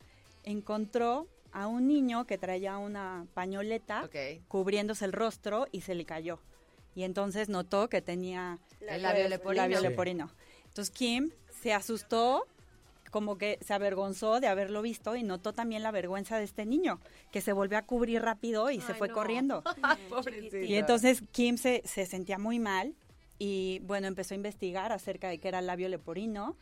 encontró 0.44 1.28
a 1.52 1.68
un 1.68 1.88
niño 1.88 2.26
que 2.26 2.38
traía 2.38 2.78
una 2.78 3.26
pañoleta 3.34 4.08
cubriéndose 4.48 5.04
el 5.04 5.14
rostro 5.14 5.68
y 5.72 5.82
se 5.82 5.96
le 5.96 6.06
cayó. 6.06 6.40
Y 6.94 7.04
entonces 7.04 7.50
notó 7.50 7.90
que 7.90 8.02
tenía 8.02 8.60
el 8.88 9.02
labio 9.02 9.82
leporino. 9.82 10.30
Entonces 10.68 10.92
Kim 10.92 11.32
se 11.62 11.74
asustó 11.74 12.46
como 13.10 13.38
que 13.38 13.58
se 13.62 13.74
avergonzó 13.74 14.40
de 14.40 14.48
haberlo 14.48 14.82
visto 14.82 15.16
y 15.16 15.24
notó 15.24 15.54
también 15.54 15.84
la 15.84 15.92
vergüenza 15.92 16.38
de 16.38 16.46
este 16.46 16.66
niño, 16.66 17.02
que 17.32 17.42
se 17.42 17.52
volvió 17.52 17.78
a 17.78 17.82
cubrir 17.82 18.22
rápido 18.22 18.70
y 18.70 18.80
se 18.80 18.94
fue 18.94 19.10
corriendo. 19.10 19.64
y 20.54 20.76
entonces 20.76 21.24
Kim 21.32 21.58
se, 21.58 21.82
se 21.84 22.06
sentía 22.06 22.38
muy 22.38 22.60
mal 22.60 22.96
y 23.44 23.80
bueno, 23.80 24.06
empezó 24.06 24.36
a 24.36 24.38
investigar 24.38 24.92
acerca 24.92 25.28
de 25.28 25.40
qué 25.40 25.48
era 25.48 25.58
el 25.58 25.66
labio 25.66 25.90
leporino 25.90 26.58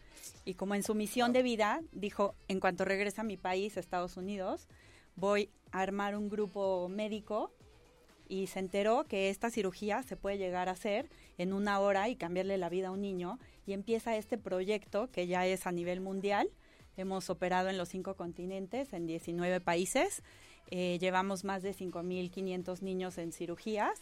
y 0.45 0.53
como 0.53 0.75
en 0.75 0.83
su 0.83 0.95
misión 0.95 1.33
de 1.33 1.43
vida 1.43 1.81
dijo, 1.91 2.35
en 2.47 2.61
cuanto 2.61 2.85
regrese 2.85 3.19
a 3.19 3.25
mi 3.25 3.35
país, 3.35 3.75
Estados 3.75 4.15
Unidos, 4.15 4.65
voy 5.17 5.49
a 5.73 5.81
armar 5.81 6.15
un 6.15 6.29
grupo 6.29 6.87
médico 6.87 7.51
y 8.29 8.47
se 8.47 8.59
enteró 8.59 9.03
que 9.09 9.29
esta 9.29 9.49
cirugía 9.49 10.03
se 10.03 10.15
puede 10.15 10.37
llegar 10.37 10.69
a 10.69 10.71
hacer 10.71 11.09
en 11.37 11.51
una 11.51 11.81
hora 11.81 12.07
y 12.07 12.15
cambiarle 12.15 12.57
la 12.57 12.69
vida 12.69 12.87
a 12.87 12.91
un 12.91 13.01
niño 13.01 13.39
y 13.67 13.73
empieza 13.73 14.15
este 14.15 14.37
proyecto 14.37 15.11
que 15.11 15.27
ya 15.27 15.45
es 15.45 15.67
a 15.67 15.73
nivel 15.73 15.99
mundial. 15.99 16.49
Hemos 16.95 17.29
operado 17.29 17.67
en 17.67 17.77
los 17.77 17.89
cinco 17.89 18.15
continentes, 18.15 18.93
en 18.93 19.05
19 19.05 19.59
países. 19.59 20.23
Eh, 20.71 20.97
llevamos 21.01 21.43
más 21.43 21.61
de 21.61 21.73
5.500 21.73 22.81
niños 22.83 23.17
en 23.17 23.33
cirugías. 23.33 23.99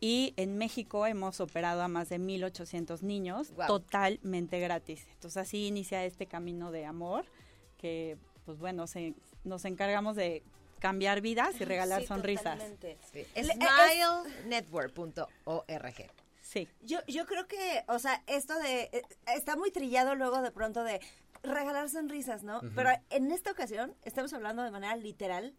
Y 0.00 0.32
en 0.36 0.56
México 0.56 1.06
hemos 1.06 1.40
operado 1.40 1.82
a 1.82 1.88
más 1.88 2.08
de 2.08 2.18
1.800 2.18 3.02
niños 3.02 3.52
totalmente 3.66 4.58
gratis. 4.58 5.06
Entonces 5.12 5.36
así 5.36 5.66
inicia 5.66 6.04
este 6.04 6.26
camino 6.26 6.72
de 6.72 6.86
amor 6.86 7.26
que, 7.76 8.16
pues 8.46 8.58
bueno, 8.58 8.86
se, 8.86 9.14
nos 9.44 9.66
encargamos 9.66 10.16
de 10.16 10.42
cambiar 10.78 11.20
vidas 11.20 11.60
y 11.60 11.64
regalar 11.64 12.04
sonrisas. 12.04 12.58
Sí. 13.12 13.26
Smilenetwork.org. 13.36 16.10
Sí. 16.40 16.68
Yo, 16.80 16.98
yo 17.06 17.26
creo 17.26 17.46
que, 17.46 17.84
o 17.86 17.98
sea, 17.98 18.22
esto 18.26 18.58
de, 18.58 18.88
eh, 18.92 19.02
está 19.36 19.56
muy 19.56 19.70
trillado 19.70 20.14
luego 20.14 20.42
de 20.42 20.50
pronto 20.50 20.82
de 20.82 21.00
regalar 21.42 21.88
sonrisas, 21.88 22.42
¿no? 22.42 22.60
Pero 22.74 22.90
en 23.10 23.30
esta 23.30 23.50
ocasión 23.50 23.94
estamos 24.02 24.32
hablando 24.32 24.62
de 24.62 24.70
manera 24.70 24.96
literal 24.96 25.54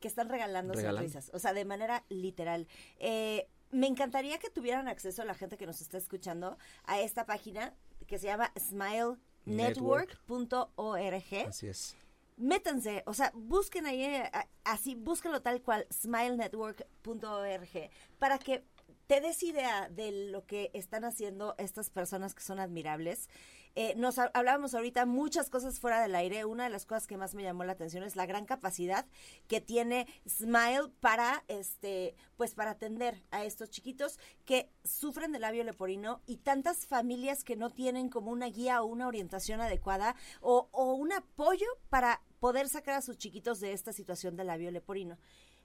que 0.00 0.08
están 0.08 0.28
regalando 0.28 0.74
sonrisas, 0.74 1.30
o 1.32 1.38
sea, 1.38 1.54
de 1.54 1.64
manera 1.64 2.04
literal. 2.08 2.66
Eh, 2.98 3.48
me 3.74 3.88
encantaría 3.88 4.38
que 4.38 4.50
tuvieran 4.50 4.88
acceso 4.88 5.22
a 5.22 5.24
la 5.24 5.34
gente 5.34 5.56
que 5.56 5.66
nos 5.66 5.80
está 5.80 5.98
escuchando 5.98 6.56
a 6.84 7.00
esta 7.00 7.26
página 7.26 7.74
que 8.06 8.18
se 8.18 8.28
llama 8.28 8.52
smilenetwork.org. 8.58 11.48
Así 11.48 11.66
es. 11.66 11.96
Métanse, 12.36 13.02
o 13.06 13.14
sea, 13.14 13.32
busquen 13.34 13.86
ahí, 13.86 14.02
eh, 14.02 14.30
así, 14.64 14.94
búsquenlo 14.94 15.42
tal 15.42 15.62
cual, 15.62 15.86
smilenetwork.org, 15.92 17.90
para 18.18 18.38
que 18.38 18.64
te 19.06 19.20
des 19.20 19.42
idea 19.42 19.88
de 19.88 20.30
lo 20.30 20.46
que 20.46 20.70
están 20.72 21.04
haciendo 21.04 21.54
estas 21.58 21.90
personas 21.90 22.34
que 22.34 22.42
son 22.42 22.58
admirables. 22.58 23.28
Eh, 23.76 23.94
nos 23.96 24.18
hablábamos 24.18 24.74
ahorita 24.74 25.04
muchas 25.04 25.50
cosas 25.50 25.80
fuera 25.80 26.00
del 26.00 26.14
aire. 26.14 26.44
Una 26.44 26.64
de 26.64 26.70
las 26.70 26.86
cosas 26.86 27.06
que 27.06 27.16
más 27.16 27.34
me 27.34 27.42
llamó 27.42 27.64
la 27.64 27.72
atención 27.72 28.04
es 28.04 28.16
la 28.16 28.26
gran 28.26 28.46
capacidad 28.46 29.06
que 29.48 29.60
tiene 29.60 30.06
Smile 30.28 30.90
para, 31.00 31.44
este, 31.48 32.14
pues 32.36 32.54
para 32.54 32.72
atender 32.72 33.22
a 33.30 33.44
estos 33.44 33.70
chiquitos 33.70 34.18
que 34.44 34.70
sufren 34.84 35.32
de 35.32 35.40
labio 35.40 35.64
leporino 35.64 36.22
y 36.26 36.36
tantas 36.36 36.86
familias 36.86 37.42
que 37.42 37.56
no 37.56 37.70
tienen 37.70 38.08
como 38.08 38.30
una 38.30 38.46
guía 38.46 38.82
o 38.82 38.86
una 38.86 39.08
orientación 39.08 39.60
adecuada 39.60 40.14
o, 40.40 40.68
o 40.70 40.94
un 40.94 41.12
apoyo 41.12 41.66
para 41.88 42.20
poder 42.38 42.68
sacar 42.68 42.94
a 42.94 43.02
sus 43.02 43.18
chiquitos 43.18 43.60
de 43.60 43.72
esta 43.72 43.92
situación 43.92 44.36
de 44.36 44.44
labio 44.44 44.70
leporino. 44.70 45.18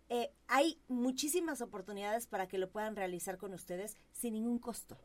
Eh, 0.09 0.31
hay 0.47 0.81
muchísimas 0.87 1.61
oportunidades 1.61 2.25
para 2.25 2.47
que 2.47 2.57
lo 2.57 2.71
puedan 2.71 2.95
realizar 2.95 3.37
con 3.37 3.53
ustedes 3.53 3.95
sin 4.11 4.33
ningún 4.33 4.57
costo. 4.57 4.97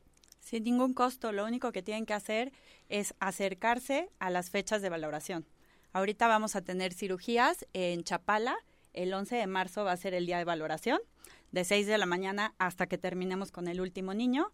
Sin 0.44 0.64
ningún 0.64 0.92
costo, 0.92 1.32
lo 1.32 1.46
único 1.46 1.72
que 1.72 1.82
tienen 1.82 2.04
que 2.04 2.12
hacer 2.12 2.52
es 2.90 3.14
acercarse 3.18 4.10
a 4.18 4.28
las 4.28 4.50
fechas 4.50 4.82
de 4.82 4.90
valoración. 4.90 5.46
Ahorita 5.94 6.28
vamos 6.28 6.54
a 6.54 6.60
tener 6.60 6.92
cirugías 6.92 7.66
en 7.72 8.04
Chapala, 8.04 8.54
el 8.92 9.14
11 9.14 9.36
de 9.36 9.46
marzo 9.46 9.84
va 9.84 9.92
a 9.92 9.96
ser 9.96 10.12
el 10.12 10.26
día 10.26 10.36
de 10.36 10.44
valoración, 10.44 11.00
de 11.50 11.64
6 11.64 11.86
de 11.86 11.96
la 11.96 12.04
mañana 12.04 12.54
hasta 12.58 12.86
que 12.86 12.98
terminemos 12.98 13.52
con 13.52 13.68
el 13.68 13.80
último 13.80 14.12
niño. 14.12 14.52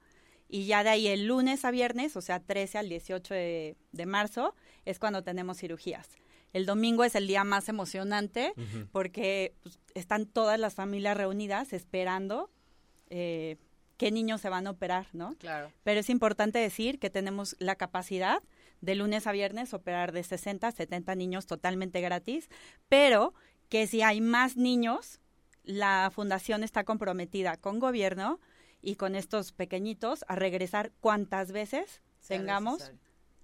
Y 0.48 0.66
ya 0.66 0.84
de 0.84 0.90
ahí 0.90 1.08
el 1.08 1.26
lunes 1.26 1.64
a 1.64 1.72
viernes, 1.72 2.16
o 2.16 2.20
sea, 2.20 2.38
13 2.38 2.78
al 2.78 2.88
18 2.88 3.34
de, 3.34 3.76
de 3.90 4.06
marzo, 4.06 4.54
es 4.84 5.00
cuando 5.00 5.24
tenemos 5.24 5.58
cirugías. 5.58 6.08
El 6.52 6.66
domingo 6.66 7.02
es 7.02 7.16
el 7.16 7.26
día 7.26 7.42
más 7.42 7.68
emocionante 7.68 8.52
porque 8.92 9.54
pues, 9.64 9.80
están 9.94 10.26
todas 10.26 10.58
las 10.60 10.74
familias 10.74 11.16
reunidas 11.16 11.72
esperando 11.72 12.48
eh, 13.08 13.56
qué 14.00 14.10
niños 14.10 14.40
se 14.40 14.48
van 14.48 14.66
a 14.66 14.70
operar, 14.70 15.08
¿no? 15.12 15.34
Claro. 15.34 15.70
Pero 15.84 16.00
es 16.00 16.08
importante 16.08 16.58
decir 16.58 16.98
que 16.98 17.10
tenemos 17.10 17.54
la 17.58 17.76
capacidad 17.76 18.42
de 18.80 18.94
lunes 18.94 19.26
a 19.26 19.32
viernes 19.32 19.74
operar 19.74 20.12
de 20.12 20.22
60 20.22 20.68
a 20.68 20.72
70 20.72 21.14
niños 21.16 21.46
totalmente 21.46 22.00
gratis, 22.00 22.48
pero 22.88 23.34
que 23.68 23.86
si 23.86 24.00
hay 24.00 24.22
más 24.22 24.56
niños, 24.56 25.20
la 25.64 26.10
fundación 26.14 26.64
está 26.64 26.82
comprometida 26.84 27.58
con 27.58 27.78
gobierno 27.78 28.40
y 28.80 28.96
con 28.96 29.14
estos 29.14 29.52
pequeñitos 29.52 30.24
a 30.28 30.34
regresar 30.34 30.92
cuantas 31.00 31.52
veces 31.52 32.00
tengamos. 32.26 32.92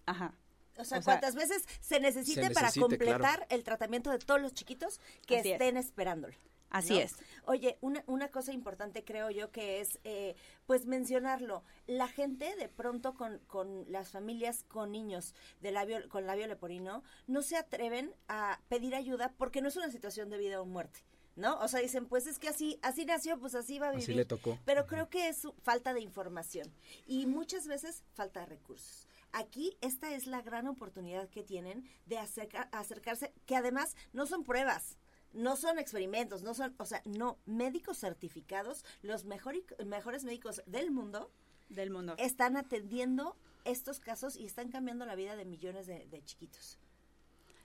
Ajá 0.06 0.32
O 0.78 0.84
sea, 0.84 1.00
O 1.00 1.02
sea, 1.02 1.02
cuántas 1.02 1.34
veces 1.34 1.66
se 1.82 2.00
necesite, 2.00 2.46
Se 2.46 2.50
para 2.54 2.72
completar 2.72 3.18
claro. 3.20 3.46
el 3.50 3.62
tratamiento 3.62 4.10
de 4.10 4.20
todos 4.20 4.40
los 4.40 4.54
chiquitos 4.54 5.00
que 5.26 5.40
Así 5.40 5.48
es. 5.50 5.60
estén 5.60 5.76
esperándolo. 5.76 6.34
Así 6.70 6.94
¿no? 6.94 7.00
es. 7.00 7.14
Oye, 7.44 7.78
una, 7.80 8.02
una 8.06 8.28
cosa 8.28 8.52
importante 8.52 9.04
creo 9.04 9.30
yo 9.30 9.52
que 9.52 9.80
es, 9.80 9.98
eh, 10.04 10.34
pues 10.66 10.86
mencionarlo, 10.86 11.62
la 11.86 12.08
gente 12.08 12.56
de 12.56 12.68
pronto 12.68 13.14
con, 13.14 13.38
con 13.46 13.84
las 13.90 14.10
familias 14.10 14.64
con 14.68 14.90
niños 14.92 15.34
de 15.60 15.70
labio, 15.70 16.08
con 16.08 16.26
labio 16.26 16.46
leporino 16.46 17.04
no 17.26 17.42
se 17.42 17.56
atreven 17.56 18.12
a 18.28 18.60
pedir 18.68 18.94
ayuda 18.94 19.32
porque 19.38 19.62
no 19.62 19.68
es 19.68 19.76
una 19.76 19.90
situación 19.90 20.28
de 20.28 20.38
vida 20.38 20.60
o 20.60 20.66
muerte. 20.66 21.00
¿No? 21.36 21.58
O 21.60 21.68
sea, 21.68 21.80
dicen, 21.80 22.06
pues 22.06 22.26
es 22.26 22.38
que 22.38 22.48
así, 22.48 22.78
así 22.80 23.04
nació, 23.04 23.38
pues 23.38 23.54
así 23.54 23.78
va 23.78 23.88
a 23.88 23.90
vivir. 23.90 24.04
Así 24.04 24.14
le 24.14 24.24
tocó. 24.24 24.58
Pero 24.64 24.86
creo 24.86 25.10
que 25.10 25.28
es 25.28 25.46
falta 25.62 25.92
de 25.92 26.00
información 26.00 26.72
y 27.06 27.26
muchas 27.26 27.66
veces 27.68 28.04
falta 28.14 28.40
de 28.40 28.46
recursos. 28.46 29.06
Aquí 29.32 29.76
esta 29.82 30.14
es 30.14 30.26
la 30.26 30.40
gran 30.40 30.66
oportunidad 30.66 31.28
que 31.28 31.42
tienen 31.42 31.86
de 32.06 32.16
acerca- 32.16 32.70
acercarse, 32.72 33.34
que 33.44 33.54
además 33.54 33.96
no 34.14 34.24
son 34.24 34.44
pruebas, 34.44 34.96
no 35.36 35.56
son 35.56 35.78
experimentos, 35.78 36.42
no 36.42 36.54
son, 36.54 36.74
o 36.78 36.84
sea, 36.84 37.02
no, 37.04 37.38
médicos 37.46 37.98
certificados, 37.98 38.84
los 39.02 39.24
mejor- 39.24 39.54
mejores 39.84 40.24
médicos 40.24 40.62
del 40.66 40.90
mundo 40.90 41.30
Del 41.68 41.90
mundo. 41.90 42.14
están 42.18 42.56
atendiendo 42.56 43.36
estos 43.64 44.00
casos 44.00 44.36
y 44.36 44.46
están 44.46 44.70
cambiando 44.70 45.06
la 45.06 45.14
vida 45.14 45.36
de 45.36 45.44
millones 45.44 45.86
de, 45.86 46.06
de 46.06 46.24
chiquitos. 46.24 46.78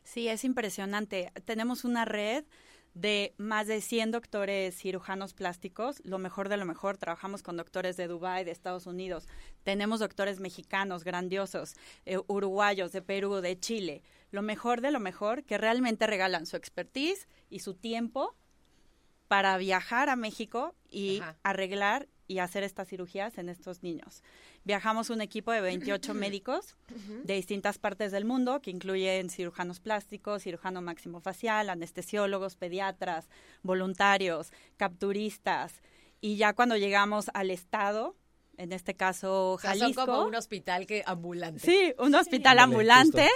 Sí, 0.03 0.27
es 0.27 0.43
impresionante. 0.43 1.31
Tenemos 1.45 1.83
una 1.83 2.05
red 2.05 2.43
de 2.93 3.33
más 3.37 3.67
de 3.67 3.79
100 3.79 4.11
doctores 4.11 4.75
cirujanos 4.75 5.33
plásticos, 5.33 6.01
lo 6.03 6.17
mejor 6.17 6.49
de 6.49 6.57
lo 6.57 6.65
mejor. 6.65 6.97
Trabajamos 6.97 7.41
con 7.43 7.55
doctores 7.55 7.95
de 7.97 8.07
Dubái, 8.07 8.43
de 8.43 8.51
Estados 8.51 8.85
Unidos. 8.87 9.27
Tenemos 9.63 9.99
doctores 9.99 10.39
mexicanos 10.39 11.03
grandiosos, 11.05 11.75
eh, 12.05 12.17
uruguayos, 12.27 12.91
de 12.91 13.01
Perú, 13.01 13.35
de 13.35 13.57
Chile. 13.59 14.01
Lo 14.31 14.41
mejor 14.41 14.81
de 14.81 14.91
lo 14.91 14.99
mejor 14.99 15.43
que 15.43 15.57
realmente 15.57 16.07
regalan 16.07 16.45
su 16.45 16.57
expertise 16.57 17.27
y 17.49 17.59
su 17.59 17.73
tiempo 17.73 18.35
para 19.27 19.57
viajar 19.57 20.09
a 20.09 20.15
México 20.15 20.75
y 20.89 21.19
Ajá. 21.19 21.37
arreglar 21.43 22.07
y 22.27 22.39
hacer 22.39 22.63
estas 22.63 22.87
cirugías 22.87 23.37
en 23.37 23.49
estos 23.49 23.83
niños. 23.83 24.23
Viajamos 24.63 25.09
un 25.09 25.19
equipo 25.21 25.51
de 25.51 25.59
28 25.59 26.13
médicos 26.13 26.75
de 27.23 27.33
distintas 27.33 27.77
partes 27.77 28.11
del 28.11 28.25
mundo, 28.25 28.61
que 28.61 28.71
incluyen 28.71 29.29
cirujanos 29.29 29.79
plásticos, 29.81 30.43
cirujano 30.43 30.81
maxilofacial, 30.81 31.69
anestesiólogos, 31.69 32.55
pediatras, 32.55 33.29
voluntarios, 33.63 34.51
capturistas. 34.77 35.81
Y 36.21 36.37
ya 36.37 36.53
cuando 36.53 36.77
llegamos 36.77 37.29
al 37.33 37.51
estado, 37.51 38.15
en 38.57 38.73
este 38.73 38.95
caso 38.95 39.53
O 39.53 39.59
sea, 39.59 39.71
Jalisco, 39.71 40.05
son 40.05 40.15
como 40.15 40.27
un 40.27 40.35
hospital 40.35 40.85
que 40.85 41.03
ambulante. 41.05 41.59
Sí, 41.59 41.93
un 41.97 42.13
hospital 42.15 42.59
ambulante 42.59 43.27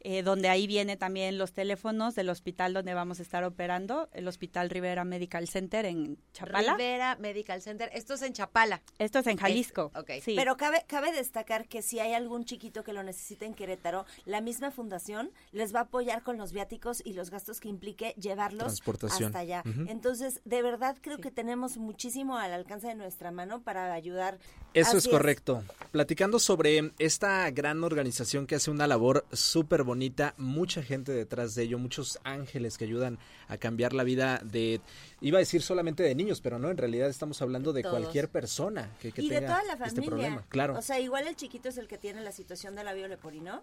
eh, 0.00 0.22
donde 0.22 0.48
ahí 0.48 0.66
viene 0.66 0.96
también 0.96 1.38
los 1.38 1.52
teléfonos 1.52 2.14
del 2.14 2.30
hospital 2.30 2.72
donde 2.72 2.94
vamos 2.94 3.20
a 3.20 3.22
estar 3.22 3.44
operando, 3.44 4.08
el 4.12 4.26
Hospital 4.26 4.68
Rivera 4.68 5.04
Medical 5.04 5.46
Center 5.46 5.84
en 5.86 6.18
Chapala. 6.32 6.72
Rivera 6.72 7.16
Medical 7.16 7.62
Center. 7.62 7.90
Esto 7.92 8.14
es 8.14 8.22
en 8.22 8.32
Chapala. 8.32 8.82
Esto 8.98 9.20
es 9.20 9.26
en 9.28 9.36
Jalisco. 9.36 9.92
ok. 9.94 10.10
Sí. 10.20 10.34
Pero 10.36 10.56
cabe, 10.56 10.84
cabe 10.88 11.12
destacar 11.12 11.68
que 11.68 11.80
si 11.80 12.00
hay 12.00 12.12
algún 12.12 12.44
chiquito 12.44 12.82
que 12.82 12.92
lo 12.92 13.02
necesite 13.02 13.46
en 13.46 13.54
Querétaro, 13.54 14.04
la 14.24 14.40
misma 14.40 14.70
fundación 14.72 15.30
les 15.52 15.72
va 15.74 15.80
a 15.80 15.82
apoyar 15.82 16.22
con 16.22 16.38
los 16.38 16.52
viáticos 16.52 17.02
y 17.04 17.12
los 17.12 17.30
gastos 17.30 17.60
que 17.60 17.68
implique 17.68 18.14
llevarlos 18.18 18.66
Transportación. 18.66 19.26
hasta 19.26 19.38
allá. 19.38 19.62
Entonces, 19.86 20.40
de 20.44 20.62
verdad 20.62 20.96
creo 21.00 21.18
que 21.18 21.30
tenemos 21.30 21.76
muchísimo 21.76 22.36
al 22.36 22.52
alcance 22.52 22.88
de 22.88 22.94
nuestra 22.94 23.30
mano 23.30 23.62
para 23.62 23.92
ayudar. 23.92 24.38
Eso 24.74 24.96
es 24.96 25.06
correcto. 25.06 25.62
Platicando 25.90 26.31
sobre 26.38 26.92
esta 26.98 27.50
gran 27.50 27.82
organización 27.84 28.46
que 28.46 28.54
hace 28.54 28.70
una 28.70 28.86
labor 28.86 29.26
súper 29.32 29.82
bonita, 29.82 30.34
mucha 30.36 30.82
gente 30.82 31.12
detrás 31.12 31.54
de 31.54 31.64
ello, 31.64 31.78
muchos 31.78 32.18
ángeles 32.24 32.78
que 32.78 32.84
ayudan 32.84 33.18
a 33.48 33.56
cambiar 33.56 33.92
la 33.92 34.04
vida 34.04 34.40
de, 34.44 34.80
iba 35.20 35.38
a 35.38 35.40
decir 35.40 35.62
solamente 35.62 36.02
de 36.02 36.14
niños, 36.14 36.40
pero 36.40 36.58
no, 36.58 36.70
en 36.70 36.76
realidad 36.76 37.08
estamos 37.08 37.42
hablando 37.42 37.72
de 37.72 37.82
Todos. 37.82 37.98
cualquier 37.98 38.28
persona 38.28 38.90
que, 39.00 39.12
que 39.12 39.22
y 39.22 39.28
de 39.28 39.40
tenga 39.40 39.48
toda 39.48 39.62
la 39.64 39.76
familia. 39.76 39.86
este 39.86 40.02
problema. 40.02 40.44
Claro. 40.48 40.78
O 40.78 40.82
sea, 40.82 41.00
igual 41.00 41.26
el 41.28 41.36
chiquito 41.36 41.68
es 41.68 41.78
el 41.78 41.88
que 41.88 41.98
tiene 41.98 42.20
la 42.20 42.32
situación 42.32 42.74
de 42.74 42.84
labio 42.84 43.08
leporino, 43.08 43.62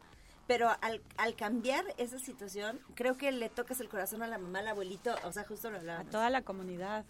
pero 0.50 0.68
al, 0.82 1.00
al 1.18 1.36
cambiar 1.36 1.86
esa 2.00 2.18
situación, 2.18 2.80
creo 2.96 3.16
que 3.18 3.32
le 3.32 3.50
tocas 3.50 3.80
el 3.82 3.88
corazón 3.88 4.24
a 4.24 4.28
la 4.28 4.40
mamá, 4.40 4.60
al 4.60 4.68
abuelito, 4.70 5.14
o 5.24 5.32
sea, 5.32 5.44
justo 5.44 5.70
lo 5.70 5.78
a 5.78 5.80
hablábamos. 5.80 6.12
toda 6.12 6.32
la 6.32 6.42
comunidad. 6.42 7.06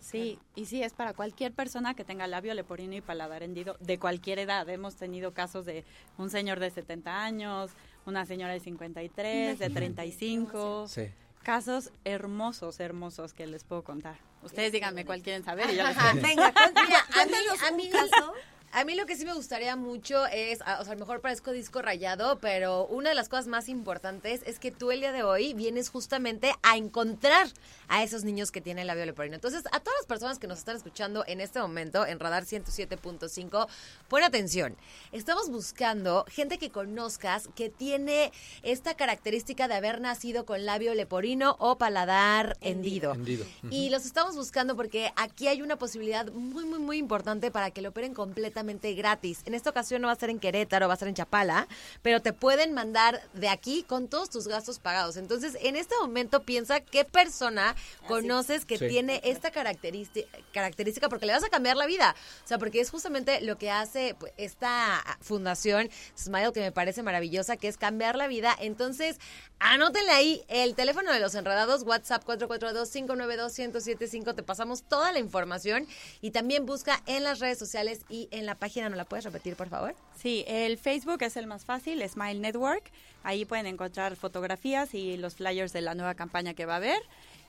Sí, 0.00 0.36
y 0.56 0.66
sí, 0.66 0.82
es 0.82 0.92
para 0.92 1.14
cualquier 1.14 1.52
persona 1.52 1.94
que 1.94 2.04
tenga 2.04 2.26
labio 2.26 2.52
leporino 2.54 2.94
y 2.96 3.00
paladar 3.00 3.44
hendido 3.44 3.76
de 3.78 3.98
cualquier 4.00 4.40
edad. 4.40 4.68
Hemos 4.68 4.96
tenido 4.96 5.32
casos 5.32 5.64
de 5.64 5.84
un 6.18 6.28
señor 6.28 6.58
de 6.58 6.70
70 6.72 7.22
años, 7.22 7.70
una 8.04 8.26
señora 8.26 8.52
de 8.52 8.58
53, 8.58 9.60
de 9.60 9.70
35. 9.70 10.88
Sí. 10.88 11.08
Casos 11.44 11.92
hermosos, 12.04 12.80
hermosos 12.80 13.32
que 13.32 13.46
les 13.46 13.62
puedo 13.62 13.84
contar. 13.84 14.16
Ustedes 14.42 14.72
díganme 14.72 15.04
cuál 15.04 15.22
quieren 15.22 15.44
saber 15.44 15.70
y 15.70 15.76
yo 15.76 15.84
les 15.84 15.96
Venga, 16.20 16.52
Mira, 16.74 17.00
a 17.14 17.26
mí- 17.26 17.32
a 17.66 17.70
un 17.70 17.76
mí- 17.76 17.90
caso 17.90 18.32
A 18.74 18.86
mí 18.86 18.94
lo 18.94 19.04
que 19.04 19.16
sí 19.16 19.26
me 19.26 19.34
gustaría 19.34 19.76
mucho 19.76 20.26
es, 20.28 20.62
o 20.62 20.64
sea, 20.64 20.76
a 20.78 20.94
lo 20.94 20.96
mejor 20.96 21.20
parezco 21.20 21.52
disco 21.52 21.82
rayado, 21.82 22.38
pero 22.38 22.86
una 22.86 23.10
de 23.10 23.14
las 23.14 23.28
cosas 23.28 23.46
más 23.46 23.68
importantes 23.68 24.40
es 24.46 24.58
que 24.58 24.70
tú 24.70 24.90
el 24.90 25.00
día 25.00 25.12
de 25.12 25.22
hoy 25.22 25.52
vienes 25.52 25.90
justamente 25.90 26.54
a 26.62 26.78
encontrar 26.78 27.48
a 27.88 28.02
esos 28.02 28.24
niños 28.24 28.50
que 28.50 28.62
tienen 28.62 28.86
labio 28.86 29.04
leporino. 29.04 29.34
Entonces, 29.34 29.64
a 29.72 29.80
todas 29.80 29.98
las 29.98 30.06
personas 30.06 30.38
que 30.38 30.46
nos 30.46 30.58
están 30.58 30.76
escuchando 30.76 31.22
en 31.26 31.42
este 31.42 31.60
momento 31.60 32.06
en 32.06 32.18
Radar 32.18 32.44
107.5, 32.44 33.68
pon 34.08 34.22
atención. 34.22 34.74
Estamos 35.12 35.50
buscando 35.50 36.24
gente 36.30 36.56
que 36.56 36.70
conozcas 36.70 37.50
que 37.54 37.68
tiene 37.68 38.32
esta 38.62 38.94
característica 38.94 39.68
de 39.68 39.74
haber 39.74 40.00
nacido 40.00 40.46
con 40.46 40.64
labio 40.64 40.94
leporino 40.94 41.56
o 41.58 41.76
paladar 41.76 42.56
hendido. 42.62 43.12
Hendido. 43.12 43.44
Y 43.68 43.90
los 43.90 44.06
estamos 44.06 44.34
buscando 44.34 44.76
porque 44.76 45.12
aquí 45.16 45.48
hay 45.48 45.60
una 45.60 45.76
posibilidad 45.76 46.32
muy, 46.32 46.64
muy, 46.64 46.78
muy 46.78 46.96
importante 46.96 47.50
para 47.50 47.70
que 47.70 47.82
lo 47.82 47.90
operen 47.90 48.14
completamente 48.14 48.61
gratis. 48.66 49.40
En 49.44 49.54
esta 49.54 49.70
ocasión 49.70 50.02
no 50.02 50.08
va 50.08 50.12
a 50.12 50.16
ser 50.16 50.30
en 50.30 50.38
Querétaro, 50.38 50.88
va 50.88 50.94
a 50.94 50.96
ser 50.96 51.08
en 51.08 51.14
Chapala, 51.14 51.68
pero 52.02 52.20
te 52.20 52.32
pueden 52.32 52.72
mandar 52.72 53.20
de 53.34 53.48
aquí 53.48 53.82
con 53.82 54.08
todos 54.08 54.30
tus 54.30 54.48
gastos 54.48 54.78
pagados. 54.78 55.16
Entonces, 55.16 55.56
en 55.60 55.76
este 55.76 55.94
momento 56.00 56.42
piensa 56.42 56.80
qué 56.80 57.04
persona 57.04 57.74
conoces 58.08 58.64
que 58.64 58.78
Sí. 58.78 58.88
tiene 58.88 59.20
esta 59.24 59.50
característica, 59.50 60.28
característica 60.52 61.08
porque 61.08 61.26
le 61.26 61.32
vas 61.32 61.44
a 61.44 61.48
cambiar 61.48 61.76
la 61.76 61.86
vida. 61.86 62.14
O 62.44 62.48
sea, 62.48 62.58
porque 62.58 62.80
es 62.80 62.90
justamente 62.90 63.40
lo 63.40 63.58
que 63.58 63.70
hace 63.70 64.14
pues, 64.18 64.32
esta 64.36 65.02
fundación 65.20 65.90
Smile 66.16 66.52
que 66.52 66.60
me 66.60 66.72
parece 66.72 67.02
maravillosa, 67.02 67.56
que 67.56 67.68
es 67.68 67.76
cambiar 67.76 68.16
la 68.16 68.26
vida. 68.26 68.54
Entonces, 68.58 69.18
anótenle 69.58 70.10
ahí 70.12 70.44
el 70.48 70.74
teléfono 70.74 71.12
de 71.12 71.20
los 71.20 71.34
enredados, 71.34 71.82
WhatsApp 71.82 72.24
442-592-1075. 72.24 74.34
Te 74.34 74.42
pasamos 74.42 74.82
toda 74.82 75.12
la 75.12 75.18
información 75.18 75.86
y 76.20 76.30
también 76.30 76.66
busca 76.66 77.02
en 77.06 77.24
las 77.24 77.40
redes 77.40 77.58
sociales 77.58 78.00
y 78.08 78.28
en 78.30 78.46
la 78.46 78.51
página. 78.54 78.88
¿No 78.88 78.96
la 78.96 79.04
puedes 79.04 79.24
repetir, 79.24 79.56
por 79.56 79.68
favor? 79.68 79.94
Sí, 80.20 80.44
el 80.46 80.78
Facebook 80.78 81.22
es 81.22 81.36
el 81.36 81.46
más 81.46 81.64
fácil, 81.64 82.06
Smile 82.08 82.40
Network. 82.40 82.90
Ahí 83.24 83.44
pueden 83.44 83.66
encontrar 83.66 84.16
fotografías 84.16 84.94
y 84.94 85.16
los 85.16 85.36
flyers 85.36 85.72
de 85.72 85.80
la 85.80 85.94
nueva 85.94 86.14
campaña 86.14 86.54
que 86.54 86.66
va 86.66 86.74
a 86.74 86.76
haber. 86.76 87.00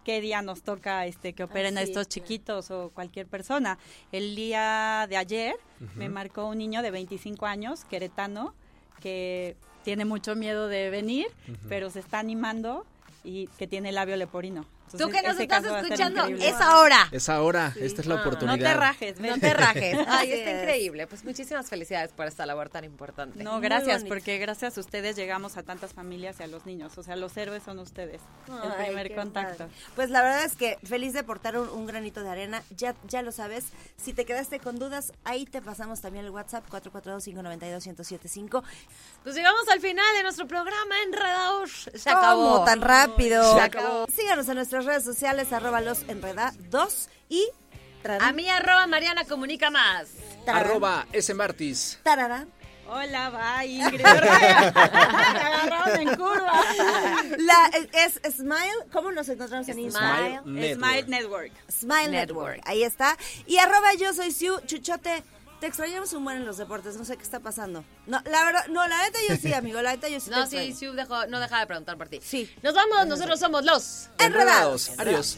qué 0.10 0.22
día 0.22 0.42
nos 0.42 0.64
toca 0.64 1.06
este 1.06 1.34
que 1.34 1.44
operen 1.44 1.78
a 1.78 1.84
estos 1.84 2.02
es. 2.02 2.10
chiquitos 2.10 2.72
o 2.72 2.90
cualquier 2.90 3.28
persona. 3.28 3.78
El 4.12 4.36
día 4.36 5.06
de 5.08 5.18
ayer 5.18 5.56
me 5.96 6.10
marcó 6.10 6.48
un 6.48 6.58
niño 6.58 6.82
de 6.82 6.90
25 6.90 7.46
años, 7.46 7.86
queretano, 7.86 8.56
que 9.02 9.56
tiene 9.84 10.06
mucho 10.06 10.36
miedo 10.36 10.68
de 10.68 10.90
venir, 10.90 11.28
pero 11.68 11.92
se 11.92 12.00
está 12.00 12.18
animando 12.18 12.88
y 13.24 13.50
que 13.60 13.68
tiene 13.68 13.92
labio 13.92 14.16
leporino. 14.16 14.66
Tú 14.98 15.10
que 15.10 15.22
nos 15.22 15.40
estás 15.40 15.64
a 15.66 15.80
escuchando, 15.82 16.26
es 16.26 16.56
ahora. 16.62 17.08
Es 17.12 17.30
ahora, 17.30 17.74
esta 17.80 18.02
es 18.02 18.08
la 18.08 18.16
Ah. 18.16 18.22
oportunidad. 18.22 18.58
No 18.58 18.64
te 18.64 18.74
rajes, 18.74 19.20
ven. 19.20 19.32
No 19.32 19.38
te 19.40 19.54
rajes. 19.54 19.98
Ay, 20.08 20.32
está 20.32 20.52
es. 20.52 20.62
increíble. 20.62 21.08
Pues 21.08 21.24
muchísimas 21.24 21.68
felicidades 21.70 22.12
por 22.12 22.26
esta 22.28 22.46
labor 22.46 22.70
tan 22.70 22.84
importante. 22.84 23.44
No, 23.44 23.60
gracias, 23.62 24.04
porque 24.04 24.38
gracias 24.38 24.78
a 24.78 24.82
ustedes 24.82 25.16
llegamos 25.16 25.58
a 25.58 25.64
tantas 25.64 25.94
familias 25.94 26.38
y 26.40 26.44
a 26.44 26.48
los 26.48 26.66
niños. 26.66 26.98
O 26.98 27.04
sea, 27.04 27.16
los 27.16 27.36
héroes 27.38 27.64
son 27.64 27.80
ustedes. 27.80 28.22
el 28.48 28.86
primer 28.86 29.16
contacto. 29.16 29.66
padre. 29.66 29.74
Pues 29.96 30.10
la 30.10 30.22
verdad 30.22 30.44
es 30.46 30.56
que 30.56 30.78
feliz 30.84 31.14
de 31.14 31.24
portar 31.24 31.58
un, 31.58 31.70
un 31.70 31.86
granito 31.86 32.24
de 32.24 32.30
arena. 32.30 32.64
Ya, 32.76 32.96
ya 33.08 33.22
lo 33.22 33.32
sabes. 33.32 33.66
Si 33.98 34.14
te 34.14 34.26
quedaste 34.26 34.60
con 34.60 34.80
dudas, 34.80 35.14
ahí 35.24 35.46
te 35.46 35.62
pasamos 35.62 36.02
también 36.02 36.26
el 36.26 36.32
WhatsApp 36.32 36.64
442-592-1075. 36.70 38.64
Pues 39.24 39.36
llegamos 39.36 39.68
al 39.70 39.80
final 39.82 40.06
de 40.16 40.24
nuestro 40.24 40.48
programa 40.48 40.96
Enredados. 41.06 41.90
Se 41.94 42.10
¿Cómo 42.10 42.18
acabó. 42.20 42.64
tan 42.66 42.82
rápido? 42.82 43.54
Se 43.56 43.62
acabó. 43.62 44.06
Síganos 44.08 44.48
en 44.50 44.56
nuestras 44.80 44.86
redes 44.86 45.04
sociales, 45.04 45.52
arroba 45.54 45.82
los 45.82 46.04
enredados 46.08 47.10
y... 47.28 47.48
A 48.22 48.32
mí 48.32 48.48
arroba 48.50 48.88
Mariana 48.88 49.26
Comunica 49.26 49.70
Más. 49.70 50.08
tararán, 50.46 50.70
Arroba 50.70 51.06
S. 51.12 51.34
Martis. 51.34 52.00
tararán. 52.02 52.48
Hola, 52.88 53.30
bye, 53.30 53.68
Ingrid. 53.68 54.06
Agarraron 54.06 56.00
en 56.00 56.16
curva. 56.16 56.64
La, 57.38 57.70
es, 57.94 58.20
es 58.24 58.38
Smile. 58.38 58.88
¿Cómo 58.94 59.12
nos 59.12 59.28
encontramos 59.28 59.68
en 59.68 59.80
Instagram? 59.80 60.44
Smile. 60.44 60.76
Smile 60.76 61.04
Network. 61.08 61.52
Smile 61.70 62.08
Network. 62.08 62.56
Network. 62.56 62.62
Ahí 62.66 62.84
está. 62.84 63.18
Y 63.46 63.58
arroba 63.58 63.94
yo 63.96 64.14
soy 64.14 64.32
Siu. 64.32 64.60
Chuchote, 64.66 65.24
te 65.60 65.68
extrañamos 65.68 66.14
un 66.14 66.24
buen 66.24 66.38
en 66.38 66.46
los 66.46 66.58
deportes. 66.58 66.96
No 66.96 67.06
sé 67.06 67.18
qué 67.18 67.24
está 67.24 67.40
pasando. 67.40 67.84
No, 68.08 68.22
la 68.26 68.46
verdad, 68.46 68.68
no, 68.70 68.88
la 68.88 69.04
neta 69.04 69.20
yo 69.28 69.36
sí, 69.36 69.54
amigo. 69.54 69.82
La 69.82 69.92
neta 69.92 70.08
yo 70.10 70.20
sí. 70.20 70.30
No, 70.30 70.48
te 70.48 70.66
sí, 70.68 70.74
sí, 70.74 70.86
dejó- 70.88 71.28
no 71.28 71.40
deja 71.40 71.60
de 71.60 71.68
preguntar 71.68 71.98
por 71.98 72.08
ti. 72.08 72.20
Sí. 72.24 72.50
Nos 72.64 72.74
vamos, 72.74 73.08
nosotros 73.08 73.40
somos 73.40 73.64
los. 73.66 74.10
Enredados. 74.18 74.92
Adiós. 74.98 75.38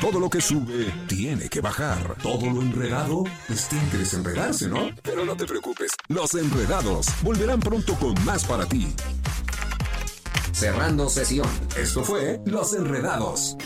Todo 0.00 0.20
lo 0.20 0.28
que 0.28 0.42
sube 0.42 0.92
tiene 1.08 1.48
que 1.48 1.62
bajar. 1.62 2.16
Todo 2.22 2.50
lo 2.50 2.60
enredado, 2.60 3.24
pues 3.46 3.66
tiene 3.68 3.88
que 3.88 3.96
desenredarse, 3.96 4.68
¿no? 4.68 4.90
Pero 5.02 5.24
no 5.24 5.34
te 5.36 5.46
preocupes. 5.46 5.90
Los 6.08 6.34
enredados 6.34 7.06
volverán 7.22 7.60
pronto 7.60 7.94
con 7.94 8.12
más 8.24 8.44
para 8.44 8.66
ti. 8.66 8.94
Cerrando 10.52 11.08
sesión. 11.08 11.48
Esto 11.76 12.02
fue 12.04 12.40
Los 12.46 12.74
Enredados. 12.74 13.56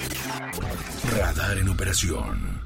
Radar 1.17 1.59
en 1.59 1.69
operación. 1.69 2.60